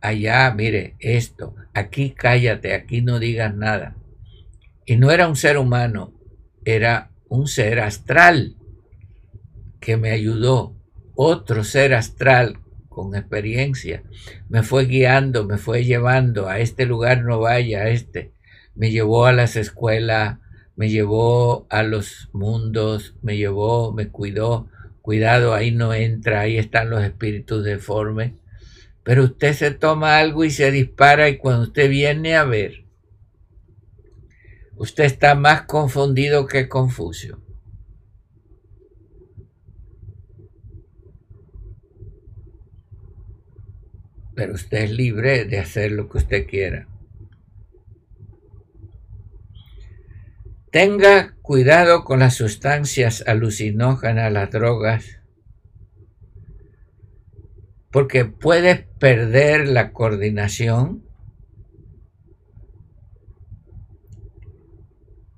Allá, 0.00 0.48
mire, 0.54 0.94
esto, 1.00 1.56
aquí 1.74 2.10
cállate, 2.10 2.72
aquí 2.72 3.02
no 3.02 3.18
digas 3.18 3.52
nada. 3.52 3.96
Y 4.84 4.94
no 4.94 5.10
era 5.10 5.26
un 5.26 5.34
ser 5.34 5.58
humano, 5.58 6.14
era 6.64 7.10
un 7.28 7.48
ser 7.48 7.80
astral 7.80 8.55
que 9.86 9.96
me 9.96 10.10
ayudó, 10.10 10.74
otro 11.14 11.62
ser 11.62 11.94
astral 11.94 12.58
con 12.88 13.14
experiencia, 13.14 14.02
me 14.48 14.64
fue 14.64 14.86
guiando, 14.86 15.46
me 15.46 15.58
fue 15.58 15.84
llevando 15.84 16.48
a 16.48 16.58
este 16.58 16.86
lugar, 16.86 17.22
no 17.22 17.38
vaya, 17.38 17.82
a 17.82 17.90
este, 17.90 18.32
me 18.74 18.90
llevó 18.90 19.26
a 19.26 19.32
las 19.32 19.54
escuelas, 19.54 20.38
me 20.74 20.90
llevó 20.90 21.68
a 21.70 21.84
los 21.84 22.30
mundos, 22.32 23.14
me 23.22 23.36
llevó, 23.36 23.92
me 23.92 24.08
cuidó, 24.08 24.68
cuidado, 25.02 25.54
ahí 25.54 25.70
no 25.70 25.94
entra, 25.94 26.40
ahí 26.40 26.58
están 26.58 26.90
los 26.90 27.04
espíritus 27.04 27.62
deformes, 27.62 28.32
pero 29.04 29.22
usted 29.22 29.52
se 29.52 29.70
toma 29.70 30.18
algo 30.18 30.42
y 30.42 30.50
se 30.50 30.72
dispara 30.72 31.28
y 31.28 31.36
cuando 31.36 31.62
usted 31.62 31.88
viene 31.88 32.34
a 32.34 32.42
ver, 32.42 32.86
usted 34.74 35.04
está 35.04 35.36
más 35.36 35.62
confundido 35.62 36.48
que 36.48 36.68
Confucio. 36.68 37.45
Pero 44.36 44.52
usted 44.52 44.84
es 44.84 44.90
libre 44.90 45.46
de 45.46 45.58
hacer 45.58 45.90
lo 45.92 46.08
que 46.08 46.18
usted 46.18 46.46
quiera. 46.46 46.86
Tenga 50.70 51.34
cuidado 51.40 52.04
con 52.04 52.18
las 52.18 52.34
sustancias 52.34 53.24
alucinógenas, 53.26 54.30
las 54.30 54.50
drogas, 54.50 55.20
porque 57.90 58.26
puedes 58.26 58.84
perder 58.98 59.68
la 59.68 59.92
coordinación 59.92 61.02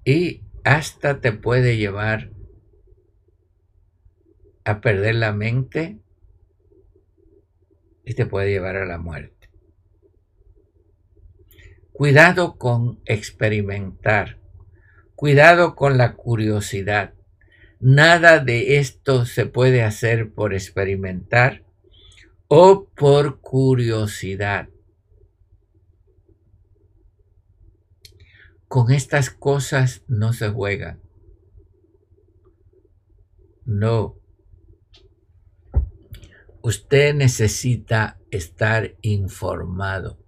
y 0.05 0.43
hasta 0.65 1.21
te 1.21 1.31
puede 1.31 1.77
llevar 1.77 2.33
a 4.65 4.81
perder 4.81 5.15
la 5.15 5.33
mente 5.33 6.01
y 8.09 8.15
te 8.15 8.25
puede 8.25 8.51
llevar 8.51 8.77
a 8.77 8.87
la 8.87 8.97
muerte. 8.97 9.51
Cuidado 11.93 12.57
con 12.57 13.01
experimentar. 13.05 14.39
Cuidado 15.15 15.75
con 15.75 15.99
la 15.99 16.15
curiosidad. 16.15 17.13
Nada 17.81 18.39
de 18.39 18.79
esto 18.79 19.27
se 19.27 19.45
puede 19.45 19.83
hacer 19.83 20.33
por 20.33 20.55
experimentar 20.55 21.65
o 22.49 22.89
por 22.97 23.41
curiosidad. 23.43 24.71
Con 28.69 28.91
estas 28.91 29.29
cosas 29.29 30.03
no 30.09 30.33
se 30.33 30.49
juega. 30.49 30.99
No, 33.67 34.18
Usted 36.69 37.15
necesita 37.15 38.19
estar 38.31 38.95
informado. 39.01 40.19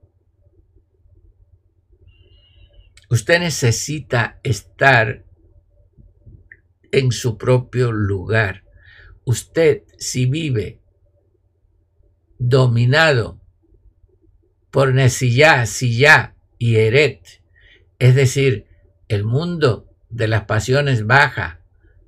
Usted 3.11 3.41
necesita 3.41 4.41
estar 4.43 5.27
en 6.93 7.13
su 7.13 7.37
propio 7.37 7.93
lugar. 7.93 8.65
Usted, 9.27 9.83
si 9.99 10.25
vive 10.25 10.81
dominado 12.39 13.39
por 14.71 14.95
Nesiyah, 14.95 15.67
Siyah 15.67 16.37
y 16.57 16.77
Eret, 16.77 17.43
es 17.99 18.15
decir, 18.15 18.65
el 19.09 19.25
mundo 19.25 19.91
de 20.09 20.27
las 20.27 20.47
pasiones 20.47 21.07
baja, 21.07 21.61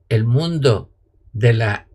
el 0.08 0.24
mundo 0.24 0.90
de 1.34 1.52
la, 1.52 1.86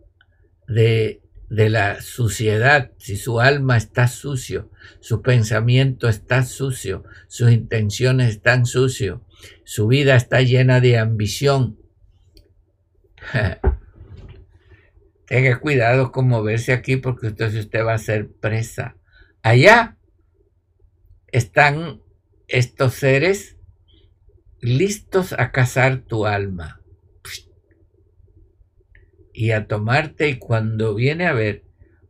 de, 0.68 1.20
de 1.48 1.70
la 1.70 2.00
suciedad, 2.02 2.92
si 2.98 3.16
su 3.16 3.40
alma 3.40 3.76
está 3.76 4.06
sucio, 4.06 4.70
su 5.00 5.22
pensamiento 5.22 6.08
está 6.08 6.44
sucio, 6.44 7.04
sus 7.26 7.50
intenciones 7.50 8.30
están 8.30 8.66
sucios, 8.66 9.20
su 9.64 9.86
vida 9.86 10.14
está 10.16 10.42
llena 10.42 10.80
de 10.80 10.98
ambición. 10.98 11.78
Tenga 15.26 15.60
cuidado 15.60 16.12
con 16.12 16.28
moverse 16.28 16.72
aquí 16.72 16.96
porque 16.96 17.28
entonces 17.28 17.64
usted 17.64 17.84
va 17.84 17.94
a 17.94 17.98
ser 17.98 18.30
presa. 18.30 18.96
Allá 19.42 19.96
están 21.28 22.02
estos 22.46 22.94
seres 22.94 23.56
listos 24.60 25.34
a 25.34 25.52
cazar 25.52 25.98
tu 26.00 26.26
alma 26.26 26.77
y 29.38 29.52
a 29.52 29.68
tomarte 29.68 30.30
y 30.30 30.38
cuando 30.40 30.96
viene 30.96 31.28
a 31.28 31.32
ver, 31.32 31.62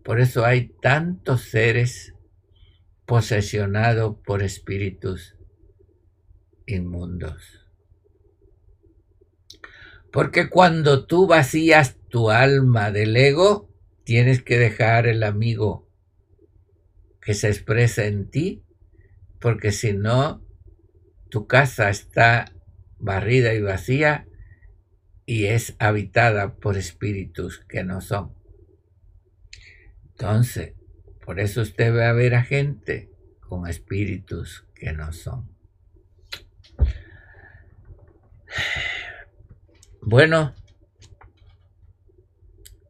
por 0.02 0.18
eso 0.18 0.46
hay 0.46 0.72
tantos 0.80 1.42
seres 1.42 2.14
posesionados 3.04 4.16
por 4.24 4.42
espíritus 4.42 5.36
inmundos. 6.64 7.66
Porque 10.10 10.48
cuando 10.48 11.04
tú 11.04 11.26
vacías 11.26 11.98
tu 12.08 12.30
alma 12.30 12.92
del 12.92 13.14
ego, 13.14 13.68
tienes 14.04 14.42
que 14.42 14.58
dejar 14.58 15.06
el 15.06 15.22
amigo 15.22 15.86
que 17.20 17.34
se 17.34 17.48
expresa 17.48 18.06
en 18.06 18.30
ti, 18.30 18.64
porque 19.38 19.70
si 19.72 19.92
no, 19.92 20.42
tu 21.28 21.46
casa 21.46 21.90
está 21.90 22.54
barrida 22.96 23.52
y 23.52 23.60
vacía 23.60 24.27
y 25.28 25.44
es 25.44 25.76
habitada 25.78 26.54
por 26.54 26.78
espíritus 26.78 27.58
que 27.68 27.84
no 27.84 28.00
son. 28.00 28.32
Entonces, 30.12 30.72
por 31.22 31.38
eso 31.38 31.60
usted 31.60 31.94
va 31.94 32.08
a 32.08 32.14
ver 32.14 32.34
a 32.34 32.42
gente 32.42 33.12
con 33.40 33.66
espíritus 33.66 34.64
que 34.74 34.94
no 34.94 35.12
son. 35.12 35.46
Bueno, 40.00 40.54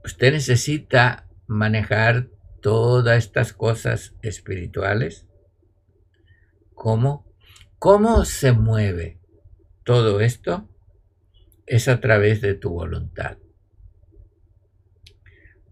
usted 0.04 0.30
necesita 0.32 1.26
manejar 1.48 2.28
todas 2.62 3.18
estas 3.18 3.52
cosas 3.52 4.14
espirituales. 4.22 5.26
¿Cómo? 6.72 7.26
¿Cómo 7.80 8.24
se 8.24 8.52
mueve 8.52 9.18
todo 9.82 10.20
esto? 10.20 10.68
Es 11.68 11.86
a 11.86 12.00
través 12.00 12.40
de 12.40 12.54
tu 12.54 12.70
voluntad. 12.70 13.36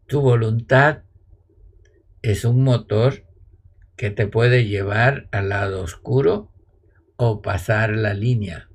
Tu 0.06 0.20
voluntad 0.20 1.04
es 2.22 2.44
un 2.44 2.62
motor 2.62 3.24
que 3.96 4.10
te 4.10 4.26
puede 4.26 4.66
llevar 4.66 5.26
al 5.32 5.48
lado 5.48 5.82
oscuro 5.82 6.52
o 7.16 7.40
pasar 7.40 7.90
la 7.90 8.12
línea. 8.12 8.68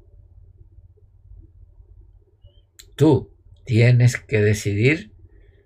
Tú 2.95 3.31
tienes 3.65 4.17
que 4.17 4.41
decidir 4.41 5.13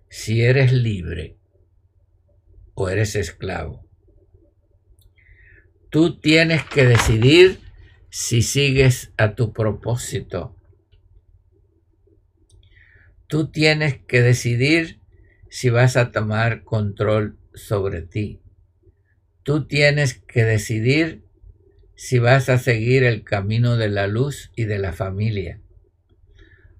si 0.09 0.41
eres 0.41 0.73
libre 0.73 1.37
o 2.73 2.89
eres 2.89 3.15
esclavo. 3.15 3.87
Tú 5.89 6.19
tienes 6.19 6.65
que 6.65 6.85
decidir 6.85 7.61
si 8.09 8.41
sigues 8.41 9.13
a 9.17 9.35
tu 9.35 9.53
propósito 9.53 10.54
Tú 13.27 13.49
tienes 13.49 13.97
que 14.07 14.21
decidir 14.21 14.99
si 15.49 15.71
vas 15.71 15.97
a 15.97 16.11
tomar 16.11 16.63
control 16.63 17.39
sobre 17.55 18.03
ti. 18.03 18.41
Tú 19.41 19.67
tienes 19.67 20.13
que 20.13 20.43
decidir 20.43 21.23
si 21.95 22.19
vas 22.19 22.49
a 22.49 22.59
seguir 22.59 23.03
el 23.03 23.23
camino 23.23 23.77
de 23.77 23.89
la 23.89 24.05
luz 24.05 24.51
y 24.55 24.65
de 24.65 24.77
la 24.77 24.93
familia. 24.93 25.59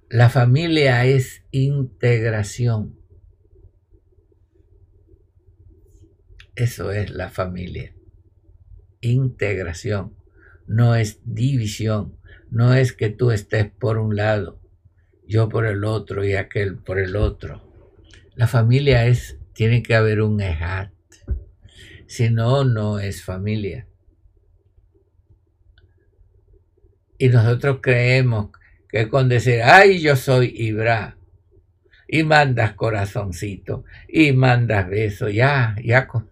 La 0.08 0.30
familia 0.30 1.04
es 1.06 1.44
integración. 1.50 3.00
Eso 6.56 6.92
es 6.92 7.10
la 7.10 7.30
familia. 7.30 7.96
Integración. 9.02 10.16
No 10.68 10.96
es 10.96 11.22
división. 11.26 12.20
No 12.52 12.76
es 12.76 12.94
que 12.94 13.10
tú 13.10 13.32
estés 13.32 13.72
por 13.72 13.98
un 13.98 14.16
lado 14.16 14.65
yo 15.28 15.50
por 15.50 15.66
el 15.66 15.84
otro 15.84 16.24
y 16.24 16.36
aquel 16.36 16.78
por 16.78 17.00
el 17.00 17.16
otro. 17.16 17.62
La 18.36 18.48
familia 18.48 19.06
es, 19.06 19.38
tiene 19.54 19.82
que 19.82 19.96
haber 19.96 20.22
un 20.22 20.42
ejat. 20.42 20.92
Si 22.08 22.30
no, 22.30 22.64
no 22.64 23.00
es 23.00 23.24
familia. 23.24 23.88
Y 27.18 27.30
nosotros 27.30 27.80
creemos 27.82 28.50
que 28.90 29.10
con 29.10 29.30
decir, 29.30 29.62
ay, 29.64 30.02
yo 30.02 30.16
soy 30.16 30.54
Ibra, 30.56 31.18
y 32.08 32.24
mandas 32.24 32.74
corazoncito, 32.74 33.84
y 34.08 34.34
mandas 34.34 34.88
beso, 34.90 35.30
ya, 35.30 35.76
ya. 35.84 36.08
Con... 36.08 36.30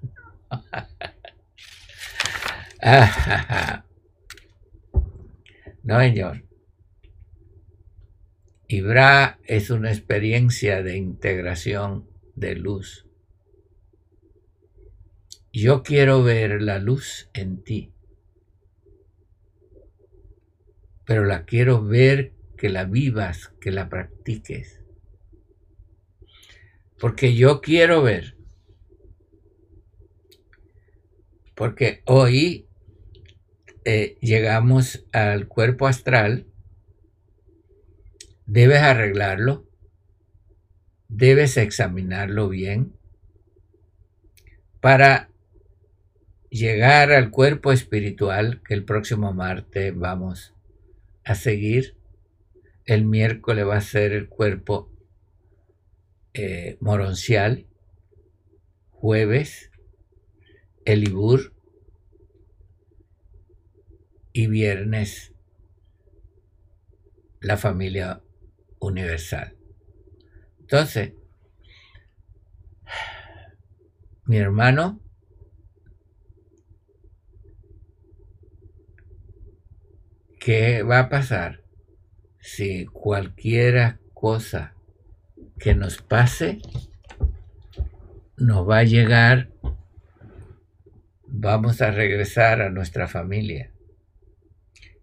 no, 5.84 6.00
señor. 6.00 6.44
Ibra 8.74 9.40
es 9.44 9.70
una 9.70 9.92
experiencia 9.92 10.82
de 10.82 10.98
integración 10.98 12.10
de 12.34 12.56
luz. 12.56 13.06
Yo 15.52 15.84
quiero 15.84 16.24
ver 16.24 16.60
la 16.60 16.80
luz 16.80 17.30
en 17.36 17.64
ti, 17.64 17.94
pero 21.06 21.24
la 21.24 21.46
quiero 21.46 21.84
ver 21.86 22.34
que 22.58 22.70
la 22.70 22.86
vivas, 22.86 23.54
que 23.62 23.70
la 23.70 23.90
practiques. 23.90 24.82
Porque 26.98 27.36
yo 27.36 27.62
quiero 27.62 28.02
ver, 28.02 28.38
porque 31.54 32.02
hoy 32.08 32.66
eh, 33.86 34.18
llegamos 34.20 35.06
al 35.12 35.48
cuerpo 35.48 35.86
astral 35.86 36.48
debes 38.46 38.82
arreglarlo, 38.82 39.68
debes 41.08 41.58
examinarlo 41.58 42.50
bien 42.50 42.94
para 44.82 45.30
llegar 46.50 47.12
al 47.12 47.32
cuerpo 47.32 47.72
espiritual 47.72 48.62
que 48.68 48.74
el 48.74 48.84
próximo 48.84 49.34
martes 49.34 49.96
vamos 49.96 50.54
a 51.24 51.36
seguir. 51.36 51.98
El 52.86 53.06
miércoles 53.06 53.66
va 53.66 53.78
a 53.78 53.82
ser 53.82 54.12
el 54.12 54.28
cuerpo 54.28 54.92
eh, 56.34 56.78
moroncial, 56.80 57.66
jueves 58.90 59.72
el 60.86 61.08
Ibur 61.08 61.54
y 64.34 64.48
viernes 64.48 65.34
la 67.40 67.58
familia 67.58 68.23
universal. 68.84 69.56
Entonces, 70.60 71.14
mi 74.26 74.38
hermano 74.38 75.02
¿qué 80.40 80.84
va 80.84 81.00
a 81.00 81.10
pasar 81.10 81.62
si 82.40 82.86
cualquier 82.86 84.00
cosa 84.14 84.74
que 85.58 85.74
nos 85.74 86.02
pase 86.02 86.60
nos 88.36 88.68
va 88.68 88.80
a 88.80 88.84
llegar, 88.84 89.52
vamos 91.28 91.82
a 91.82 91.92
regresar 91.92 92.62
a 92.62 92.70
nuestra 92.70 93.08
familia, 93.08 93.72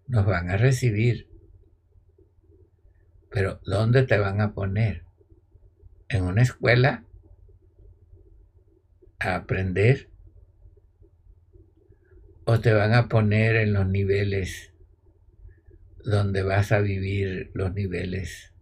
nos 0.07 0.25
van 0.25 0.51
a 0.51 0.57
recibir, 0.57 1.30
pero 3.31 3.59
¿dónde 3.65 4.03
te 4.03 4.17
van 4.17 4.41
a 4.41 4.53
poner? 4.53 5.05
¿En 6.09 6.23
una 6.23 6.41
escuela? 6.41 7.05
¿A 9.19 9.35
aprender? 9.35 10.09
¿O 12.45 12.59
te 12.59 12.73
van 12.73 12.93
a 12.93 13.07
poner 13.07 13.55
en 13.55 13.73
los 13.73 13.87
niveles 13.87 14.71
donde 16.03 16.43
vas 16.43 16.71
a 16.71 16.79
vivir 16.79 17.51
los 17.53 17.73
niveles. 17.73 18.53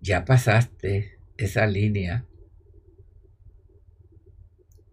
Ya 0.00 0.24
pasaste 0.24 1.18
esa 1.36 1.66
línea 1.66 2.26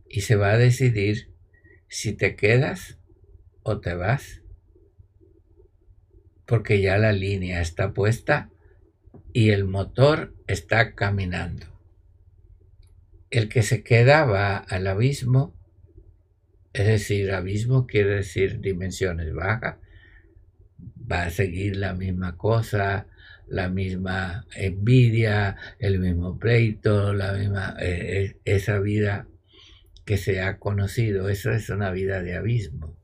y 0.09 0.21
se 0.21 0.35
va 0.35 0.51
a 0.51 0.57
decidir 0.57 1.31
si 1.87 2.13
te 2.13 2.35
quedas 2.35 2.97
o 3.63 3.79
te 3.79 3.93
vas, 3.93 4.41
porque 6.45 6.81
ya 6.81 6.97
la 6.97 7.11
línea 7.11 7.61
está 7.61 7.93
puesta 7.93 8.49
y 9.31 9.49
el 9.49 9.65
motor 9.65 10.33
está 10.47 10.93
caminando. 10.93 11.67
El 13.29 13.49
que 13.49 13.63
se 13.63 13.83
queda 13.83 14.25
va 14.25 14.57
al 14.57 14.85
abismo, 14.87 15.55
es 16.73 16.85
decir, 16.85 17.31
abismo 17.31 17.87
quiere 17.87 18.15
decir 18.15 18.59
dimensiones 18.59 19.33
bajas, 19.33 19.77
va 21.11 21.23
a 21.23 21.29
seguir 21.29 21.75
la 21.77 21.93
misma 21.93 22.37
cosa, 22.37 23.07
la 23.47 23.69
misma 23.69 24.45
envidia, 24.55 25.57
el 25.79 25.99
mismo 25.99 26.39
pleito, 26.39 27.13
la 27.13 27.33
misma 27.33 27.75
eh, 27.79 28.23
eh, 28.23 28.37
esa 28.45 28.79
vida 28.79 29.27
que 30.05 30.17
se 30.17 30.41
ha 30.41 30.57
conocido, 30.57 31.29
eso 31.29 31.51
es 31.51 31.69
una 31.69 31.91
vida 31.91 32.21
de 32.21 32.35
abismo. 32.35 32.95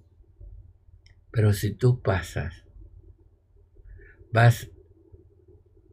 Pero 1.32 1.54
si 1.54 1.72
tú 1.72 2.02
pasas, 2.02 2.66
vas 4.32 4.70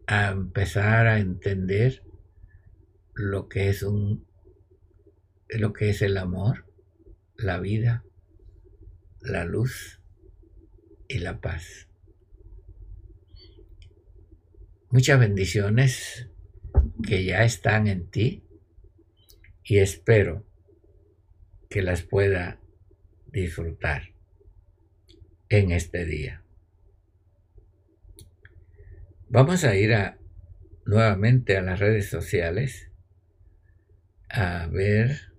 a 0.06 0.30
empezar 0.30 1.06
a 1.06 1.18
entender 1.18 2.02
lo 3.14 3.48
que 3.48 3.68
es 3.68 3.82
un 3.82 4.26
lo 5.48 5.72
que 5.72 5.90
es 5.90 6.02
el 6.02 6.16
amor, 6.16 6.66
la 7.36 7.60
vida, 7.60 8.04
la 9.20 9.44
luz 9.44 10.00
y 11.08 11.18
la 11.18 11.40
paz. 11.40 11.88
Muchas 14.90 15.20
bendiciones 15.20 16.28
que 17.06 17.24
ya 17.24 17.44
están 17.44 17.86
en 17.86 18.10
ti 18.10 18.42
y 19.62 19.78
espero 19.78 20.44
que 21.68 21.82
las 21.82 22.02
pueda 22.02 22.60
disfrutar 23.26 24.14
en 25.48 25.70
este 25.70 26.04
día. 26.04 26.45
Vamos 29.28 29.64
a 29.64 29.74
ir 29.74 29.94
nuevamente 30.84 31.56
a 31.56 31.62
las 31.62 31.78
redes 31.80 32.08
sociales 32.08 32.90
a 34.28 34.66
ver 34.68 35.32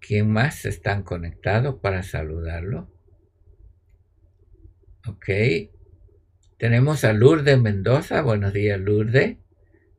quién 0.00 0.30
más 0.30 0.64
están 0.64 1.02
conectados 1.02 1.80
para 1.80 2.02
saludarlo. 2.02 2.90
Ok. 5.06 5.28
Tenemos 6.58 7.04
a 7.04 7.12
Lourdes 7.12 7.58
Mendoza. 7.60 8.22
Buenos 8.22 8.52
días, 8.52 8.78
Lourdes. 8.78 9.38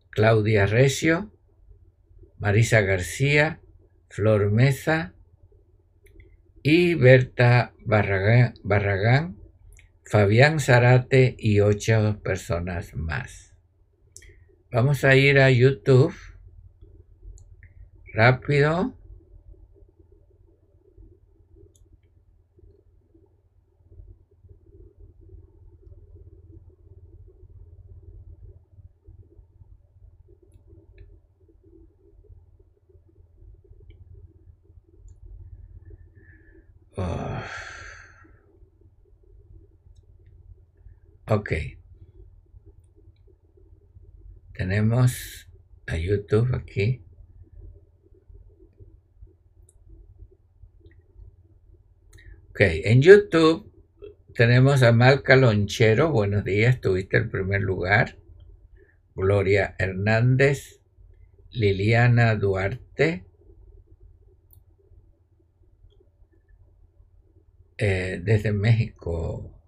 Claudia 0.10 0.66
Recio. 0.66 1.34
Marisa 2.38 2.82
García. 2.82 3.62
Flor 4.12 4.52
Mesa 4.52 5.16
y 6.64 6.96
Berta 6.96 7.74
Barragán, 7.86 9.38
Fabián 10.12 10.60
Zarate 10.60 11.38
y 11.40 11.62
ocho 11.62 12.20
personas 12.22 12.94
más. 12.96 13.56
Vamos 14.70 15.06
a 15.06 15.16
ir 15.16 15.40
a 15.40 15.50
YouTube. 15.50 16.14
Rápido. 18.14 18.94
Ah. 36.98 37.48
Ok. 41.34 41.54
Tenemos 44.54 45.48
a 45.88 45.96
YouTube 45.96 46.54
aquí. 46.54 47.06
Ok, 52.50 52.60
en 52.60 53.02
YouTube 53.02 53.72
tenemos 54.36 54.84
a 54.84 54.92
Malca 54.92 55.38
Lonchero. 55.38 56.12
Buenos 56.12 56.44
días, 56.44 56.82
tuviste 56.82 57.16
el 57.16 57.30
primer 57.30 57.62
lugar. 57.62 58.18
Gloria 59.16 59.74
Hernández, 59.80 60.82
Liliana 61.50 62.36
Duarte, 62.36 63.26
Eh, 67.78 68.22
desde 68.22 68.52
México, 68.52 69.61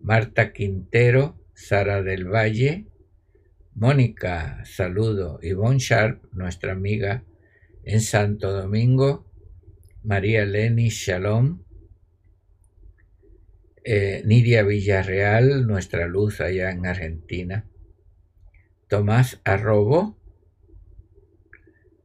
Marta 0.00 0.52
Quintero, 0.52 1.38
Sara 1.54 2.02
del 2.02 2.24
Valle, 2.24 2.86
Mónica, 3.74 4.64
saludo, 4.64 5.38
Yvonne 5.42 5.78
Sharp, 5.78 6.24
nuestra 6.32 6.72
amiga 6.72 7.24
en 7.84 8.00
Santo 8.00 8.52
Domingo, 8.52 9.30
María 10.02 10.44
Leni 10.44 10.88
Shalom, 10.88 11.62
eh, 13.84 14.22
Nidia 14.24 14.62
Villarreal, 14.62 15.66
nuestra 15.66 16.06
luz 16.06 16.40
allá 16.40 16.70
en 16.70 16.86
Argentina, 16.86 17.66
Tomás 18.88 19.40
Arrobo, 19.44 20.18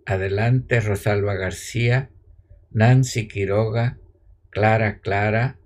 adelante 0.05 0.79
Rosalba 0.79 1.35
García, 1.35 2.09
Nancy 2.71 3.27
Quiroga, 3.27 3.99
Clara, 4.49 4.99
Clara. 4.99 5.59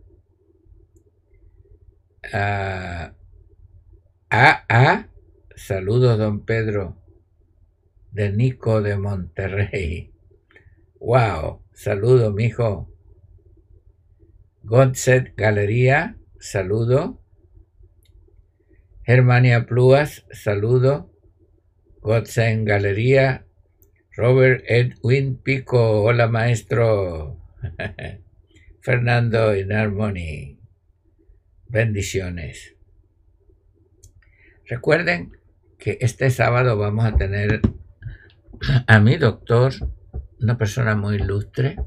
A, 2.34 3.14
a, 4.30 5.08
saludos, 5.56 6.18
don 6.18 6.46
Pedro, 6.46 6.98
de 8.12 8.32
Nico 8.32 8.82
de 8.82 8.98
Monterrey. 8.98 10.12
Wow, 11.00 11.62
saludo, 11.74 12.34
mijo. 12.34 12.92
Godset 14.64 15.36
Galería, 15.38 16.18
saludo. 16.40 17.22
Germania 19.06 19.66
Pluas, 19.66 20.26
saludo. 20.32 21.14
Godset 22.02 22.66
Galería. 22.66 23.46
Robert 24.18 24.64
Edwin 24.68 25.38
Pico, 25.38 26.04
hola 26.04 26.28
maestro. 26.28 27.40
Fernando 28.82 29.52
Harmony, 29.52 30.57
Bendiciones. 31.70 32.76
Recuerden 34.66 35.38
que 35.78 35.98
este 36.02 36.30
sábado 36.30 36.78
vamos 36.78 37.06
a 37.06 37.16
tener 37.18 37.62
a 38.88 39.00
mi 39.00 39.18
doctor, 39.18 39.74
una 40.40 40.58
persona 40.58 40.96
muy 40.96 41.16
ilustre. 41.16 41.78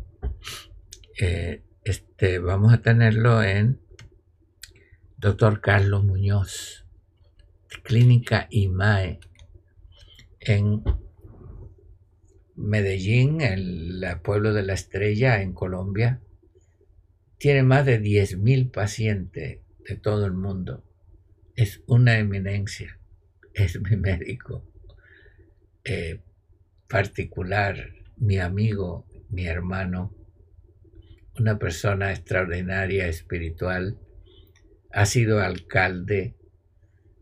Eh, 1.18 1.62
este, 1.84 2.38
vamos 2.38 2.72
a 2.72 2.82
tenerlo 2.82 3.42
en 3.42 3.80
doctor 5.16 5.60
Carlos 5.60 6.04
Muñoz, 6.04 6.86
Clínica 7.82 8.46
IMAE, 8.50 9.20
en 10.40 10.82
Medellín, 12.54 13.40
el 13.40 14.04
pueblo 14.22 14.52
de 14.52 14.62
la 14.62 14.74
estrella, 14.74 15.42
en 15.42 15.52
Colombia 15.52 16.20
tiene 17.40 17.62
más 17.62 17.86
de 17.86 18.02
10.000 18.02 18.70
pacientes 18.70 19.60
de 19.90 19.96
todo 19.96 20.24
el 20.24 20.32
mundo. 20.32 20.84
Es 21.56 21.82
una 21.86 22.18
eminencia. 22.18 22.98
Es 23.52 23.80
mi 23.80 23.96
médico 23.96 24.64
eh, 25.84 26.20
particular, 26.88 27.92
mi 28.16 28.38
amigo, 28.38 29.06
mi 29.30 29.46
hermano, 29.46 30.14
una 31.38 31.58
persona 31.58 32.12
extraordinaria, 32.12 33.08
espiritual. 33.08 33.98
Ha 34.92 35.06
sido 35.06 35.40
alcalde, 35.40 36.36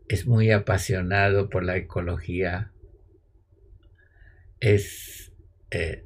es 0.07 0.27
muy 0.27 0.51
apasionado 0.51 1.49
por 1.49 1.63
la 1.63 1.77
ecología, 1.77 2.71
es 4.59 5.31
eh, 5.71 6.05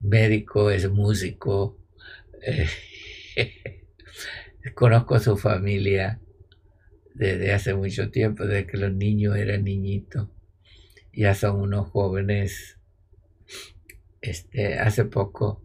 médico, 0.00 0.70
es 0.70 0.90
músico. 0.90 1.78
Eh, 2.42 2.68
Conozco 4.74 5.14
a 5.14 5.20
su 5.20 5.36
familia 5.36 6.20
desde 7.14 7.52
hace 7.52 7.74
mucho 7.74 8.10
tiempo, 8.10 8.44
desde 8.44 8.66
que 8.66 8.76
los 8.76 8.92
niños 8.92 9.36
eran 9.36 9.64
niñitos. 9.64 10.28
Ya 11.12 11.34
son 11.34 11.60
unos 11.60 11.88
jóvenes. 11.88 12.78
Este, 14.20 14.78
hace 14.78 15.04
poco 15.04 15.62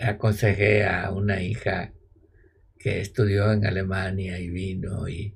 aconsejé 0.00 0.84
a 0.84 1.10
una 1.10 1.42
hija 1.42 1.92
que 2.78 3.00
estudió 3.00 3.52
en 3.52 3.66
Alemania 3.66 4.38
y 4.38 4.50
vino 4.50 5.08
y 5.08 5.34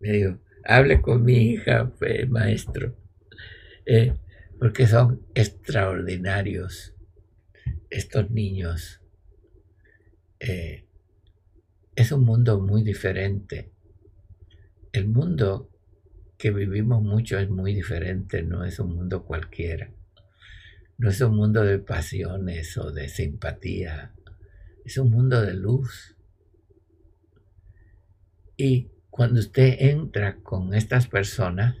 me 0.00 0.12
dijo, 0.12 0.38
hable 0.64 1.00
con 1.00 1.24
mi 1.24 1.50
hija, 1.50 1.92
maestro, 2.28 2.96
eh, 3.86 4.14
porque 4.58 4.86
son 4.86 5.26
extraordinarios 5.34 6.94
estos 7.90 8.30
niños. 8.30 9.00
Eh, 10.40 10.84
es 11.96 12.12
un 12.12 12.24
mundo 12.24 12.60
muy 12.60 12.82
diferente. 12.82 13.70
El 14.92 15.08
mundo 15.08 15.70
que 16.36 16.50
vivimos 16.50 17.02
mucho 17.02 17.38
es 17.38 17.48
muy 17.48 17.74
diferente, 17.74 18.42
no 18.42 18.64
es 18.64 18.78
un 18.78 18.94
mundo 18.94 19.24
cualquiera. 19.24 19.92
No 20.98 21.10
es 21.10 21.20
un 21.20 21.36
mundo 21.36 21.62
de 21.62 21.78
pasiones 21.78 22.76
o 22.78 22.92
de 22.92 23.08
simpatía, 23.08 24.14
es 24.84 24.98
un 24.98 25.10
mundo 25.10 25.40
de 25.40 25.54
luz. 25.54 26.16
Y 28.56 28.90
cuando 29.10 29.40
usted 29.40 29.76
entra 29.80 30.36
con 30.36 30.74
estas 30.74 31.08
personas 31.08 31.76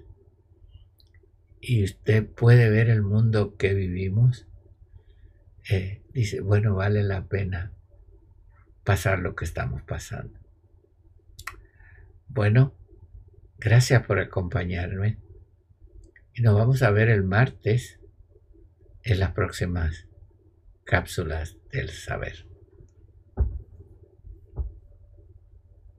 y 1.60 1.84
usted 1.84 2.26
puede 2.26 2.68
ver 2.70 2.90
el 2.90 3.02
mundo 3.02 3.56
que 3.56 3.74
vivimos, 3.74 4.46
eh, 5.70 6.02
dice, 6.12 6.40
bueno, 6.40 6.74
vale 6.74 7.04
la 7.04 7.26
pena 7.28 7.72
pasar 8.84 9.18
lo 9.18 9.34
que 9.34 9.44
estamos 9.44 9.82
pasando. 9.82 10.38
Bueno, 12.28 12.74
gracias 13.58 14.06
por 14.06 14.18
acompañarme 14.18 15.18
y 16.34 16.42
nos 16.42 16.56
vamos 16.56 16.82
a 16.82 16.90
ver 16.90 17.08
el 17.08 17.22
martes 17.22 18.00
en 19.02 19.20
las 19.20 19.32
próximas 19.32 20.06
cápsulas 20.84 21.56
del 21.70 21.90
saber. 21.90 22.53